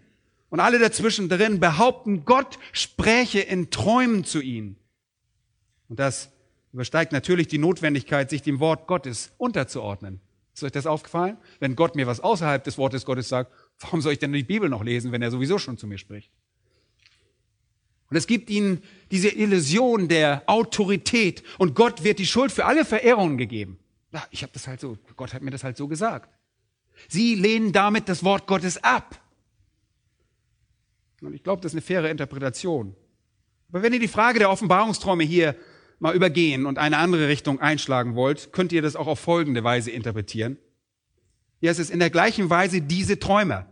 Und 0.49 0.59
alle 0.59 0.79
dazwischen 0.79 1.29
drin 1.29 1.59
behaupten, 1.59 2.23
Gott 2.25 2.57
spräche 2.71 3.39
in 3.39 3.69
Träumen 3.69 4.23
zu 4.23 4.41
ihnen. 4.41 4.77
Und 5.89 5.99
das 5.99 6.31
übersteigt 6.71 7.11
natürlich 7.11 7.47
die 7.47 7.57
Notwendigkeit, 7.57 8.29
sich 8.29 8.41
dem 8.41 8.59
Wort 8.59 8.87
Gottes 8.87 9.31
unterzuordnen. 9.37 10.21
Ist 10.53 10.63
euch 10.63 10.71
das 10.71 10.87
aufgefallen? 10.87 11.37
Wenn 11.59 11.75
Gott 11.75 11.95
mir 11.95 12.07
was 12.07 12.19
außerhalb 12.19 12.63
des 12.63 12.77
Wortes 12.77 13.05
Gottes 13.05 13.29
sagt, 13.29 13.51
warum 13.79 14.01
soll 14.01 14.13
ich 14.13 14.19
denn 14.19 14.33
die 14.33 14.43
Bibel 14.43 14.69
noch 14.69 14.83
lesen, 14.83 15.11
wenn 15.11 15.21
er 15.21 15.31
sowieso 15.31 15.59
schon 15.59 15.77
zu 15.77 15.85
mir 15.85 15.97
spricht? 15.97 16.31
Und 18.09 18.15
es 18.15 18.25
gibt 18.25 18.49
ihnen 18.49 18.81
diese 19.11 19.29
Illusion 19.29 20.07
der 20.07 20.43
Autorität 20.47 21.43
und 21.57 21.75
Gott 21.75 22.03
wird 22.03 22.19
die 22.19 22.25
Schuld 22.25 22.51
für 22.51 22.65
alle 22.65 22.85
Verehrungen 22.85 23.37
gegeben. 23.37 23.77
Ja, 24.13 24.25
ich 24.31 24.43
habe 24.43 24.53
das 24.53 24.67
halt 24.67 24.79
so, 24.79 24.97
Gott 25.15 25.33
hat 25.33 25.41
mir 25.41 25.51
das 25.51 25.63
halt 25.63 25.77
so 25.77 25.87
gesagt. 25.87 26.29
Sie 27.07 27.35
lehnen 27.35 27.73
damit 27.73 28.09
das 28.09 28.23
Wort 28.23 28.47
Gottes 28.47 28.83
ab. 28.83 29.19
Und 31.21 31.33
ich 31.33 31.43
glaube, 31.43 31.61
das 31.61 31.73
ist 31.73 31.75
eine 31.75 31.81
faire 31.81 32.09
Interpretation. 32.09 32.95
Aber 33.69 33.81
wenn 33.81 33.93
ihr 33.93 33.99
die 33.99 34.07
Frage 34.07 34.39
der 34.39 34.49
Offenbarungsträume 34.49 35.23
hier 35.23 35.55
mal 35.99 36.15
übergehen 36.15 36.65
und 36.65 36.77
eine 36.77 36.97
andere 36.97 37.27
Richtung 37.27 37.59
einschlagen 37.59 38.15
wollt, 38.15 38.53
könnt 38.53 38.71
ihr 38.71 38.81
das 38.81 38.95
auch 38.95 39.07
auf 39.07 39.19
folgende 39.19 39.63
Weise 39.63 39.91
interpretieren. 39.91 40.57
Es 41.59 41.79
ist 41.79 41.89
in 41.89 41.99
der 41.99 42.11
gleichen 42.11 42.49
Weise 42.49 42.81
diese 42.81 43.19
Träumer. 43.19 43.65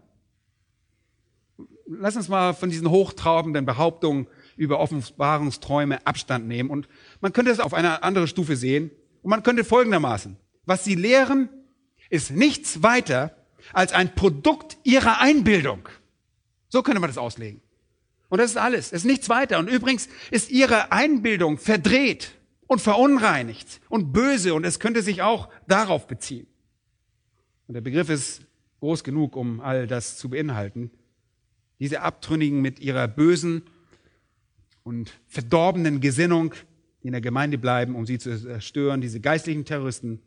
Lass 1.87 2.15
uns 2.15 2.29
mal 2.29 2.53
von 2.53 2.69
diesen 2.69 2.89
hochtraubenden 2.89 3.65
Behauptungen 3.65 4.27
über 4.57 4.79
Offenbarungsträume 4.79 6.05
Abstand 6.07 6.47
nehmen. 6.47 6.71
Und 6.71 6.87
man 7.21 7.31
könnte 7.31 7.51
es 7.51 7.59
auf 7.59 7.75
eine 7.75 8.01
andere 8.01 8.27
Stufe 8.27 8.55
sehen. 8.55 8.89
Und 9.21 9.29
man 9.29 9.43
könnte 9.43 9.63
folgendermaßen, 9.63 10.37
was 10.65 10.83
sie 10.83 10.95
lehren, 10.95 11.49
ist 12.09 12.31
nichts 12.31 12.81
weiter 12.81 13.35
als 13.71 13.93
ein 13.93 14.15
Produkt 14.15 14.77
ihrer 14.83 15.21
Einbildung. 15.21 15.87
So 16.75 16.83
könnte 16.83 16.99
man 16.99 17.09
das 17.09 17.17
auslegen. 17.17 17.61
Und 18.27 18.39
das 18.39 18.51
ist 18.51 18.57
alles. 18.57 18.87
Es 18.87 19.03
ist 19.03 19.05
nichts 19.05 19.29
weiter. 19.29 19.59
Und 19.59 19.69
übrigens 19.69 20.09
ist 20.29 20.51
ihre 20.51 20.91
Einbildung 20.91 21.57
verdreht 21.57 22.35
und 22.67 22.81
verunreinigt 22.81 23.79
und 23.87 24.11
böse 24.11 24.53
und 24.53 24.65
es 24.65 24.81
könnte 24.81 25.01
sich 25.01 25.21
auch 25.21 25.47
darauf 25.69 26.05
beziehen. 26.05 26.47
Und 27.69 27.75
der 27.75 27.81
Begriff 27.81 28.09
ist 28.09 28.41
groß 28.81 29.05
genug, 29.05 29.37
um 29.37 29.61
all 29.61 29.87
das 29.87 30.17
zu 30.17 30.29
beinhalten. 30.29 30.91
Diese 31.79 32.01
Abtrünnigen 32.01 32.61
mit 32.61 32.81
ihrer 32.81 33.07
bösen 33.07 33.61
und 34.83 35.13
verdorbenen 35.27 36.01
Gesinnung, 36.01 36.53
die 37.03 37.07
in 37.07 37.13
der 37.13 37.21
Gemeinde 37.21 37.57
bleiben, 37.57 37.95
um 37.95 38.05
sie 38.05 38.19
zu 38.19 38.37
zerstören, 38.37 38.99
diese 38.99 39.21
geistlichen 39.21 39.63
Terroristen, 39.63 40.19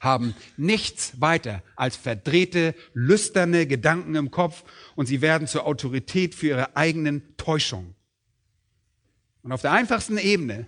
haben 0.00 0.34
nichts 0.56 1.20
weiter 1.20 1.62
als 1.76 1.96
verdrehte, 1.96 2.74
lüsterne 2.94 3.66
Gedanken 3.66 4.14
im 4.14 4.30
Kopf 4.30 4.64
und 4.96 5.06
sie 5.06 5.20
werden 5.20 5.46
zur 5.46 5.66
Autorität 5.66 6.34
für 6.34 6.48
ihre 6.48 6.76
eigenen 6.76 7.36
Täuschungen. 7.36 7.94
Und 9.42 9.52
auf 9.52 9.62
der 9.62 9.72
einfachsten 9.72 10.18
Ebene 10.18 10.66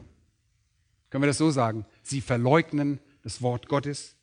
können 1.11 1.23
wir 1.23 1.29
das 1.29 1.39
so 1.39 1.51
sagen, 1.51 1.85
sie 2.03 2.21
verleugnen 2.21 3.01
das 3.23 3.43
Wort 3.43 3.69
Gottes 3.69 4.17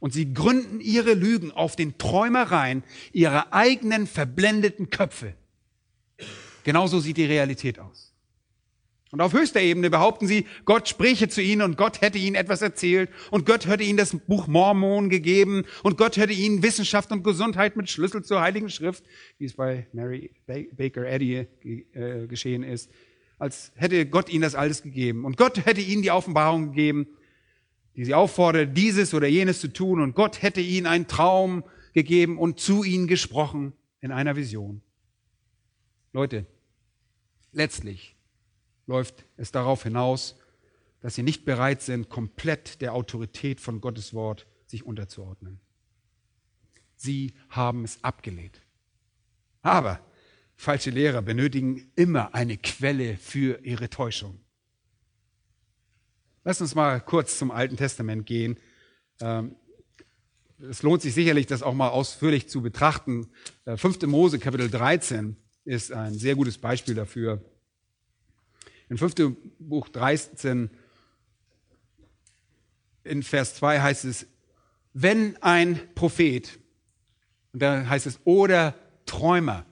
und 0.00 0.12
sie 0.12 0.34
gründen 0.34 0.80
ihre 0.80 1.14
Lügen 1.14 1.52
auf 1.52 1.76
den 1.76 1.98
Träumereien 1.98 2.82
ihrer 3.12 3.52
eigenen 3.52 4.06
verblendeten 4.06 4.90
Köpfe. 4.90 5.34
Genauso 6.64 7.00
sieht 7.00 7.16
die 7.16 7.24
Realität 7.24 7.78
aus. 7.78 8.09
Und 9.12 9.20
auf 9.20 9.32
höchster 9.32 9.60
Ebene 9.60 9.90
behaupten 9.90 10.28
sie, 10.28 10.46
Gott 10.64 10.88
spräche 10.88 11.28
zu 11.28 11.42
ihnen 11.42 11.62
und 11.62 11.76
Gott 11.76 12.00
hätte 12.00 12.16
ihnen 12.16 12.36
etwas 12.36 12.62
erzählt 12.62 13.10
und 13.32 13.44
Gott 13.44 13.66
hätte 13.66 13.82
ihnen 13.82 13.96
das 13.96 14.16
Buch 14.16 14.46
Mormon 14.46 15.08
gegeben 15.08 15.64
und 15.82 15.98
Gott 15.98 16.16
hätte 16.16 16.32
ihnen 16.32 16.62
Wissenschaft 16.62 17.10
und 17.10 17.24
Gesundheit 17.24 17.76
mit 17.76 17.90
Schlüssel 17.90 18.22
zur 18.22 18.40
Heiligen 18.40 18.70
Schrift, 18.70 19.04
wie 19.38 19.46
es 19.46 19.54
bei 19.54 19.88
Mary 19.92 20.30
Baker 20.46 21.04
Eddy 21.04 21.48
äh, 21.92 22.28
geschehen 22.28 22.62
ist, 22.62 22.88
als 23.38 23.72
hätte 23.74 24.06
Gott 24.06 24.28
ihnen 24.28 24.42
das 24.42 24.54
alles 24.54 24.82
gegeben. 24.82 25.24
Und 25.24 25.36
Gott 25.36 25.66
hätte 25.66 25.80
ihnen 25.80 26.02
die 26.02 26.12
Offenbarung 26.12 26.68
gegeben, 26.68 27.08
die 27.96 28.04
sie 28.04 28.14
auffordert, 28.14 28.76
dieses 28.76 29.12
oder 29.12 29.26
jenes 29.26 29.58
zu 29.58 29.72
tun 29.72 30.00
und 30.00 30.14
Gott 30.14 30.40
hätte 30.40 30.60
ihnen 30.60 30.86
einen 30.86 31.08
Traum 31.08 31.64
gegeben 31.94 32.38
und 32.38 32.60
zu 32.60 32.84
ihnen 32.84 33.08
gesprochen 33.08 33.72
in 34.00 34.12
einer 34.12 34.36
Vision. 34.36 34.82
Leute, 36.12 36.46
letztlich 37.50 38.14
läuft 38.90 39.24
es 39.36 39.52
darauf 39.52 39.84
hinaus, 39.84 40.36
dass 41.00 41.14
sie 41.14 41.22
nicht 41.22 41.44
bereit 41.44 41.80
sind, 41.80 42.10
komplett 42.10 42.82
der 42.82 42.92
Autorität 42.92 43.60
von 43.60 43.80
Gottes 43.80 44.12
Wort 44.12 44.46
sich 44.66 44.84
unterzuordnen. 44.84 45.60
Sie 46.96 47.32
haben 47.48 47.84
es 47.84 48.02
abgelehnt. 48.04 48.60
Aber 49.62 50.00
falsche 50.56 50.90
Lehrer 50.90 51.22
benötigen 51.22 51.90
immer 51.94 52.34
eine 52.34 52.58
Quelle 52.58 53.16
für 53.16 53.64
ihre 53.64 53.88
Täuschung. 53.88 54.40
Lass 56.44 56.60
uns 56.60 56.74
mal 56.74 57.00
kurz 57.00 57.38
zum 57.38 57.50
Alten 57.50 57.76
Testament 57.76 58.26
gehen. 58.26 58.58
Ähm, 59.20 59.54
es 60.68 60.82
lohnt 60.82 61.00
sich 61.00 61.14
sicherlich, 61.14 61.46
das 61.46 61.62
auch 61.62 61.74
mal 61.74 61.88
ausführlich 61.88 62.48
zu 62.48 62.60
betrachten. 62.60 63.28
5. 63.64 64.02
Äh, 64.02 64.06
Mose 64.06 64.38
Kapitel 64.38 64.68
13 64.68 65.36
ist 65.64 65.92
ein 65.92 66.14
sehr 66.14 66.34
gutes 66.34 66.58
Beispiel 66.58 66.94
dafür. 66.94 67.42
In 68.90 68.98
5. 68.98 69.36
Buch 69.60 69.88
13, 69.88 70.68
in 73.04 73.22
Vers 73.22 73.54
2 73.54 73.80
heißt 73.80 74.04
es, 74.04 74.26
wenn 74.92 75.40
ein 75.42 75.80
Prophet, 75.94 76.58
und 77.52 77.62
da 77.62 77.86
heißt 77.86 78.06
es, 78.06 78.18
oder 78.24 78.74
Träumer. 79.06 79.64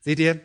Seht 0.00 0.20
ihr, 0.20 0.40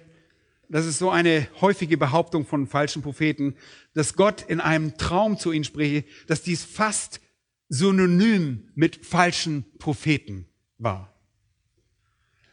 das 0.68 0.86
ist 0.86 1.00
so 1.00 1.10
eine 1.10 1.48
häufige 1.62 1.98
Behauptung 1.98 2.46
von 2.46 2.68
falschen 2.68 3.02
Propheten, 3.02 3.56
dass 3.94 4.16
Gott 4.16 4.42
in 4.42 4.60
einem 4.60 4.98
Traum 4.98 5.40
zu 5.40 5.54
ihnen 5.54 5.64
spreche, 5.64 6.04
dass 6.28 6.42
dies 6.42 6.66
fast 6.66 7.22
synonym 7.70 8.70
mit 8.76 9.06
falschen 9.06 9.66
Propheten 9.78 10.48
war. 10.78 11.14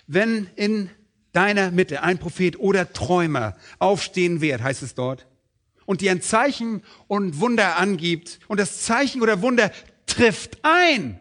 Wenn 0.06 0.48
in 0.54 0.88
deiner 1.32 1.70
Mitte 1.70 2.02
ein 2.02 2.18
Prophet 2.18 2.58
oder 2.58 2.92
Träumer 2.92 3.56
aufstehen 3.78 4.40
wird, 4.40 4.62
heißt 4.62 4.82
es 4.82 4.94
dort, 4.94 5.26
und 5.86 6.00
dir 6.00 6.10
ein 6.10 6.22
Zeichen 6.22 6.82
und 7.08 7.40
Wunder 7.40 7.76
angibt 7.76 8.40
und 8.48 8.60
das 8.60 8.82
Zeichen 8.82 9.22
oder 9.22 9.42
Wunder 9.42 9.70
trifft 10.06 10.58
ein. 10.62 11.20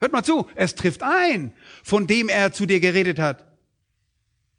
Hört 0.00 0.12
mal 0.12 0.24
zu, 0.24 0.46
es 0.54 0.74
trifft 0.74 1.02
ein, 1.02 1.52
von 1.84 2.06
dem 2.06 2.28
er 2.28 2.52
zu 2.52 2.66
dir 2.66 2.80
geredet 2.80 3.18
hat. 3.18 3.46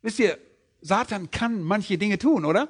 Wisst 0.02 0.20
ihr, 0.20 0.38
Satan 0.82 1.32
kann 1.32 1.62
manche 1.62 1.98
Dinge 1.98 2.18
tun, 2.18 2.46
oder? 2.46 2.70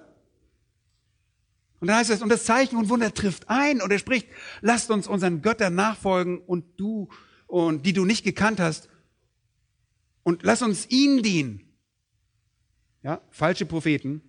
Und 1.80 1.88
dann 1.88 1.98
heißt 1.98 2.12
es, 2.12 2.22
und 2.22 2.30
das 2.30 2.46
Zeichen 2.46 2.78
und 2.78 2.90
Wunder 2.90 3.14
trifft 3.14 3.50
ein 3.50 3.82
und 3.82 3.92
er 3.92 4.00
spricht, 4.00 4.28
lasst 4.62 4.90
uns 4.90 5.08
unseren 5.08 5.42
Göttern 5.42 5.76
nachfolgen 5.76 6.40
und 6.40 6.80
du, 6.80 7.10
und 7.46 7.86
die 7.86 7.94
du 7.94 8.06
nicht 8.06 8.24
gekannt 8.24 8.60
hast, 8.60 8.90
und 10.24 10.44
lass 10.44 10.62
uns 10.62 10.90
ihnen 10.90 11.22
dienen 11.22 11.73
ja, 13.04 13.22
falsche 13.30 13.66
Propheten 13.66 14.22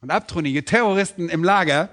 und 0.00 0.10
abtrünnige 0.10 0.64
Terroristen 0.64 1.28
im 1.28 1.42
Lager 1.42 1.88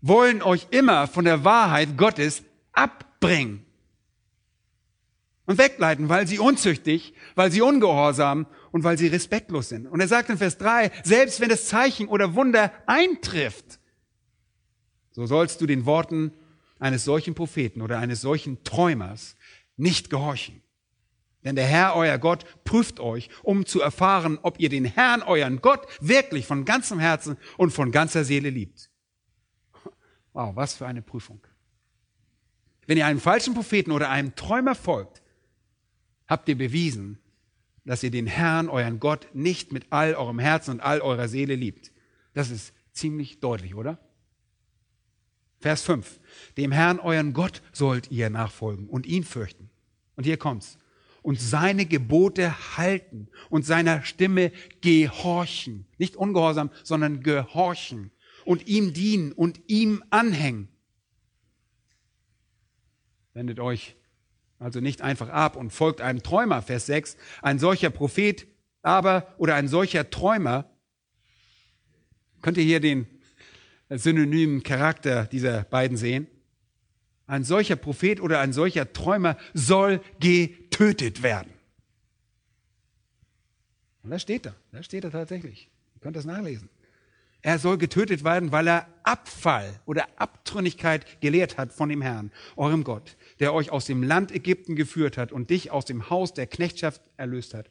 wollen 0.00 0.42
euch 0.42 0.66
immer 0.70 1.06
von 1.06 1.24
der 1.24 1.44
Wahrheit 1.44 1.96
Gottes 1.96 2.42
abbringen 2.72 3.64
und 5.46 5.58
wegleiten, 5.58 6.08
weil 6.08 6.26
sie 6.26 6.38
unzüchtig, 6.38 7.14
weil 7.34 7.50
sie 7.50 7.62
ungehorsam 7.62 8.46
und 8.72 8.84
weil 8.84 8.98
sie 8.98 9.06
respektlos 9.06 9.68
sind. 9.68 9.86
Und 9.86 10.00
er 10.00 10.08
sagt 10.08 10.28
in 10.30 10.38
Vers 10.38 10.58
3, 10.58 10.90
selbst 11.04 11.40
wenn 11.40 11.48
das 11.48 11.66
Zeichen 11.66 12.08
oder 12.08 12.34
Wunder 12.34 12.72
eintrifft, 12.86 13.78
so 15.12 15.26
sollst 15.26 15.60
du 15.60 15.66
den 15.66 15.86
Worten 15.86 16.32
eines 16.78 17.04
solchen 17.04 17.34
Propheten 17.34 17.80
oder 17.80 17.98
eines 17.98 18.20
solchen 18.20 18.62
Träumers 18.64 19.36
nicht 19.76 20.10
gehorchen. 20.10 20.62
Denn 21.46 21.54
der 21.54 21.66
Herr, 21.66 21.94
euer 21.94 22.18
Gott, 22.18 22.44
prüft 22.64 22.98
euch, 22.98 23.30
um 23.44 23.66
zu 23.66 23.80
erfahren, 23.80 24.36
ob 24.42 24.58
ihr 24.58 24.68
den 24.68 24.84
Herrn, 24.84 25.22
euren 25.22 25.60
Gott, 25.60 25.86
wirklich 26.00 26.44
von 26.44 26.64
ganzem 26.64 26.98
Herzen 26.98 27.36
und 27.56 27.70
von 27.70 27.92
ganzer 27.92 28.24
Seele 28.24 28.50
liebt. 28.50 28.90
Wow, 30.32 30.56
was 30.56 30.74
für 30.74 30.88
eine 30.88 31.02
Prüfung. 31.02 31.40
Wenn 32.88 32.98
ihr 32.98 33.06
einem 33.06 33.20
falschen 33.20 33.54
Propheten 33.54 33.92
oder 33.92 34.10
einem 34.10 34.34
Träumer 34.34 34.74
folgt, 34.74 35.22
habt 36.26 36.48
ihr 36.48 36.58
bewiesen, 36.58 37.20
dass 37.84 38.02
ihr 38.02 38.10
den 38.10 38.26
Herrn, 38.26 38.68
euren 38.68 38.98
Gott, 38.98 39.28
nicht 39.32 39.70
mit 39.70 39.86
all 39.90 40.16
eurem 40.16 40.40
Herzen 40.40 40.72
und 40.72 40.80
all 40.80 41.00
eurer 41.00 41.28
Seele 41.28 41.54
liebt. 41.54 41.92
Das 42.34 42.50
ist 42.50 42.74
ziemlich 42.90 43.38
deutlich, 43.38 43.76
oder? 43.76 44.00
Vers 45.60 45.82
5. 45.82 46.18
Dem 46.56 46.72
Herrn, 46.72 46.98
euren 46.98 47.34
Gott, 47.34 47.62
sollt 47.72 48.10
ihr 48.10 48.30
nachfolgen 48.30 48.88
und 48.88 49.06
ihn 49.06 49.22
fürchten. 49.22 49.70
Und 50.16 50.24
hier 50.24 50.38
kommt's 50.38 50.76
und 51.26 51.40
seine 51.40 51.86
Gebote 51.86 52.76
halten 52.76 53.26
und 53.50 53.66
seiner 53.66 54.04
Stimme 54.04 54.52
gehorchen. 54.80 55.84
Nicht 55.98 56.14
ungehorsam, 56.14 56.70
sondern 56.84 57.20
gehorchen 57.20 58.12
und 58.44 58.68
ihm 58.68 58.92
dienen 58.92 59.32
und 59.32 59.60
ihm 59.66 60.04
anhängen. 60.10 60.68
Wendet 63.34 63.58
euch 63.58 63.96
also 64.60 64.78
nicht 64.78 65.02
einfach 65.02 65.28
ab 65.28 65.56
und 65.56 65.72
folgt 65.72 66.00
einem 66.00 66.22
Träumer, 66.22 66.62
Vers 66.62 66.86
6. 66.86 67.16
Ein 67.42 67.58
solcher 67.58 67.90
Prophet 67.90 68.46
aber 68.82 69.34
oder 69.38 69.56
ein 69.56 69.66
solcher 69.66 70.08
Träumer, 70.08 70.70
könnt 72.40 72.56
ihr 72.56 72.62
hier 72.62 72.78
den 72.78 73.04
synonymen 73.90 74.62
Charakter 74.62 75.26
dieser 75.26 75.64
beiden 75.64 75.96
sehen? 75.96 76.28
Ein 77.26 77.42
solcher 77.42 77.74
Prophet 77.74 78.20
oder 78.20 78.38
ein 78.38 78.52
solcher 78.52 78.92
Träumer 78.92 79.36
soll 79.52 80.00
getötet 80.76 81.22
werden. 81.22 81.52
Und 84.02 84.10
das 84.10 84.20
steht 84.22 84.44
da. 84.44 84.54
Das 84.72 84.84
steht 84.84 85.04
da 85.04 85.10
tatsächlich. 85.10 85.70
Ihr 85.94 86.00
könnt 86.02 86.16
das 86.16 86.26
nachlesen. 86.26 86.68
Er 87.40 87.58
soll 87.58 87.78
getötet 87.78 88.24
werden, 88.24 88.52
weil 88.52 88.66
er 88.68 88.86
Abfall 89.02 89.80
oder 89.86 90.06
Abtrünnigkeit 90.16 91.20
gelehrt 91.22 91.56
hat 91.56 91.72
von 91.72 91.88
dem 91.88 92.02
Herrn, 92.02 92.30
eurem 92.56 92.84
Gott, 92.84 93.16
der 93.40 93.54
euch 93.54 93.70
aus 93.70 93.86
dem 93.86 94.02
Land 94.02 94.32
Ägypten 94.32 94.76
geführt 94.76 95.16
hat 95.16 95.32
und 95.32 95.48
dich 95.48 95.70
aus 95.70 95.86
dem 95.86 96.10
Haus 96.10 96.34
der 96.34 96.46
Knechtschaft 96.46 97.00
erlöst 97.16 97.54
hat. 97.54 97.70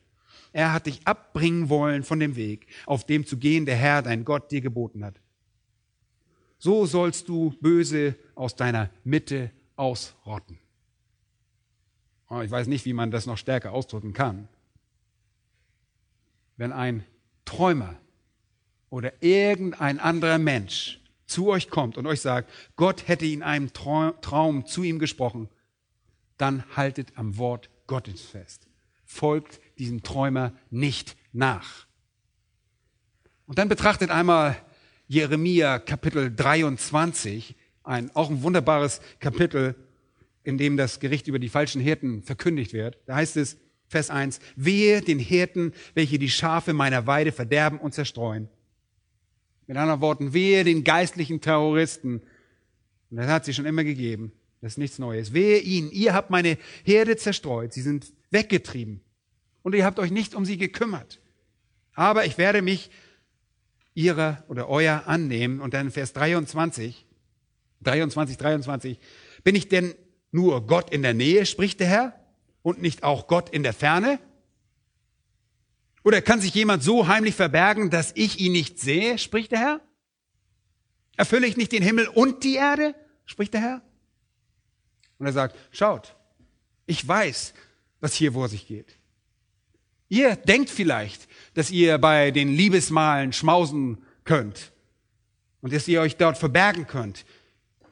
Er 0.51 0.73
hat 0.73 0.87
dich 0.87 1.05
abbringen 1.05 1.69
wollen 1.69 2.03
von 2.03 2.19
dem 2.19 2.35
Weg, 2.35 2.65
auf 2.87 3.05
dem 3.05 3.27
zu 3.27 3.37
gehen 3.37 3.67
der 3.67 3.75
Herr, 3.75 4.01
dein 4.01 4.25
Gott, 4.25 4.49
dir 4.49 4.61
geboten 4.61 5.05
hat. 5.05 5.21
So 6.57 6.87
sollst 6.87 7.29
du 7.29 7.53
Böse 7.61 8.15
aus 8.33 8.55
deiner 8.55 8.89
Mitte 9.03 9.51
ausrotten. 9.75 10.57
Oh, 12.29 12.41
ich 12.41 12.51
weiß 12.51 12.67
nicht, 12.67 12.85
wie 12.85 12.93
man 12.93 13.11
das 13.11 13.25
noch 13.25 13.37
stärker 13.37 13.71
ausdrücken 13.71 14.13
kann. 14.13 14.47
Wenn 16.57 16.71
ein 16.71 17.05
Träumer 17.45 17.95
oder 18.89 19.11
irgendein 19.21 19.99
anderer 19.99 20.37
Mensch 20.37 21.01
zu 21.27 21.49
euch 21.49 21.69
kommt 21.69 21.97
und 21.97 22.07
euch 22.07 22.21
sagt, 22.21 22.51
Gott 22.75 23.07
hätte 23.07 23.25
in 23.25 23.43
einem 23.43 23.73
Traum 23.73 24.65
zu 24.65 24.83
ihm 24.83 24.99
gesprochen, 24.99 25.49
dann 26.37 26.63
haltet 26.75 27.13
am 27.15 27.37
Wort 27.37 27.69
Gottes 27.87 28.21
fest. 28.21 28.67
folgt 29.07 29.61
diesem 29.77 30.01
Träumer 30.01 30.51
nicht 30.71 31.15
nach. 31.31 31.85
Und 33.45 33.59
dann 33.59 33.69
betrachtet 33.69 34.09
einmal 34.09 34.57
Jeremia 35.07 35.77
Kapitel 35.77 36.35
23, 36.35 37.55
ein, 37.83 38.09
auch 38.15 38.31
ein 38.31 38.41
wunderbares 38.41 38.99
Kapitel, 39.19 39.75
in 40.45 40.57
dem 40.57 40.77
das 40.77 40.99
Gericht 40.99 41.27
über 41.27 41.39
die 41.39 41.49
falschen 41.49 41.81
Hirten 41.81 42.23
verkündigt 42.23 42.73
wird. 42.73 42.99
Da 43.05 43.15
heißt 43.15 43.37
es, 43.37 43.57
Vers 43.87 44.09
1, 44.09 44.39
wehe 44.55 45.01
den 45.01 45.19
Hirten, 45.19 45.73
welche 45.93 46.17
die 46.17 46.29
Schafe 46.29 46.73
meiner 46.73 47.07
Weide 47.07 47.31
verderben 47.31 47.79
und 47.79 47.93
zerstreuen. 47.93 48.49
Mit 49.67 49.77
anderen 49.77 50.01
Worten, 50.01 50.33
wehe 50.33 50.63
den 50.63 50.83
geistlichen 50.83 51.41
Terroristen. 51.41 52.21
Und 53.09 53.17
das 53.17 53.27
hat 53.27 53.45
sie 53.45 53.53
schon 53.53 53.65
immer 53.65 53.83
gegeben. 53.83 54.31
Das 54.61 54.73
ist 54.73 54.77
nichts 54.77 54.99
Neues. 54.99 55.33
Wehe 55.33 55.59
ihnen, 55.59 55.91
ihr 55.91 56.13
habt 56.13 56.29
meine 56.29 56.57
Herde 56.83 57.17
zerstreut. 57.17 57.73
Sie 57.73 57.81
sind 57.81 58.13
weggetrieben. 58.31 59.01
Und 59.63 59.75
ihr 59.75 59.85
habt 59.85 59.99
euch 59.99 60.11
nicht 60.11 60.35
um 60.35 60.45
sie 60.45 60.57
gekümmert. 60.57 61.19
Aber 61.93 62.25
ich 62.25 62.37
werde 62.37 62.61
mich 62.61 62.91
ihrer 63.93 64.43
oder 64.47 64.69
euer 64.69 65.03
annehmen. 65.07 65.61
Und 65.61 65.73
dann 65.73 65.91
Vers 65.91 66.13
23, 66.13 67.05
23, 67.81 68.37
23. 68.37 68.99
Bin 69.43 69.55
ich 69.55 69.69
denn 69.69 69.95
nur 70.35 70.67
Gott 70.67 70.91
in 70.91 71.01
der 71.01 71.13
Nähe, 71.13 71.45
spricht 71.45 71.79
der 71.79 71.87
Herr, 71.87 72.19
und 72.61 72.81
nicht 72.81 73.03
auch 73.03 73.27
Gott 73.27 73.49
in 73.49 73.63
der 73.63 73.73
Ferne? 73.73 74.19
Oder 76.03 76.21
kann 76.21 76.41
sich 76.41 76.53
jemand 76.53 76.83
so 76.83 77.07
heimlich 77.07 77.35
verbergen, 77.35 77.89
dass 77.89 78.11
ich 78.15 78.39
ihn 78.39 78.51
nicht 78.51 78.79
sehe, 78.79 79.17
spricht 79.17 79.53
der 79.53 79.59
Herr? 79.59 79.81
Erfülle 81.15 81.47
ich 81.47 81.57
nicht 81.57 81.71
den 81.71 81.81
Himmel 81.81 82.07
und 82.07 82.43
die 82.43 82.55
Erde, 82.55 82.93
spricht 83.25 83.53
der 83.53 83.61
Herr? 83.61 83.81
Und 85.17 85.25
er 85.25 85.33
sagt, 85.33 85.55
schaut, 85.71 86.15
ich 86.85 87.07
weiß, 87.07 87.53
was 88.01 88.13
hier 88.13 88.33
vor 88.33 88.49
sich 88.49 88.67
geht. 88.67 88.97
Ihr 90.09 90.35
denkt 90.35 90.69
vielleicht, 90.69 91.27
dass 91.53 91.71
ihr 91.71 91.97
bei 91.97 92.31
den 92.31 92.49
Liebesmalen 92.49 93.33
schmausen 93.33 94.03
könnt 94.25 94.73
und 95.61 95.73
dass 95.73 95.87
ihr 95.87 96.01
euch 96.01 96.17
dort 96.17 96.37
verbergen 96.37 96.85
könnt 96.85 97.25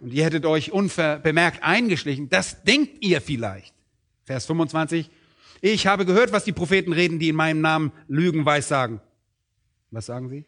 und 0.04 0.14
ihr 0.14 0.26
hättet 0.26 0.46
euch 0.46 0.74
unbemerkt 0.74 1.64
eingeschlichen. 1.64 2.28
Das 2.28 2.62
denkt 2.64 3.02
ihr 3.02 3.22
vielleicht. 3.22 3.74
Vers 4.26 4.46
25. 4.46 5.10
Ich 5.62 5.88
habe 5.88 6.06
gehört, 6.06 6.34
was 6.34 6.44
die 6.44 6.52
Propheten 6.52 6.92
reden, 6.92 7.20
die 7.20 7.30
in 7.30 7.38
meinem 7.38 7.62
Namen 7.62 7.94
Lügen 8.10 8.46
weissagen. 8.46 9.00
Was 9.92 10.08
sagen 10.08 10.28
sie? 10.28 10.44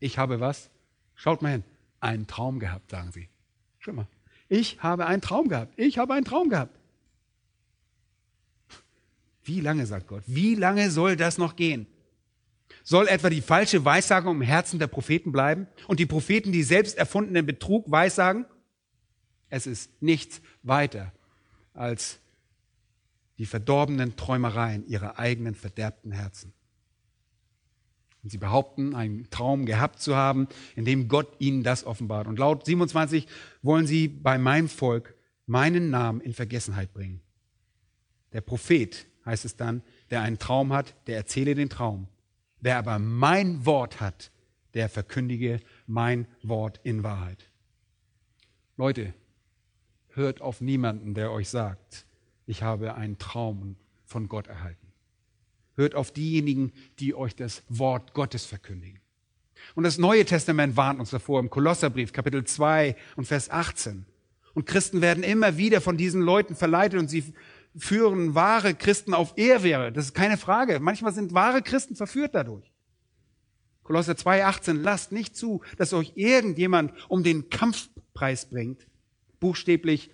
Ich 0.00 0.18
habe 0.18 0.38
was? 0.38 0.68
Schaut 1.14 1.40
mal 1.40 1.52
hin. 1.52 1.64
Einen 2.00 2.26
Traum 2.26 2.58
gehabt, 2.58 2.90
sagen 2.90 3.10
sie. 3.10 3.30
Schau 3.78 3.94
mal. 3.94 4.06
Ich 4.50 4.82
habe 4.82 5.06
einen 5.06 5.22
Traum 5.22 5.48
gehabt. 5.48 5.72
Ich 5.78 5.96
habe 5.96 6.12
einen 6.12 6.26
Traum 6.26 6.50
gehabt. 6.50 6.78
Wie 9.44 9.62
lange, 9.62 9.86
sagt 9.86 10.08
Gott, 10.08 10.24
wie 10.26 10.56
lange 10.56 10.90
soll 10.90 11.16
das 11.16 11.38
noch 11.38 11.56
gehen? 11.56 11.86
Soll 12.82 13.08
etwa 13.08 13.30
die 13.30 13.40
falsche 13.40 13.82
Weissagung 13.82 14.36
im 14.36 14.42
Herzen 14.42 14.78
der 14.78 14.88
Propheten 14.88 15.32
bleiben 15.32 15.68
und 15.88 16.00
die 16.00 16.06
Propheten 16.06 16.52
die 16.52 16.62
selbst 16.62 16.98
erfundenen 16.98 17.46
Betrug 17.46 17.90
weissagen? 17.90 18.44
Es 19.54 19.68
ist 19.68 20.02
nichts 20.02 20.42
weiter 20.64 21.12
als 21.74 22.18
die 23.38 23.46
verdorbenen 23.46 24.16
Träumereien 24.16 24.84
ihrer 24.88 25.20
eigenen 25.20 25.54
verderbten 25.54 26.10
Herzen. 26.10 26.52
Und 28.24 28.30
sie 28.30 28.38
behaupten, 28.38 28.96
einen 28.96 29.30
Traum 29.30 29.64
gehabt 29.64 30.00
zu 30.00 30.16
haben, 30.16 30.48
in 30.74 30.84
dem 30.84 31.06
Gott 31.06 31.36
ihnen 31.38 31.62
das 31.62 31.84
offenbart. 31.86 32.26
Und 32.26 32.40
laut 32.40 32.66
27 32.66 33.28
wollen 33.62 33.86
sie 33.86 34.08
bei 34.08 34.38
meinem 34.38 34.68
Volk 34.68 35.14
meinen 35.46 35.88
Namen 35.88 36.20
in 36.20 36.34
Vergessenheit 36.34 36.92
bringen. 36.92 37.20
Der 38.32 38.40
Prophet, 38.40 39.06
heißt 39.24 39.44
es 39.44 39.54
dann, 39.54 39.84
der 40.10 40.22
einen 40.22 40.40
Traum 40.40 40.72
hat, 40.72 40.96
der 41.06 41.14
erzähle 41.14 41.54
den 41.54 41.70
Traum. 41.70 42.08
Wer 42.60 42.76
aber 42.78 42.98
mein 42.98 43.64
Wort 43.64 44.00
hat, 44.00 44.32
der 44.72 44.88
verkündige 44.88 45.60
mein 45.86 46.26
Wort 46.42 46.80
in 46.82 47.04
Wahrheit. 47.04 47.48
Leute, 48.76 49.14
hört 50.14 50.40
auf 50.40 50.60
niemanden, 50.60 51.14
der 51.14 51.30
euch 51.30 51.48
sagt, 51.48 52.06
ich 52.46 52.62
habe 52.62 52.94
einen 52.94 53.18
Traum 53.18 53.76
von 54.04 54.28
Gott 54.28 54.46
erhalten. 54.46 54.92
Hört 55.76 55.94
auf 55.94 56.12
diejenigen, 56.12 56.72
die 56.98 57.14
euch 57.14 57.34
das 57.34 57.62
Wort 57.68 58.14
Gottes 58.14 58.44
verkündigen. 58.44 59.00
Und 59.74 59.84
das 59.84 59.98
Neue 59.98 60.24
Testament 60.24 60.76
warnt 60.76 61.00
uns 61.00 61.10
davor 61.10 61.40
im 61.40 61.50
Kolosserbrief, 61.50 62.12
Kapitel 62.12 62.44
2 62.44 62.96
und 63.16 63.26
Vers 63.26 63.50
18. 63.50 64.06
Und 64.52 64.66
Christen 64.66 65.00
werden 65.00 65.24
immer 65.24 65.56
wieder 65.56 65.80
von 65.80 65.96
diesen 65.96 66.22
Leuten 66.22 66.54
verleitet 66.54 67.00
und 67.00 67.08
sie 67.08 67.34
führen 67.76 68.34
wahre 68.34 68.74
Christen 68.74 69.14
auf 69.14 69.36
Ehrwehre. 69.36 69.90
Das 69.90 70.06
ist 70.06 70.14
keine 70.14 70.36
Frage. 70.36 70.78
Manchmal 70.78 71.12
sind 71.12 71.34
wahre 71.34 71.62
Christen 71.62 71.96
verführt 71.96 72.34
dadurch. 72.34 72.70
Kolosser 73.82 74.12
2,18, 74.12 74.80
lasst 74.80 75.12
nicht 75.12 75.36
zu, 75.36 75.62
dass 75.76 75.92
euch 75.92 76.12
irgendjemand 76.14 76.92
um 77.08 77.22
den 77.22 77.50
Kampfpreis 77.50 78.46
bringt. 78.46 78.86
Buchstäblich, 79.44 80.10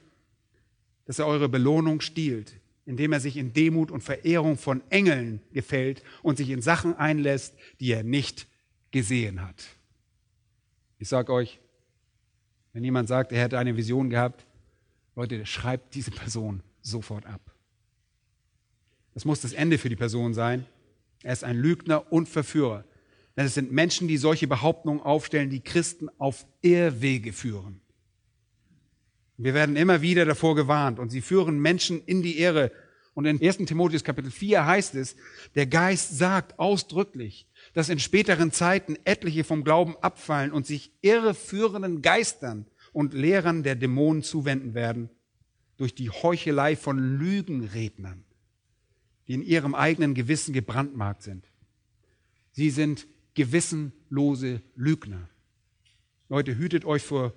dass 1.07 1.19
er 1.21 1.27
eure 1.27 1.49
Belohnung 1.49 2.01
stiehlt 2.01 2.61
indem 2.91 3.13
er 3.13 3.21
sich 3.21 3.37
in 3.37 3.53
Demut 3.53 3.93
und 3.93 4.03
Verehrung 4.03 4.59
von 4.59 4.83
Engeln 4.91 5.41
gefällt 5.53 6.03
und 6.23 6.39
sich 6.39 6.51
in 6.51 6.61
Sachen 6.61 6.97
einlässt, 6.97 7.55
die 7.79 7.93
er 7.93 8.03
nicht 8.03 8.49
gesehen 8.91 9.43
hat. 9.43 9.65
Ich 10.99 11.09
sage 11.09 11.33
euch, 11.33 11.61
wenn 12.73 12.83
jemand 12.83 13.09
sagt, 13.09 13.31
er 13.31 13.43
hätte 13.43 13.61
eine 13.61 13.77
Vision 13.77 14.11
gehabt, 14.11 14.45
Leute, 15.15 15.47
schreibt 15.47 15.95
diese 15.95 16.11
Person 16.11 16.65
sofort 16.83 17.27
ab. 17.27 17.41
Das 19.15 19.25
muss 19.25 19.41
das 19.41 19.53
Ende 19.53 19.79
für 19.79 19.89
die 19.89 19.97
Person 19.97 20.35
sein. 20.35 20.67
Er 21.23 21.33
ist 21.33 21.45
ein 21.45 21.59
Lügner 21.59 22.13
und 22.13 22.29
Verführer. 22.29 22.85
Denn 23.37 23.47
es 23.47 23.55
sind 23.55 23.71
Menschen, 23.71 24.09
die 24.09 24.17
solche 24.17 24.49
Behauptungen 24.49 25.01
aufstellen, 25.01 25.51
die 25.51 25.61
Christen 25.61 26.09
auf 26.19 26.45
Irrwege 26.61 27.33
führen. 27.33 27.80
Wir 29.43 29.55
werden 29.55 29.77
immer 29.77 30.03
wieder 30.03 30.27
davor 30.27 30.55
gewarnt 30.55 30.99
und 30.99 31.09
sie 31.09 31.23
führen 31.23 31.59
Menschen 31.61 32.05
in 32.05 32.23
die 32.23 32.39
Ehre. 32.39 32.71
Und 33.15 33.25
in 33.25 33.43
1. 33.43 33.57
Timotheus 33.59 34.05
Kapitel 34.05 34.31
4 34.31 34.67
heißt 34.67 34.95
es, 34.97 35.17
der 35.55 35.67
Geist 35.67 36.19
sagt 36.19 36.59
ausdrücklich, 36.59 37.49
dass 37.73 37.89
in 37.89 37.99
späteren 37.99 38.53
Zeiten 38.53 38.99
etliche 39.05 39.45
vom 39.45 39.65
Glauben 39.65 39.97
abfallen 40.03 40.53
und 40.53 40.67
sich 40.67 40.93
irreführenden 41.01 42.03
Geistern 42.03 42.67
und 42.93 43.15
Lehrern 43.15 43.63
der 43.63 43.77
Dämonen 43.77 44.23
zuwenden 44.23 44.75
werden, 44.75 45.09
durch 45.79 45.95
die 45.95 46.11
Heuchelei 46.11 46.77
von 46.77 46.99
Lügenrednern, 46.99 48.25
die 49.27 49.33
in 49.33 49.43
ihrem 49.43 49.75
eigenen 49.75 50.13
Gewissen 50.13 50.53
gebrandmarkt 50.53 51.23
sind. 51.23 51.47
Sie 52.53 52.69
sind 52.69 53.07
gewissenlose 53.33 54.61
Lügner. 54.77 55.31
Leute, 56.29 56.59
hütet 56.59 56.85
euch 56.85 57.03
vor 57.03 57.33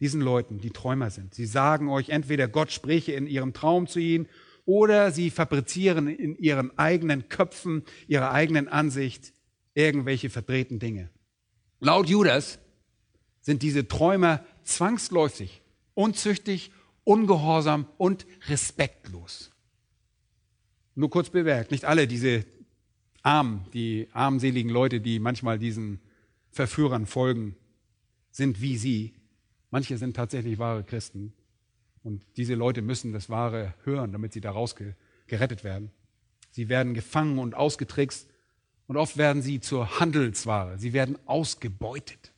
diesen 0.00 0.20
Leuten, 0.20 0.58
die 0.58 0.70
Träumer 0.70 1.10
sind. 1.10 1.34
Sie 1.34 1.46
sagen 1.46 1.88
euch 1.88 2.10
entweder 2.10 2.48
Gott 2.48 2.72
spreche 2.72 3.12
in 3.12 3.26
ihrem 3.26 3.52
Traum 3.52 3.86
zu 3.86 3.98
ihnen 3.98 4.28
oder 4.64 5.10
sie 5.10 5.30
fabrizieren 5.30 6.08
in 6.08 6.36
ihren 6.36 6.76
eigenen 6.78 7.28
Köpfen, 7.28 7.82
ihrer 8.06 8.32
eigenen 8.32 8.68
Ansicht 8.68 9.32
irgendwelche 9.74 10.30
verdrehten 10.30 10.78
Dinge. 10.78 11.10
Laut 11.80 12.08
Judas 12.08 12.58
sind 13.40 13.62
diese 13.62 13.88
Träumer 13.88 14.44
zwangsläufig, 14.64 15.62
unzüchtig, 15.94 16.72
ungehorsam 17.04 17.86
und 17.96 18.26
respektlos. 18.48 19.50
Nur 20.94 21.10
kurz 21.10 21.30
bemerkt, 21.30 21.70
nicht 21.70 21.84
alle 21.84 22.06
diese 22.06 22.44
armen, 23.22 23.64
die 23.72 24.08
armseligen 24.12 24.70
Leute, 24.70 25.00
die 25.00 25.18
manchmal 25.18 25.58
diesen 25.58 26.00
Verführern 26.50 27.06
folgen, 27.06 27.56
sind 28.30 28.60
wie 28.60 28.76
sie, 28.76 29.14
Manche 29.70 29.98
sind 29.98 30.16
tatsächlich 30.16 30.58
wahre 30.58 30.84
Christen 30.84 31.32
und 32.02 32.24
diese 32.36 32.54
Leute 32.54 32.82
müssen 32.82 33.12
das 33.12 33.28
Wahre 33.28 33.74
hören, 33.84 34.12
damit 34.12 34.32
sie 34.32 34.40
daraus 34.40 34.74
gerettet 35.26 35.64
werden. 35.64 35.90
Sie 36.50 36.68
werden 36.68 36.94
gefangen 36.94 37.38
und 37.38 37.54
ausgetrickst 37.54 38.28
und 38.86 38.96
oft 38.96 39.18
werden 39.18 39.42
sie 39.42 39.60
zur 39.60 40.00
Handelsware. 40.00 40.78
Sie 40.78 40.92
werden 40.92 41.18
ausgebeutet. 41.26 42.32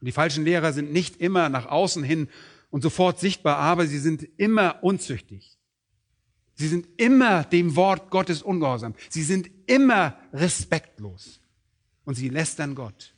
Und 0.00 0.06
die 0.06 0.12
falschen 0.12 0.44
Lehrer 0.44 0.72
sind 0.72 0.92
nicht 0.92 1.16
immer 1.16 1.48
nach 1.48 1.66
außen 1.66 2.04
hin 2.04 2.28
und 2.70 2.82
sofort 2.82 3.18
sichtbar, 3.18 3.56
aber 3.58 3.86
sie 3.86 3.98
sind 3.98 4.28
immer 4.36 4.82
unzüchtig. 4.82 5.58
Sie 6.54 6.68
sind 6.68 6.86
immer 6.98 7.44
dem 7.44 7.74
Wort 7.74 8.10
Gottes 8.10 8.42
ungehorsam. 8.42 8.94
Sie 9.08 9.24
sind 9.24 9.50
immer 9.66 10.16
respektlos. 10.32 11.40
Und 12.04 12.14
sie 12.14 12.28
lästern 12.28 12.74
Gott. 12.74 13.14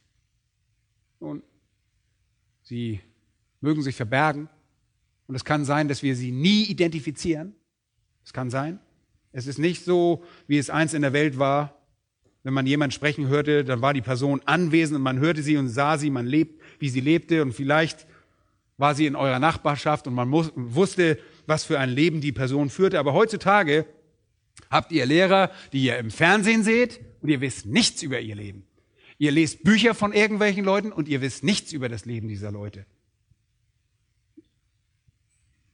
Und 1.19 1.43
sie 2.63 3.01
mögen 3.67 3.83
sich 3.83 3.97
verbergen. 3.97 4.49
Und 5.27 5.35
es 5.35 5.45
kann 5.45 5.65
sein, 5.65 5.89
dass 5.89 6.03
wir 6.03 6.17
sie 6.17 6.31
nie 6.31 6.65
identifizieren. 6.65 7.55
Es 8.25 8.33
kann 8.33 8.49
sein. 8.49 8.79
Es 9.33 9.47
ist 9.47 9.59
nicht 9.59 9.85
so, 9.85 10.25
wie 10.47 10.59
es 10.59 10.71
einst 10.71 10.95
in 10.95 11.03
der 11.03 11.13
Welt 11.13 11.39
war. 11.39 11.75
Wenn 12.43 12.55
man 12.55 12.67
jemanden 12.67 12.93
sprechen 12.93 13.29
hörte, 13.29 13.65
dann 13.65 13.83
war 13.83 13.93
die 13.93 14.03
Person 14.03 14.41
anwesend 14.45 14.97
und 14.97 15.03
man 15.03 15.19
hörte 15.19 15.43
sie 15.43 15.57
und 15.57 15.69
sah 15.69 15.99
sie, 15.99 16.11
man 16.11 16.27
lebt, 16.27 16.63
wie 16.79 16.89
sie 16.89 17.01
lebte 17.01 17.43
und 17.43 17.53
vielleicht 17.53 18.07
war 18.79 18.95
sie 18.95 19.07
in 19.07 19.17
eurer 19.17 19.41
Nachbarschaft 19.41 20.07
und 20.07 20.15
man 20.15 20.31
wusste, 20.31 21.19
was 21.47 21.65
für 21.65 21.79
ein 21.79 21.91
Leben 21.91 22.21
die 22.21 22.33
Person 22.33 22.71
führte. 22.71 22.99
Aber 22.99 23.15
heutzutage 23.15 23.87
Habt 24.71 24.93
ihr 24.93 25.07
Lehrer, 25.07 25.51
die 25.73 25.85
ihr 25.85 25.99
im 25.99 26.11
Fernsehen 26.11 26.63
seht 26.63 27.01
und 27.21 27.29
ihr 27.29 27.41
wisst 27.41 27.67
nichts 27.67 28.03
über 28.03 28.21
ihr 28.21 28.35
Leben. 28.35 28.67
Ihr 29.19 29.31
lest 29.31 29.63
Bücher 29.63 29.95
von 29.95 30.13
irgendwelchen 30.13 30.65
Leuten 30.65 30.93
und 30.93 31.09
ihr 31.09 31.21
wisst 31.21 31.45
nichts 31.45 31.73
über 31.73 31.89
das 31.89 32.05
Leben 32.05 32.29
dieser 32.29 32.53
Leute. 32.53 32.85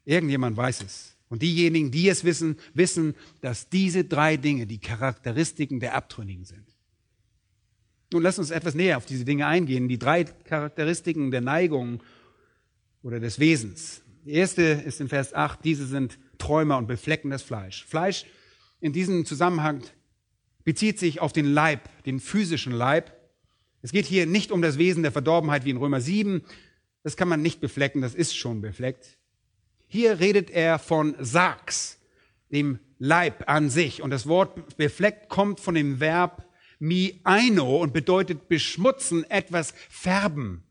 Irgendjemand 0.05 0.57
weiß 0.57 0.83
es. 0.83 1.17
Und 1.29 1.43
diejenigen, 1.43 1.91
die 1.91 2.09
es 2.09 2.25
wissen, 2.25 2.57
wissen, 2.75 3.15
dass 3.41 3.69
diese 3.69 4.05
drei 4.05 4.37
Dinge 4.37 4.67
die 4.67 4.79
Charakteristiken 4.79 5.81
der 5.81 5.95
Abtrünnigen 5.95 6.45
sind. 6.45 6.67
Nun 8.13 8.23
lass 8.23 8.39
uns 8.39 8.51
etwas 8.51 8.75
näher 8.75 8.99
auf 8.99 9.07
diese 9.07 9.25
Dinge 9.25 9.47
eingehen, 9.47 9.89
die 9.89 9.99
drei 9.99 10.25
Charakteristiken 10.25 11.31
der 11.31 11.41
Neigung 11.41 12.03
oder 13.03 13.19
des 13.19 13.39
Wesens. 13.39 14.03
Die 14.27 14.33
erste 14.33 14.63
ist 14.63 15.01
in 15.01 15.09
Vers 15.09 15.33
8, 15.33 15.65
diese 15.65 15.87
sind 15.87 16.19
Träumer 16.39 16.77
und 16.77 16.87
beflecken 16.87 17.31
das 17.31 17.43
Fleisch. 17.43 17.85
Fleisch 17.87 18.27
in 18.81 18.93
diesem 18.93 19.25
Zusammenhang 19.25 19.83
bezieht 20.65 20.99
sich 20.99 21.21
auf 21.21 21.33
den 21.33 21.47
Leib, 21.47 21.89
den 22.05 22.21
physischen 22.21 22.73
Leib. 22.73 23.13
Es 23.81 23.93
geht 23.93 24.07
hier 24.07 24.27
nicht 24.27 24.53
um 24.53 24.61
das 24.61 24.79
Wesen 24.79 25.03
der 25.03 25.13
Verdorbenheit 25.13 25.65
wie 25.65 25.71
in 25.71 25.77
Römer 25.77 26.01
7. 26.01 26.43
Das 27.03 27.17
kann 27.17 27.29
man 27.29 27.43
nicht 27.43 27.61
beflecken, 27.61 28.03
das 28.03 28.15
ist 28.15 28.37
schon 28.37 28.61
befleckt. 28.61 29.19
Hier 29.93 30.21
redet 30.21 30.49
er 30.49 30.79
von 30.79 31.15
Sarx, 31.19 31.99
dem 32.51 32.79
Leib 32.99 33.45
an 33.47 33.69
sich. 33.69 34.01
Und 34.01 34.09
das 34.09 34.27
Wort 34.27 34.79
befleckt 34.79 35.29
kommt 35.29 35.61
von 35.61 35.75
dem 35.75 36.01
Verb 36.01 36.49
mi 36.79 37.21
eino 37.25 37.77
und 37.77 37.93
bedeutet 37.93 38.49
beschmutzen, 38.49 39.31
etwas 39.31 39.75
färben. 39.91 40.65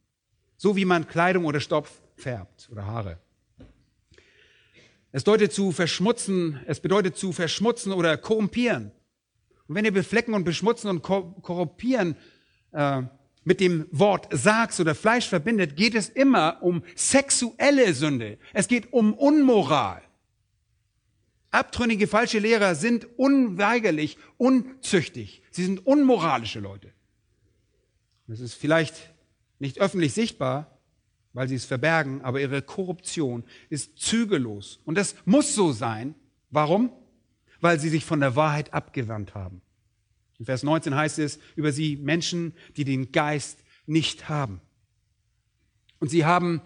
So 0.58 0.76
wie 0.76 0.86
man 0.86 1.08
Kleidung 1.08 1.46
oder 1.46 1.60
Stoff 1.60 2.02
färbt 2.16 2.68
oder 2.72 2.88
Haare. 2.88 3.20
Es 5.12 5.24
deutet 5.24 5.54
zu 5.54 5.72
verschmutzen, 5.72 6.60
es 6.66 6.80
bedeutet 6.80 7.16
zu 7.16 7.32
verschmutzen 7.32 7.94
oder 7.94 8.18
korrumpieren. 8.18 8.92
Und 9.68 9.76
wenn 9.76 9.86
ihr 9.86 9.94
beflecken 9.94 10.34
und 10.34 10.46
beschmutzen 10.46 10.90
und 10.90 11.04
korrumpieren 11.04 12.16
äh, 12.72 13.04
mit 13.44 13.60
dem 13.60 13.88
Wort 13.92 14.28
Sargs 14.32 14.80
oder 14.80 14.96
Fleisch 14.96 15.28
verbindet, 15.28 15.76
geht 15.76 15.96
es 15.96 16.10
immer 16.10 16.62
um 16.62 16.84
sexuelle 16.96 17.94
Sünde. 17.94 18.38
Es 18.54 18.68
geht 18.68 18.94
um 18.94 19.14
Unmoral. 19.14 20.02
Abtrünnige 21.50 22.08
falsche 22.08 22.40
Lehrer 22.40 22.76
sind 22.76 23.08
unweigerlich 23.18 24.18
unzüchtig. 24.38 25.42
Sie 25.52 25.66
sind 25.66 25.86
unmoralische 25.86 26.60
Leute. 26.60 26.94
Das 28.28 28.40
ist 28.40 28.54
vielleicht 28.54 28.96
nicht 29.60 29.82
öffentlich 29.82 30.14
sichtbar, 30.14 30.80
weil 31.34 31.50
sie 31.50 31.56
es 31.56 31.66
verbergen, 31.66 32.22
aber 32.22 32.40
ihre 32.40 32.62
Korruption 32.62 33.44
ist 33.70 34.00
zügellos. 34.00 34.80
Und 34.86 34.98
das 34.98 35.16
muss 35.26 35.54
so 35.54 35.74
sein. 35.74 36.16
Warum? 36.50 36.92
Weil 37.60 37.80
sie 37.80 37.90
sich 37.90 38.06
von 38.06 38.22
der 38.22 38.36
Wahrheit 38.36 38.74
abgewandt 38.74 39.36
haben. 39.36 39.62
In 40.42 40.46
Vers 40.46 40.64
19 40.64 40.96
heißt 40.96 41.20
es 41.20 41.38
über 41.56 41.72
sie 41.72 41.98
Menschen, 41.98 42.56
die 42.76 42.84
den 42.84 43.12
Geist 43.12 43.60
nicht 43.86 44.28
haben. 44.28 44.60
Und 46.00 46.10
sie 46.10 46.26
haben, 46.26 46.64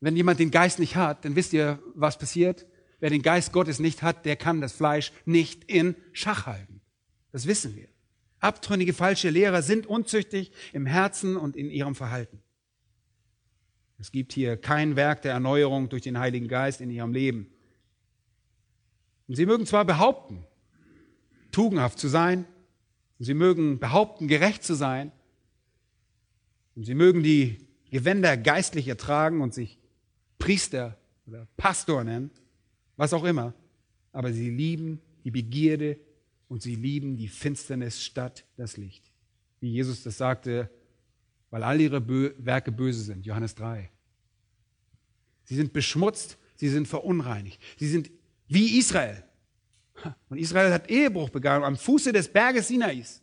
wenn 0.00 0.16
jemand 0.16 0.40
den 0.40 0.50
Geist 0.50 0.80
nicht 0.80 0.96
hat, 0.96 1.24
dann 1.24 1.36
wisst 1.36 1.52
ihr, 1.52 1.80
was 1.94 2.18
passiert? 2.18 2.66
Wer 2.98 3.10
den 3.10 3.22
Geist 3.22 3.52
Gottes 3.52 3.78
nicht 3.78 4.02
hat, 4.02 4.26
der 4.26 4.34
kann 4.34 4.60
das 4.60 4.72
Fleisch 4.72 5.12
nicht 5.26 5.62
in 5.70 5.94
Schach 6.12 6.46
halten. 6.46 6.80
Das 7.30 7.46
wissen 7.46 7.76
wir. 7.76 7.86
Abtrünnige 8.40 8.92
falsche 8.92 9.30
Lehrer 9.30 9.62
sind 9.62 9.86
unzüchtig 9.86 10.50
im 10.72 10.84
Herzen 10.84 11.36
und 11.36 11.54
in 11.54 11.70
ihrem 11.70 11.94
Verhalten. 11.94 12.42
Es 13.96 14.10
gibt 14.10 14.32
hier 14.32 14.56
kein 14.56 14.96
Werk 14.96 15.22
der 15.22 15.34
Erneuerung 15.34 15.88
durch 15.88 16.02
den 16.02 16.18
Heiligen 16.18 16.48
Geist 16.48 16.80
in 16.80 16.90
ihrem 16.90 17.12
Leben. 17.12 17.48
Und 19.28 19.36
sie 19.36 19.46
mögen 19.46 19.66
zwar 19.66 19.84
behaupten, 19.84 20.44
tugendhaft 21.52 22.00
zu 22.00 22.08
sein, 22.08 22.44
und 23.18 23.24
sie 23.24 23.34
mögen 23.34 23.78
behaupten, 23.78 24.28
gerecht 24.28 24.64
zu 24.64 24.74
sein, 24.74 25.12
und 26.74 26.84
sie 26.84 26.94
mögen 26.94 27.22
die 27.22 27.58
Gewänder 27.90 28.36
geistlich 28.36 28.86
ertragen 28.86 29.40
und 29.40 29.52
sich 29.52 29.78
Priester 30.38 30.96
oder 31.26 31.48
Pastor 31.56 32.04
nennen, 32.04 32.30
was 32.96 33.12
auch 33.12 33.24
immer, 33.24 33.52
aber 34.12 34.32
sie 34.32 34.50
lieben 34.50 35.00
die 35.24 35.32
Begierde 35.32 35.98
und 36.48 36.62
sie 36.62 36.76
lieben 36.76 37.16
die 37.16 37.28
Finsternis 37.28 38.02
statt 38.02 38.44
das 38.56 38.76
Licht. 38.76 39.10
Wie 39.60 39.72
Jesus 39.72 40.04
das 40.04 40.18
sagte 40.18 40.70
weil 41.50 41.62
all 41.62 41.80
ihre 41.80 42.00
Bö 42.00 42.32
Werke 42.38 42.72
böse 42.72 43.02
sind. 43.02 43.26
Johannes 43.26 43.54
3. 43.54 43.90
Sie 45.44 45.56
sind 45.56 45.72
beschmutzt, 45.72 46.38
sie 46.56 46.68
sind 46.68 46.86
verunreinigt. 46.88 47.60
Sie 47.78 47.88
sind 47.88 48.10
wie 48.48 48.78
Israel. 48.78 49.24
Und 50.28 50.38
Israel 50.38 50.72
hat 50.72 50.90
Ehebruch 50.90 51.30
begangen 51.30 51.64
am 51.64 51.76
Fuße 51.76 52.12
des 52.12 52.28
Berges 52.28 52.68
Sinais. 52.68 53.22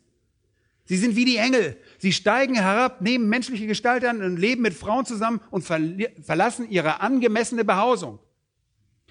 Sie 0.84 0.96
sind 0.96 1.16
wie 1.16 1.24
die 1.24 1.36
Engel. 1.36 1.76
Sie 1.98 2.12
steigen 2.12 2.54
herab, 2.54 3.00
nehmen 3.00 3.28
menschliche 3.28 3.66
Gestalt 3.66 4.04
an 4.04 4.22
und 4.22 4.36
leben 4.36 4.62
mit 4.62 4.74
Frauen 4.74 5.04
zusammen 5.04 5.40
und 5.50 5.62
verlassen 5.62 6.70
ihre 6.70 7.00
angemessene 7.00 7.64
Behausung. 7.64 8.20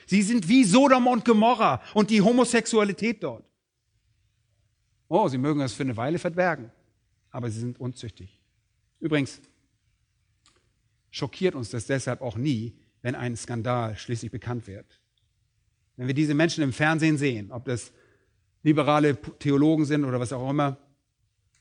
Sie 0.05 0.21
sind 0.21 0.47
wie 0.47 0.63
Sodom 0.63 1.07
und 1.07 1.25
Gomorra 1.25 1.81
und 1.93 2.09
die 2.09 2.21
Homosexualität 2.21 3.21
dort. 3.23 3.43
Oh, 5.07 5.27
sie 5.27 5.37
mögen 5.37 5.61
es 5.61 5.73
für 5.73 5.83
eine 5.83 5.97
Weile 5.97 6.17
verbergen, 6.17 6.71
aber 7.29 7.49
sie 7.49 7.59
sind 7.59 7.79
unzüchtig. 7.79 8.41
Übrigens 8.99 9.41
schockiert 11.11 11.55
uns 11.55 11.69
das 11.69 11.85
deshalb 11.85 12.21
auch 12.21 12.37
nie, 12.37 12.75
wenn 13.01 13.15
ein 13.15 13.35
Skandal 13.35 13.97
schließlich 13.97 14.31
bekannt 14.31 14.67
wird. 14.67 14.99
Wenn 15.97 16.07
wir 16.07 16.13
diese 16.13 16.33
Menschen 16.33 16.63
im 16.63 16.73
Fernsehen 16.73 17.17
sehen, 17.17 17.51
ob 17.51 17.65
das 17.65 17.91
liberale 18.63 19.15
Theologen 19.39 19.85
sind 19.85 20.05
oder 20.05 20.19
was 20.19 20.33
auch 20.33 20.49
immer, 20.49 20.77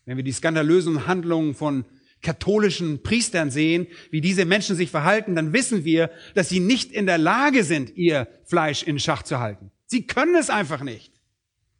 wenn 0.07 0.17
wir 0.17 0.25
die 0.25 0.33
skandalösen 0.33 1.07
Handlungen 1.07 1.55
von 1.55 1.85
katholischen 2.23 3.03
Priestern 3.03 3.51
sehen, 3.51 3.87
wie 4.11 4.21
diese 4.21 4.45
Menschen 4.45 4.77
sich 4.77 4.91
verhalten, 4.91 5.35
dann 5.37 5.53
wissen 5.53 5.85
wir, 5.85 6.11
dass 6.35 6.49
sie 6.49 6.61
nicht 6.61 6.91
in 6.93 7.07
der 7.07 7.19
Lage 7.19 7.65
sind, 7.65 7.97
ihr 7.97 8.27
Fleisch 8.45 8.83
in 8.83 8.99
Schach 8.99 9.23
zu 9.23 9.39
halten. 9.39 9.71
Sie 9.87 10.07
können 10.07 10.35
es 10.35 10.51
einfach 10.51 10.83
nicht. 10.83 11.13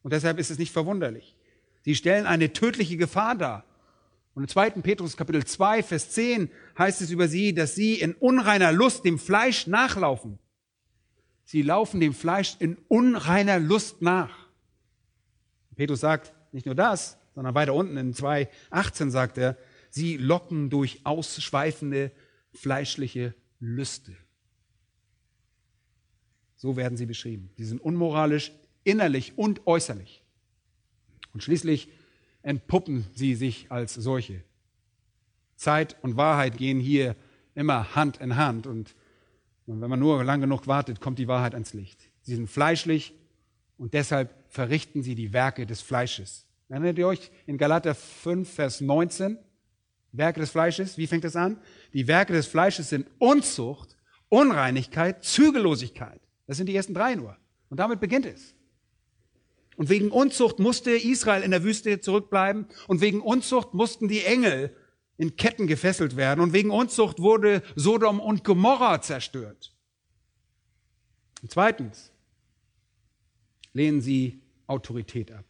Und 0.03 0.13
deshalb 0.13 0.39
ist 0.39 0.51
es 0.51 0.59
nicht 0.59 0.73
verwunderlich. 0.73 1.35
Sie 1.83 1.95
stellen 1.95 2.27
eine 2.27 2.53
tödliche 2.53 2.97
Gefahr 2.97 3.35
dar. 3.35 3.65
Und 4.35 4.45
im 4.45 4.49
2. 4.49 4.71
Petrus 4.71 5.17
Kapitel 5.17 5.45
2, 5.45 5.83
Vers 5.83 6.11
10 6.11 6.51
heißt 6.77 7.01
es 7.01 7.11
über 7.11 7.29
sie, 7.29 7.55
dass 7.55 7.75
sie 7.75 7.95
in 7.95 8.15
unreiner 8.15 8.73
Lust 8.73 9.05
dem 9.05 9.19
Fleisch 9.19 9.67
nachlaufen. 9.67 10.39
Sie 11.45 11.63
laufen 11.63 12.01
dem 12.01 12.15
Fleisch 12.15 12.57
in 12.59 12.77
unreiner 12.89 13.59
Lust 13.59 14.03
nach. 14.03 14.49
Petrus 15.77 16.01
sagt 16.01 16.33
nicht 16.53 16.67
nur 16.67 16.75
das, 16.75 17.19
sondern 17.35 17.55
weiter 17.55 17.75
unten 17.75 17.97
in 17.97 18.15
2,18 18.15 19.11
sagt 19.11 19.39
er, 19.39 19.57
sie 19.91 20.17
locken 20.17 20.71
durch 20.71 21.01
ausschweifende 21.05 22.13
fleischliche 22.53 23.35
Lüste. 23.61 24.17
So 26.57 26.77
werden 26.77 26.97
sie 26.97 27.07
beschrieben. 27.07 27.51
Sie 27.57 27.65
sind 27.65 27.81
unmoralisch, 27.81 28.53
innerlich 28.85 29.37
und 29.37 29.67
äußerlich. 29.67 30.23
Und 31.33 31.43
schließlich 31.43 31.89
entpuppen 32.43 33.05
sie 33.13 33.35
sich 33.35 33.71
als 33.71 33.95
solche. 33.95 34.43
Zeit 35.57 35.97
und 36.03 36.17
Wahrheit 36.17 36.57
gehen 36.57 36.81
hier 36.81 37.17
immer 37.55 37.95
Hand 37.95 38.19
in 38.19 38.37
Hand 38.37 38.67
und 38.67 38.95
wenn 39.67 39.91
man 39.91 39.99
nur 39.99 40.23
lang 40.25 40.41
genug 40.41 40.67
wartet, 40.67 41.01
kommt 41.01 41.19
die 41.19 41.29
Wahrheit 41.29 41.55
ans 41.55 41.73
Licht. 41.73 42.01
Sie 42.23 42.35
sind 42.35 42.49
fleischlich 42.49 43.15
und 43.79 43.95
deshalb 43.95 44.35
verrichten 44.49 45.03
sie 45.03 45.15
die 45.15 45.33
Werke 45.33 45.67
des 45.67 45.81
Fleisches. 45.81 46.47
Erinnert 46.69 46.99
ihr 46.99 47.07
euch 47.07 47.31
in 47.47 47.59
Galater 47.59 47.95
5, 47.95 48.51
Vers 48.51 48.81
19? 48.81 49.39
Werke 50.13 50.41
des 50.41 50.51
Fleisches, 50.51 50.97
wie 50.97 51.07
fängt 51.07 51.25
das 51.25 51.37
an? 51.37 51.59
Die 51.93 52.07
Werke 52.07 52.33
des 52.33 52.47
Fleisches 52.47 52.89
sind 52.89 53.09
Unzucht, 53.19 53.97
Unreinigkeit, 54.29 55.25
Zügellosigkeit. 55.25 56.21
Das 56.47 56.57
sind 56.57 56.69
die 56.69 56.77
ersten 56.77 56.95
drei 56.95 57.15
nur. 57.15 57.37
Und 57.69 57.81
damit 57.81 58.01
beginnt 58.01 58.27
es. 58.27 58.55
Und 59.77 59.89
wegen 59.89 60.11
Unzucht 60.11 60.61
musste 60.61 60.93
Israel 60.93 61.43
in 61.43 61.51
der 61.51 61.65
Wüste 61.65 62.01
zurückbleiben 62.01 62.67
und 62.87 63.01
wegen 63.01 63.21
Unzucht 63.21 63.75
mussten 63.75 64.07
die 64.07 64.25
Engel 64.25 64.77
in 65.17 65.37
Ketten 65.37 65.67
gefesselt 65.67 66.17
werden 66.17 66.41
und 66.41 66.53
wegen 66.53 66.71
Unzucht 66.71 67.21
wurde 67.21 67.63
Sodom 67.77 68.21
und 68.21 68.45
Gomorra 68.45 69.01
zerstört. 69.01 69.73
Und 71.43 71.51
zweitens 71.51 72.13
lehnen 73.73 74.01
sie 74.01 74.41
Autorität 74.67 75.31
ab. 75.33 75.45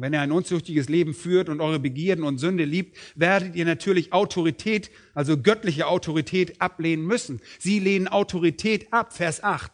Wenn 0.00 0.12
ihr 0.12 0.20
ein 0.20 0.30
unzüchtiges 0.30 0.88
Leben 0.88 1.12
führt 1.12 1.48
und 1.48 1.60
eure 1.60 1.80
Begierden 1.80 2.22
und 2.24 2.38
Sünde 2.38 2.64
liebt, 2.64 2.96
werdet 3.16 3.56
ihr 3.56 3.64
natürlich 3.64 4.12
Autorität, 4.12 4.92
also 5.12 5.36
göttliche 5.36 5.88
Autorität 5.88 6.60
ablehnen 6.60 7.04
müssen. 7.04 7.40
Sie 7.58 7.80
lehnen 7.80 8.06
Autorität 8.06 8.92
ab, 8.92 9.12
Vers 9.12 9.42
8. 9.42 9.72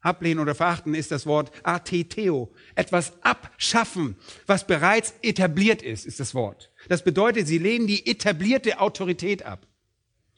Ablehnen 0.00 0.40
oder 0.40 0.54
verachten 0.54 0.94
ist 0.94 1.10
das 1.10 1.26
Wort 1.26 1.52
ateteo. 1.64 2.52
Etwas 2.74 3.22
abschaffen, 3.22 4.16
was 4.46 4.66
bereits 4.66 5.14
etabliert 5.22 5.82
ist, 5.82 6.06
ist 6.06 6.20
das 6.20 6.34
Wort. 6.34 6.72
Das 6.88 7.02
bedeutet, 7.02 7.46
sie 7.46 7.58
lehnen 7.58 7.86
die 7.86 8.06
etablierte 8.06 8.80
Autorität 8.80 9.44
ab. 9.44 9.66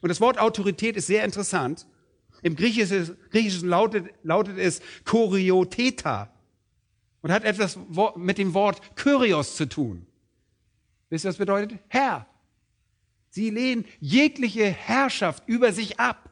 Und 0.00 0.08
das 0.08 0.20
Wort 0.20 0.38
Autorität 0.38 0.96
ist 0.96 1.06
sehr 1.06 1.24
interessant. 1.24 1.86
Im 2.42 2.56
Griechischen, 2.56 3.16
Griechischen 3.30 3.68
lautet, 3.68 4.06
lautet 4.22 4.58
es 4.58 4.80
Choreotheta. 5.04 6.32
und 7.20 7.32
hat 7.32 7.44
etwas 7.44 7.78
mit 8.16 8.38
dem 8.38 8.54
Wort 8.54 8.80
Kyrios 8.96 9.56
zu 9.56 9.68
tun. 9.68 10.06
Wisst 11.10 11.24
ihr, 11.24 11.30
was 11.30 11.36
bedeutet? 11.36 11.78
Herr. 11.88 12.26
Sie 13.30 13.50
lehnen 13.50 13.84
jegliche 14.00 14.66
Herrschaft 14.66 15.42
über 15.46 15.72
sich 15.72 15.98
ab. 16.00 16.30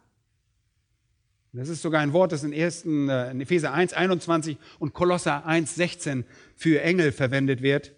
Das 1.53 1.69
ist 1.71 1.81
sogar 1.81 2.03
ein 2.03 2.13
Wort, 2.13 2.33
das 2.33 2.45
in, 2.45 2.53
1, 2.53 2.85
äh, 2.85 3.31
in 3.31 3.41
Epheser 3.41 3.73
1, 3.73 3.95
21 3.95 4.59
und 4.79 4.93
Kolosser 4.93 5.47
1, 5.47 5.75
16 5.75 6.25
für 6.55 6.83
Engel 6.83 7.13
verwendet 7.13 7.63
wird. 7.63 7.96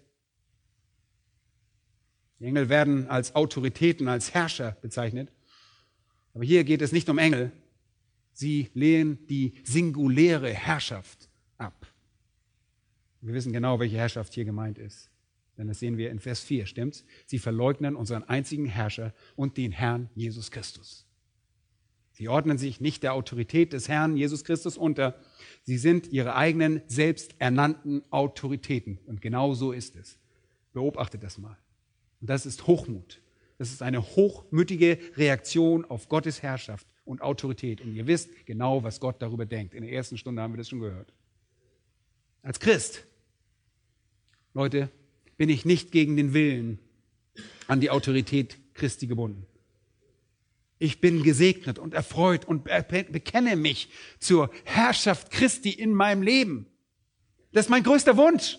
Die 2.39 2.45
Engel 2.45 2.69
werden 2.69 3.07
als 3.07 3.35
Autoritäten, 3.35 4.07
als 4.07 4.33
Herrscher 4.33 4.77
bezeichnet. 4.81 5.31
Aber 6.33 6.43
hier 6.43 6.63
geht 6.63 6.81
es 6.81 6.91
nicht 6.91 7.09
um 7.09 7.17
Engel. 7.17 7.51
Sie 8.31 8.69
lehnen 8.73 9.25
die 9.27 9.55
singuläre 9.63 10.53
Herrschaft 10.53 11.29
ab. 11.57 11.87
Wir 13.21 13.33
wissen 13.33 13.51
genau, 13.51 13.79
welche 13.79 13.97
Herrschaft 13.97 14.33
hier 14.33 14.45
gemeint 14.45 14.77
ist. 14.77 15.09
Denn 15.57 15.67
das 15.67 15.79
sehen 15.79 15.97
wir 15.97 16.09
in 16.09 16.19
Vers 16.19 16.39
4, 16.39 16.65
stimmt's? 16.65 17.03
Sie 17.25 17.37
verleugnen 17.37 17.97
unseren 17.97 18.23
einzigen 18.23 18.65
Herrscher 18.65 19.13
und 19.35 19.57
den 19.57 19.73
Herrn 19.73 20.09
Jesus 20.15 20.51
Christus. 20.51 21.05
Sie 22.13 22.29
ordnen 22.29 22.57
sich 22.57 22.79
nicht 22.79 23.03
der 23.03 23.13
Autorität 23.13 23.73
des 23.73 23.89
Herrn 23.89 24.15
Jesus 24.15 24.45
Christus 24.45 24.77
unter. 24.77 25.19
Sie 25.63 25.77
sind 25.77 26.07
ihre 26.07 26.35
eigenen 26.35 26.81
selbsternannten 26.87 28.03
Autoritäten. 28.09 28.99
Und 29.05 29.21
genau 29.21 29.53
so 29.53 29.73
ist 29.73 29.97
es. 29.97 30.17
Beobachtet 30.71 31.23
das 31.23 31.37
mal. 31.37 31.57
Und 32.21 32.29
das 32.29 32.45
ist 32.45 32.67
Hochmut. 32.67 33.21
Das 33.57 33.71
ist 33.71 33.81
eine 33.81 34.01
hochmütige 34.01 34.97
Reaktion 35.15 35.85
auf 35.85 36.07
Gottes 36.07 36.41
Herrschaft 36.41 36.87
und 37.05 37.21
Autorität. 37.21 37.81
Und 37.81 37.95
ihr 37.95 38.07
wisst 38.07 38.29
genau, 38.45 38.83
was 38.83 38.99
Gott 38.99 39.21
darüber 39.21 39.45
denkt. 39.45 39.73
In 39.73 39.83
der 39.83 39.91
ersten 39.91 40.17
Stunde 40.17 40.41
haben 40.41 40.53
wir 40.53 40.57
das 40.57 40.69
schon 40.69 40.79
gehört. 40.79 41.11
Als 42.41 42.59
Christ, 42.59 43.05
Leute, 44.53 44.89
bin 45.37 45.49
ich 45.49 45.65
nicht 45.65 45.91
gegen 45.91 46.15
den 46.15 46.33
Willen 46.33 46.79
an 47.67 47.81
die 47.81 47.89
Autorität 47.89 48.57
Christi 48.73 49.07
gebunden. 49.07 49.45
Ich 50.77 51.01
bin 51.01 51.23
gesegnet 51.23 51.77
und 51.77 51.93
erfreut 51.93 52.45
und 52.45 52.63
bekenne 52.63 53.57
mich 53.57 53.89
zur 54.19 54.49
Herrschaft 54.63 55.31
Christi 55.31 55.71
in 55.71 55.93
meinem 55.93 56.21
Leben. 56.21 56.67
Das 57.51 57.65
ist 57.65 57.69
mein 57.69 57.83
größter 57.83 58.15
Wunsch. 58.15 58.57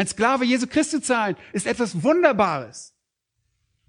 Ein 0.00 0.06
Sklave 0.06 0.46
Jesu 0.46 0.66
Christi 0.66 1.02
zahlen 1.02 1.36
ist 1.52 1.66
etwas 1.66 2.02
Wunderbares. 2.02 2.94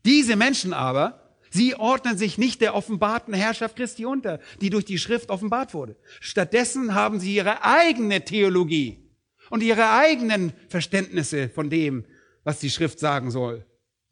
Diese 0.03 0.35
Menschen 0.35 0.73
aber, 0.73 1.37
sie 1.51 1.73
ordnen 1.75 2.17
sich 2.17 2.37
nicht 2.37 2.59
der 2.59 2.75
offenbarten 2.75 3.33
Herrschaft 3.33 3.77
Christi 3.77 4.05
unter, 4.05 4.41
die 4.59 4.69
durch 4.69 4.83
die 4.83 4.97
Schrift 4.97 5.29
offenbart 5.29 5.73
wurde. 5.73 5.95
Stattdessen 6.19 6.95
haben 6.95 7.21
sie 7.21 7.33
ihre 7.33 7.63
eigene 7.63 8.25
Theologie 8.25 9.09
und 9.51 9.63
ihre 9.63 9.91
eigenen 9.91 10.51
Verständnisse 10.67 11.47
von 11.47 11.69
dem, 11.69 12.03
was 12.43 12.59
die 12.59 12.71
Schrift 12.71 12.99
sagen 12.99 13.31
soll. 13.31 13.65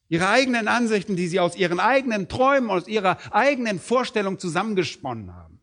Ihre 0.07 0.29
eigenen 0.29 0.69
Ansichten, 0.69 1.17
die 1.17 1.27
sie 1.27 1.41
aus 1.41 1.57
ihren 1.57 1.81
eigenen 1.81 2.29
Träumen, 2.29 2.69
aus 2.69 2.87
ihrer 2.87 3.17
eigenen 3.33 3.77
Vorstellung 3.77 4.39
zusammengesponnen 4.39 5.35
haben. 5.35 5.59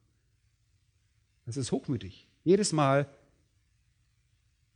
Das 1.47 1.57
ist 1.57 1.73
hochmütig. 1.73 2.29
Jedes 2.45 2.75
Mal, 2.75 3.09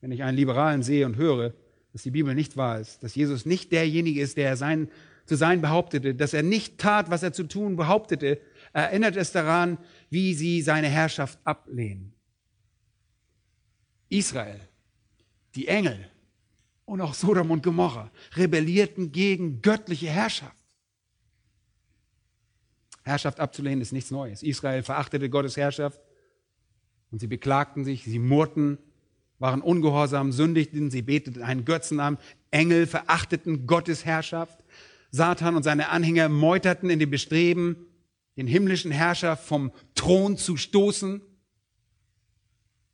wenn 0.00 0.12
ich 0.12 0.22
einen 0.22 0.36
Liberalen 0.36 0.82
sehe 0.82 1.06
und 1.06 1.16
höre, 1.16 1.54
dass 1.92 2.02
die 2.02 2.10
Bibel 2.10 2.34
nicht 2.34 2.56
wahr 2.56 2.80
ist, 2.80 3.02
dass 3.02 3.14
Jesus 3.14 3.46
nicht 3.46 3.72
derjenige 3.72 4.20
ist, 4.20 4.36
der 4.36 4.56
sein, 4.56 4.90
zu 5.26 5.36
sein 5.36 5.60
behauptete, 5.60 6.14
dass 6.14 6.34
er 6.34 6.42
nicht 6.42 6.78
tat, 6.78 7.10
was 7.10 7.22
er 7.22 7.32
zu 7.32 7.44
tun 7.44 7.76
behauptete, 7.76 8.40
erinnert 8.72 9.16
es 9.16 9.32
daran, 9.32 9.78
wie 10.08 10.34
sie 10.34 10.62
seine 10.62 10.88
Herrschaft 10.88 11.38
ablehnen. 11.44 12.14
Israel, 14.08 14.60
die 15.54 15.68
Engel 15.68 16.08
und 16.84 17.00
auch 17.00 17.14
Sodom 17.14 17.50
und 17.50 17.62
Gomorra 17.62 18.10
rebellierten 18.36 19.12
gegen 19.12 19.62
göttliche 19.62 20.08
Herrschaft. 20.08 20.56
Herrschaft 23.02 23.40
abzulehnen 23.40 23.80
ist 23.80 23.92
nichts 23.92 24.10
Neues. 24.10 24.42
Israel 24.42 24.82
verachtete 24.82 25.30
Gottes 25.30 25.56
Herrschaft 25.56 26.00
und 27.10 27.20
sie 27.20 27.26
beklagten 27.26 27.84
sich, 27.84 28.04
sie 28.04 28.18
murrten 28.18 28.78
waren 29.40 29.62
ungehorsam, 29.62 30.30
sündigten, 30.30 30.90
sie 30.90 31.02
beteten 31.02 31.42
einen 31.42 31.64
Götzen 31.64 31.98
an, 31.98 32.18
Engel 32.52 32.86
verachteten 32.86 33.66
Gottes 33.66 34.04
Herrschaft, 34.04 34.62
Satan 35.10 35.56
und 35.56 35.64
seine 35.64 35.88
Anhänger 35.88 36.28
meuterten 36.28 36.90
in 36.90 37.00
dem 37.00 37.10
Bestreben, 37.10 37.76
den 38.36 38.46
himmlischen 38.46 38.92
Herrscher 38.92 39.36
vom 39.36 39.72
Thron 39.94 40.36
zu 40.36 40.56
stoßen. 40.56 41.20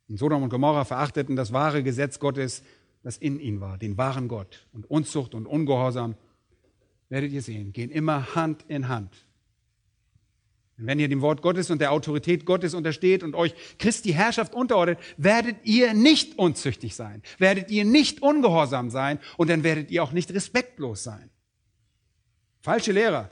Und 0.09 0.17
Sodom 0.17 0.41
und 0.41 0.49
Gomorra 0.49 0.85
verachteten 0.85 1.35
das 1.35 1.53
wahre 1.53 1.83
Gesetz 1.83 2.17
Gottes, 2.19 2.63
das 3.03 3.17
in 3.17 3.39
ihnen 3.39 3.61
war, 3.61 3.77
den 3.77 3.97
wahren 3.97 4.27
Gott. 4.27 4.67
Und 4.71 4.89
Unzucht 4.89 5.35
und 5.35 5.45
Ungehorsam, 5.45 6.15
werdet 7.09 7.31
ihr 7.31 7.41
sehen, 7.41 7.71
gehen 7.73 7.91
immer 7.91 8.35
Hand 8.35 8.65
in 8.67 8.87
Hand. 8.87 9.26
Wenn 10.79 10.99
ihr 10.99 11.07
dem 11.07 11.21
Wort 11.21 11.41
Gottes 11.41 11.71
und 11.71 11.81
der 11.81 11.91
Autorität 11.91 12.45
Gottes 12.45 12.75
untersteht 12.75 13.23
und 13.23 13.33
euch 13.33 13.55
Christi 13.79 14.13
Herrschaft 14.13 14.53
unterordnet, 14.53 14.99
werdet 15.17 15.57
ihr 15.63 15.95
nicht 15.95 16.37
unzüchtig 16.37 16.95
sein, 16.95 17.23
werdet 17.39 17.71
ihr 17.71 17.83
nicht 17.83 18.21
ungehorsam 18.21 18.91
sein 18.91 19.19
und 19.37 19.49
dann 19.49 19.63
werdet 19.63 19.89
ihr 19.89 20.03
auch 20.03 20.11
nicht 20.11 20.31
respektlos 20.31 21.03
sein. 21.03 21.31
Falsche 22.61 22.91
Lehrer, 22.91 23.31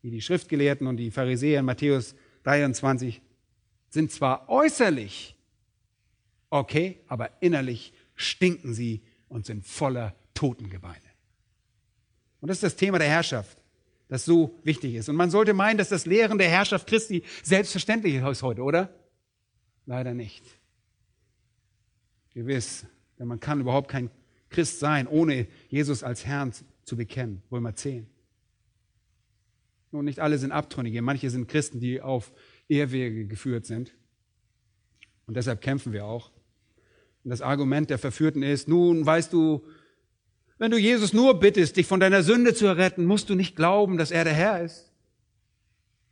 wie 0.00 0.10
die 0.10 0.22
Schriftgelehrten 0.22 0.86
und 0.86 0.96
die 0.96 1.10
Pharisäer 1.10 1.60
in 1.60 1.66
Matthäus 1.66 2.14
23, 2.44 3.20
sind 3.90 4.10
zwar 4.10 4.48
äußerlich 4.48 5.36
okay, 6.48 7.00
aber 7.06 7.30
innerlich 7.42 7.92
stinken 8.14 8.72
sie 8.72 9.02
und 9.28 9.44
sind 9.44 9.66
voller 9.66 10.14
Totengebeine. 10.32 10.96
Und 12.40 12.48
das 12.48 12.58
ist 12.58 12.62
das 12.62 12.76
Thema 12.76 12.98
der 12.98 13.08
Herrschaft 13.08 13.58
das 14.08 14.24
so 14.24 14.58
wichtig 14.62 14.94
ist. 14.94 15.08
Und 15.08 15.16
man 15.16 15.30
sollte 15.30 15.52
meinen, 15.52 15.78
dass 15.78 15.88
das 15.88 16.06
Lehren 16.06 16.38
der 16.38 16.48
Herrschaft 16.48 16.86
Christi 16.86 17.22
selbstverständlich 17.42 18.14
ist 18.14 18.42
heute, 18.42 18.62
oder? 18.62 18.94
Leider 19.84 20.14
nicht. 20.14 20.44
Gewiss, 22.34 22.86
denn 23.18 23.28
man 23.28 23.40
kann 23.40 23.60
überhaupt 23.60 23.90
kein 23.90 24.10
Christ 24.50 24.78
sein, 24.78 25.06
ohne 25.06 25.48
Jesus 25.68 26.02
als 26.02 26.24
Herrn 26.24 26.52
zu 26.84 26.96
bekennen. 26.96 27.42
Römer 27.50 27.74
10. 27.74 28.06
Nun, 29.92 30.04
nicht 30.04 30.20
alle 30.20 30.38
sind 30.38 30.52
Abtrünnige. 30.52 31.02
Manche 31.02 31.30
sind 31.30 31.48
Christen, 31.48 31.80
die 31.80 32.00
auf 32.00 32.32
Ehrwege 32.68 33.26
geführt 33.26 33.66
sind. 33.66 33.94
Und 35.26 35.36
deshalb 35.36 35.60
kämpfen 35.60 35.92
wir 35.92 36.04
auch. 36.04 36.30
Und 37.24 37.30
das 37.30 37.40
Argument 37.40 37.90
der 37.90 37.98
Verführten 37.98 38.42
ist, 38.42 38.68
nun 38.68 39.04
weißt 39.04 39.32
du, 39.32 39.66
wenn 40.58 40.70
du 40.70 40.78
Jesus 40.78 41.12
nur 41.12 41.38
bittest, 41.38 41.76
dich 41.76 41.86
von 41.86 42.00
deiner 42.00 42.22
Sünde 42.22 42.54
zu 42.54 42.66
erretten, 42.66 43.04
musst 43.04 43.28
du 43.28 43.34
nicht 43.34 43.56
glauben, 43.56 43.98
dass 43.98 44.10
er 44.10 44.24
der 44.24 44.32
Herr 44.32 44.62
ist. 44.62 44.90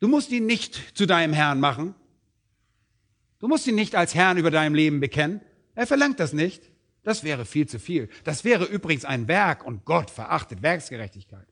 Du 0.01 0.09
musst 0.09 0.31
ihn 0.33 0.47
nicht 0.47 0.97
zu 0.97 1.07
deinem 1.07 1.33
Herrn 1.33 1.61
machen. 1.61 1.95
Du 3.39 3.49
musst 3.49 3.67
ihn 3.67 3.75
nicht 3.75 3.95
als 3.95 4.15
Herrn 4.15 4.37
über 4.37 4.51
deinem 4.51 4.75
Leben 4.75 5.01
bekennen. 5.01 5.41
Er 5.75 5.87
verlangt 5.87 6.21
das 6.21 6.33
nicht. 6.33 6.71
Das 7.03 7.25
wäre 7.25 7.45
viel 7.45 7.69
zu 7.69 7.79
viel. 7.79 8.09
Das 8.25 8.45
wäre 8.45 8.65
übrigens 8.65 9.05
ein 9.05 9.29
Werk 9.29 9.65
und 9.65 9.85
Gott 9.85 10.11
verachtet 10.11 10.63
Werksgerechtigkeit. 10.63 11.47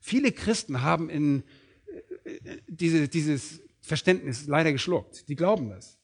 Viele 0.00 0.32
Christen 0.32 0.82
haben 0.82 1.10
in 1.10 1.44
äh, 2.24 2.58
diese, 2.66 3.08
dieses 3.08 3.60
Verständnis 3.82 4.46
leider 4.46 4.72
geschluckt. 4.72 5.28
Die 5.28 5.36
glauben 5.36 5.68
das. 5.68 5.99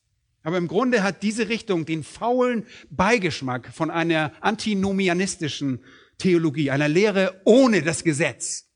Aber 0.47 0.59
im 0.59 0.69
Grunde 0.69 1.03
hat 1.03 1.25
diese 1.25 1.49
Richtung 1.49 1.87
den 1.87 2.05
faulen 2.05 2.67
Beigeschmack 2.89 3.75
von 3.75 3.91
einer 3.91 4.33
antinomianistischen 4.41 5.83
Theologie, 6.19 6.71
einer 6.71 6.87
Lehre 6.87 7.41
ohne 7.45 7.83
das 7.83 8.05
Gesetz. 8.05 8.71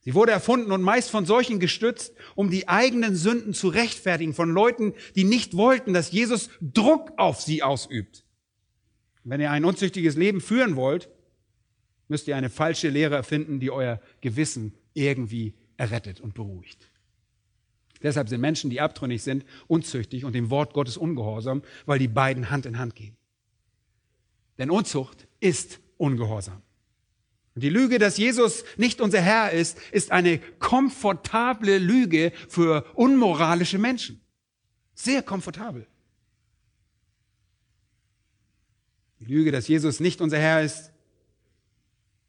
Sie 0.00 0.12
wurde 0.12 0.32
erfunden 0.32 0.70
und 0.70 0.82
meist 0.82 1.08
von 1.08 1.24
solchen 1.24 1.60
gestützt, 1.60 2.12
um 2.34 2.50
die 2.50 2.68
eigenen 2.68 3.16
Sünden 3.16 3.54
zu 3.54 3.68
rechtfertigen, 3.68 4.34
von 4.34 4.50
Leuten, 4.50 4.92
die 5.16 5.24
nicht 5.24 5.56
wollten, 5.56 5.94
dass 5.94 6.12
Jesus 6.12 6.50
Druck 6.60 7.12
auf 7.16 7.40
sie 7.40 7.62
ausübt. 7.62 8.26
Wenn 9.24 9.40
ihr 9.40 9.50
ein 9.50 9.64
unzüchtiges 9.64 10.16
Leben 10.16 10.42
führen 10.42 10.76
wollt, 10.76 11.08
müsst 12.08 12.28
ihr 12.28 12.36
eine 12.36 12.50
falsche 12.50 12.90
Lehre 12.90 13.14
erfinden, 13.14 13.60
die 13.60 13.70
euer 13.70 14.02
Gewissen 14.20 14.74
irgendwie 14.92 15.54
errettet 15.78 16.20
und 16.20 16.34
beruhigt. 16.34 16.87
Deshalb 18.02 18.28
sind 18.28 18.40
Menschen, 18.40 18.70
die 18.70 18.80
abtrünnig 18.80 19.22
sind, 19.22 19.44
unzüchtig 19.66 20.24
und 20.24 20.34
dem 20.34 20.50
Wort 20.50 20.72
Gottes 20.72 20.96
ungehorsam, 20.96 21.62
weil 21.86 21.98
die 21.98 22.08
beiden 22.08 22.50
Hand 22.50 22.66
in 22.66 22.78
Hand 22.78 22.94
gehen. 22.94 23.16
Denn 24.58 24.70
Unzucht 24.70 25.26
ist 25.40 25.80
Ungehorsam. 25.96 26.62
Und 27.54 27.62
die 27.62 27.70
Lüge, 27.70 27.98
dass 27.98 28.18
Jesus 28.18 28.64
nicht 28.76 29.00
unser 29.00 29.20
Herr 29.20 29.50
ist, 29.50 29.78
ist 29.90 30.12
eine 30.12 30.38
komfortable 30.60 31.78
Lüge 31.78 32.32
für 32.48 32.86
unmoralische 32.94 33.78
Menschen. 33.78 34.20
Sehr 34.94 35.22
komfortabel. 35.22 35.86
Die 39.18 39.24
Lüge, 39.24 39.50
dass 39.50 39.66
Jesus 39.66 39.98
nicht 39.98 40.20
unser 40.20 40.38
Herr 40.38 40.62
ist, 40.62 40.92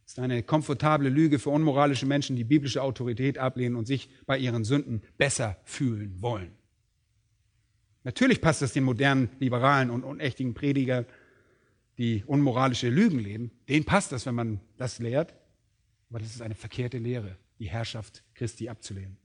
ist 0.10 0.18
eine 0.18 0.42
komfortable 0.42 1.08
Lüge 1.08 1.38
für 1.38 1.52
unmoralische 1.52 2.08
Menschen, 2.08 2.36
die 2.36 2.44
biblische 2.44 2.82
Autorität 2.82 3.38
ablehnen 3.38 3.76
und 3.76 3.86
sich 3.86 4.10
bei 4.26 4.40
ihren 4.40 4.64
Sünden 4.64 5.04
besser 5.20 5.58
fühlen 5.66 6.20
wollen. 6.20 6.52
Natürlich 8.04 8.42
passt 8.42 8.64
das 8.64 8.74
den 8.74 8.86
modernen 8.86 9.30
Liberalen 9.38 9.92
und 9.92 10.04
unächtigen 10.04 10.56
Predigern, 10.56 11.06
die 12.00 12.24
unmoralische 12.26 12.90
Lügen 12.90 13.20
leben. 13.20 13.52
Denen 13.68 13.86
passt 13.86 14.12
das, 14.12 14.26
wenn 14.26 14.34
man 14.34 14.60
das 14.78 14.98
lehrt. 14.98 15.36
Aber 16.10 16.18
das 16.18 16.30
ist 16.30 16.42
eine 16.42 16.56
verkehrte 16.56 16.98
Lehre, 16.98 17.38
die 17.60 17.70
Herrschaft 17.70 18.24
Christi 18.34 18.68
abzulehnen. 18.68 19.18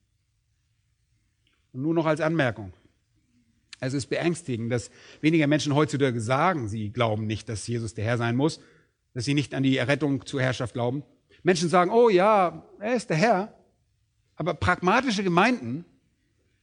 Und 1.73 1.81
nur 1.81 1.95
noch 1.95 2.05
als 2.05 2.21
Anmerkung. 2.21 2.75
Es 3.81 3.95
ist 3.95 4.07
beängstigend, 4.07 4.71
dass 4.71 4.91
weniger 5.23 5.47
Menschen 5.47 5.75
heutzutage 5.75 6.21
sagen, 6.21 6.69
sie 6.69 6.91
glauben 6.91 7.27
nicht, 7.27 7.49
dass 7.49 7.67
Jesus 7.67 7.95
der 7.95 8.05
Herr 8.05 8.19
sein 8.19 8.37
muss, 8.37 8.61
dass 9.15 9.25
sie 9.25 9.35
nicht 9.35 9.55
an 9.55 9.63
die 9.63 9.77
Errettung 9.77 10.27
zur 10.27 10.43
Herrschaft 10.43 10.75
glauben. 10.75 11.05
Menschen 11.43 11.69
sagen, 11.69 11.91
oh 11.91 12.09
ja, 12.09 12.67
er 12.81 12.95
ist 12.95 13.11
der 13.11 13.17
Herr. 13.17 13.55
Aber 14.37 14.55
pragmatische 14.55 15.23
Gemeinden, 15.23 15.85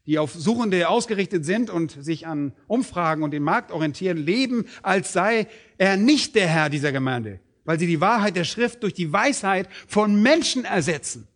die 0.05 0.19
auf 0.19 0.33
Suchende 0.33 0.89
ausgerichtet 0.89 1.45
sind 1.45 1.69
und 1.69 1.91
sich 1.91 2.27
an 2.27 2.53
Umfragen 2.67 3.23
und 3.23 3.31
den 3.31 3.43
Markt 3.43 3.71
orientieren, 3.71 4.17
leben, 4.17 4.65
als 4.81 5.13
sei 5.13 5.47
er 5.77 5.95
nicht 5.95 6.35
der 6.35 6.47
Herr 6.47 6.69
dieser 6.69 6.91
Gemeinde, 6.91 7.39
weil 7.63 7.79
sie 7.79 7.87
die 7.87 8.01
Wahrheit 8.01 8.35
der 8.35 8.43
Schrift 8.43 8.83
durch 8.83 8.93
die 8.93 9.13
Weisheit 9.13 9.69
von 9.87 10.21
Menschen 10.21 10.65
ersetzen. 10.65 11.27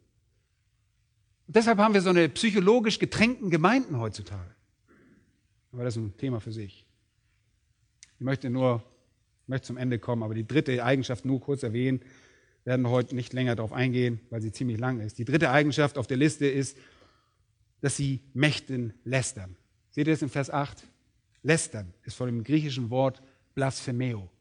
Und 1.47 1.55
deshalb 1.55 1.78
haben 1.78 1.93
wir 1.93 2.01
so 2.01 2.09
eine 2.09 2.28
psychologisch 2.30 2.99
getränkten 2.99 3.49
Gemeinden 3.49 3.99
heutzutage. 3.99 4.55
Aber 5.72 5.84
das 5.84 5.95
ist 5.95 6.01
ein 6.01 6.18
Thema 6.18 6.39
für 6.39 6.51
sich. 6.51 6.86
Ich 8.18 8.22
möchte 8.22 8.49
nur, 8.49 8.84
ich 9.46 9.50
möchte 9.50 9.68
zum 9.68 9.78
Ende 9.78 10.00
kommen, 10.00 10.24
aber 10.24 10.34
die 10.34 10.48
dritte 10.48 10.84
Eigenschaft 10.84 11.24
nur 11.24 11.39
kurz 11.39 11.62
erwähnen, 11.62 12.02
werden 12.64 12.82
wir 12.82 12.89
heute 12.89 13.16
nicht 13.16 13.32
länger 13.32 13.56
darauf 13.56 13.74
eingehen, 13.74 14.20
weil 14.32 14.41
sie 14.41 14.52
ziemlich 14.52 14.80
lang 14.80 15.00
ist. 15.00 15.20
Die 15.20 15.26
dritte 15.26 15.52
Eigenschaft 15.52 16.00
auf 16.00 16.08
der 16.08 16.18
Liste 16.18 16.48
ist, 16.48 16.78
dass 17.82 17.96
sie 17.96 18.22
Mächten 18.34 18.93
lästern. 19.04 19.56
Seht 19.91 20.08
ihr 20.08 20.14
das 20.14 20.24
in 20.24 20.30
Vers 20.30 20.50
8? 20.50 20.84
Lästern 21.43 21.93
ist 22.04 22.16
von 22.16 22.26
dem 22.26 22.43
griechischen 22.43 22.89
Wort 22.89 23.22
blasphemeo. 23.54 24.32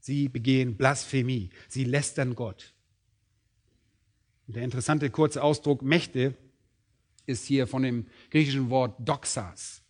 Sie 0.00 0.28
begehen 0.28 0.76
Blasphemie. 0.76 1.48
Sie 1.68 1.84
lästern 1.84 2.34
Gott. 2.34 2.74
Und 4.46 4.56
der 4.56 4.64
interessante 4.64 5.08
kurze 5.08 5.42
Ausdruck 5.42 5.80
Mächte 5.80 6.34
ist 7.24 7.46
hier 7.46 7.66
von 7.66 7.82
dem 7.82 8.06
griechischen 8.30 8.68
Wort 8.68 8.96
doxas 8.98 9.84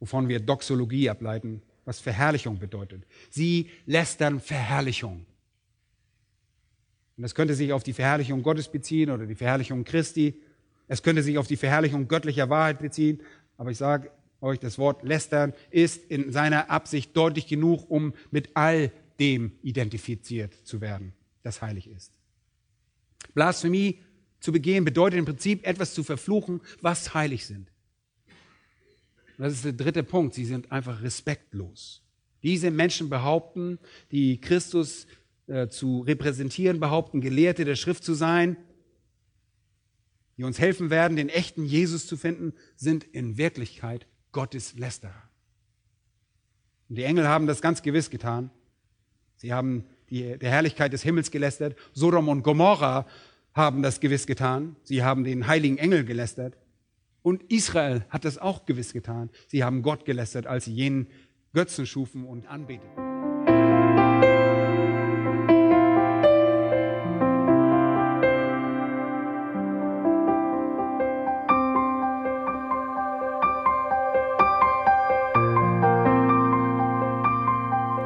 wovon 0.00 0.28
wir 0.28 0.40
Doxologie 0.40 1.10
ableiten, 1.10 1.62
was 1.84 2.00
Verherrlichung 2.00 2.58
bedeutet. 2.58 3.02
Sie 3.30 3.70
lästern 3.86 4.40
Verherrlichung. 4.40 5.26
Und 7.16 7.22
das 7.22 7.34
könnte 7.34 7.54
sich 7.54 7.72
auf 7.72 7.82
die 7.82 7.92
Verherrlichung 7.92 8.42
Gottes 8.42 8.68
beziehen 8.68 9.10
oder 9.10 9.26
die 9.26 9.34
Verherrlichung 9.34 9.84
Christi. 9.84 10.40
Es 10.88 11.02
könnte 11.02 11.22
sich 11.22 11.38
auf 11.38 11.46
die 11.46 11.56
Verherrlichung 11.56 12.08
göttlicher 12.08 12.48
Wahrheit 12.48 12.78
beziehen. 12.78 13.20
Aber 13.56 13.70
ich 13.70 13.78
sage 13.78 14.10
euch, 14.40 14.58
das 14.58 14.78
Wort 14.78 15.02
lästern 15.02 15.52
ist 15.70 16.04
in 16.04 16.32
seiner 16.32 16.70
Absicht 16.70 17.16
deutlich 17.16 17.46
genug, 17.46 17.90
um 17.90 18.14
mit 18.30 18.50
all 18.54 18.90
dem 19.18 19.52
identifiziert 19.62 20.54
zu 20.64 20.80
werden, 20.80 21.12
das 21.42 21.60
heilig 21.60 21.88
ist. 21.88 22.12
Blasphemie 23.34 23.98
zu 24.40 24.52
begehen 24.52 24.84
bedeutet 24.84 25.18
im 25.18 25.26
Prinzip 25.26 25.66
etwas 25.66 25.92
zu 25.92 26.02
verfluchen, 26.02 26.60
was 26.80 27.12
heilig 27.12 27.46
sind. 27.46 27.70
Und 29.40 29.46
das 29.46 29.54
ist 29.54 29.64
der 29.64 29.72
dritte 29.72 30.02
Punkt. 30.02 30.34
Sie 30.34 30.44
sind 30.44 30.70
einfach 30.70 31.00
respektlos. 31.00 32.02
Diese 32.42 32.70
Menschen 32.70 33.08
behaupten, 33.08 33.78
die 34.12 34.38
Christus 34.38 35.06
äh, 35.46 35.68
zu 35.68 36.02
repräsentieren, 36.02 36.78
behaupten, 36.78 37.22
Gelehrte 37.22 37.64
der 37.64 37.76
Schrift 37.76 38.04
zu 38.04 38.12
sein, 38.12 38.58
die 40.36 40.44
uns 40.44 40.58
helfen 40.58 40.90
werden, 40.90 41.16
den 41.16 41.30
echten 41.30 41.64
Jesus 41.64 42.06
zu 42.06 42.18
finden, 42.18 42.52
sind 42.76 43.02
in 43.02 43.38
Wirklichkeit 43.38 44.06
Gottes 44.32 44.74
Lästerer. 44.74 45.30
Und 46.90 46.96
die 46.96 47.04
Engel 47.04 47.26
haben 47.26 47.46
das 47.46 47.62
ganz 47.62 47.80
gewiss 47.80 48.10
getan. 48.10 48.50
Sie 49.36 49.54
haben 49.54 49.86
die, 50.10 50.36
der 50.36 50.50
Herrlichkeit 50.50 50.92
des 50.92 51.02
Himmels 51.02 51.30
gelästert. 51.30 51.76
Sodom 51.94 52.28
und 52.28 52.42
Gomorra 52.42 53.06
haben 53.54 53.80
das 53.80 54.00
gewiss 54.00 54.26
getan. 54.26 54.76
Sie 54.82 55.02
haben 55.02 55.24
den 55.24 55.46
heiligen 55.46 55.78
Engel 55.78 56.04
gelästert. 56.04 56.58
Und 57.22 57.42
Israel 57.50 58.04
hat 58.08 58.24
das 58.24 58.38
auch 58.38 58.64
gewiss 58.64 58.92
getan. 58.92 59.30
Sie 59.46 59.62
haben 59.62 59.82
Gott 59.82 60.04
gelästert, 60.04 60.46
als 60.46 60.64
sie 60.64 60.72
jenen 60.72 61.08
Götzen 61.52 61.84
schufen 61.84 62.24
und 62.24 62.46
anbeteten. 62.46 62.88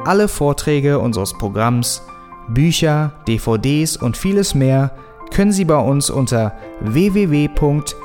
Alle 0.05 0.27
Vorträge 0.27 0.99
unseres 0.99 1.33
Programms, 1.33 2.03
Bücher, 2.47 3.13
DVDs 3.27 3.97
und 3.97 4.17
vieles 4.17 4.53
mehr 4.53 4.95
können 5.31 5.51
Sie 5.51 5.65
bei 5.65 5.79
uns 5.79 6.11
unter 6.11 6.55
www.de 6.81 8.04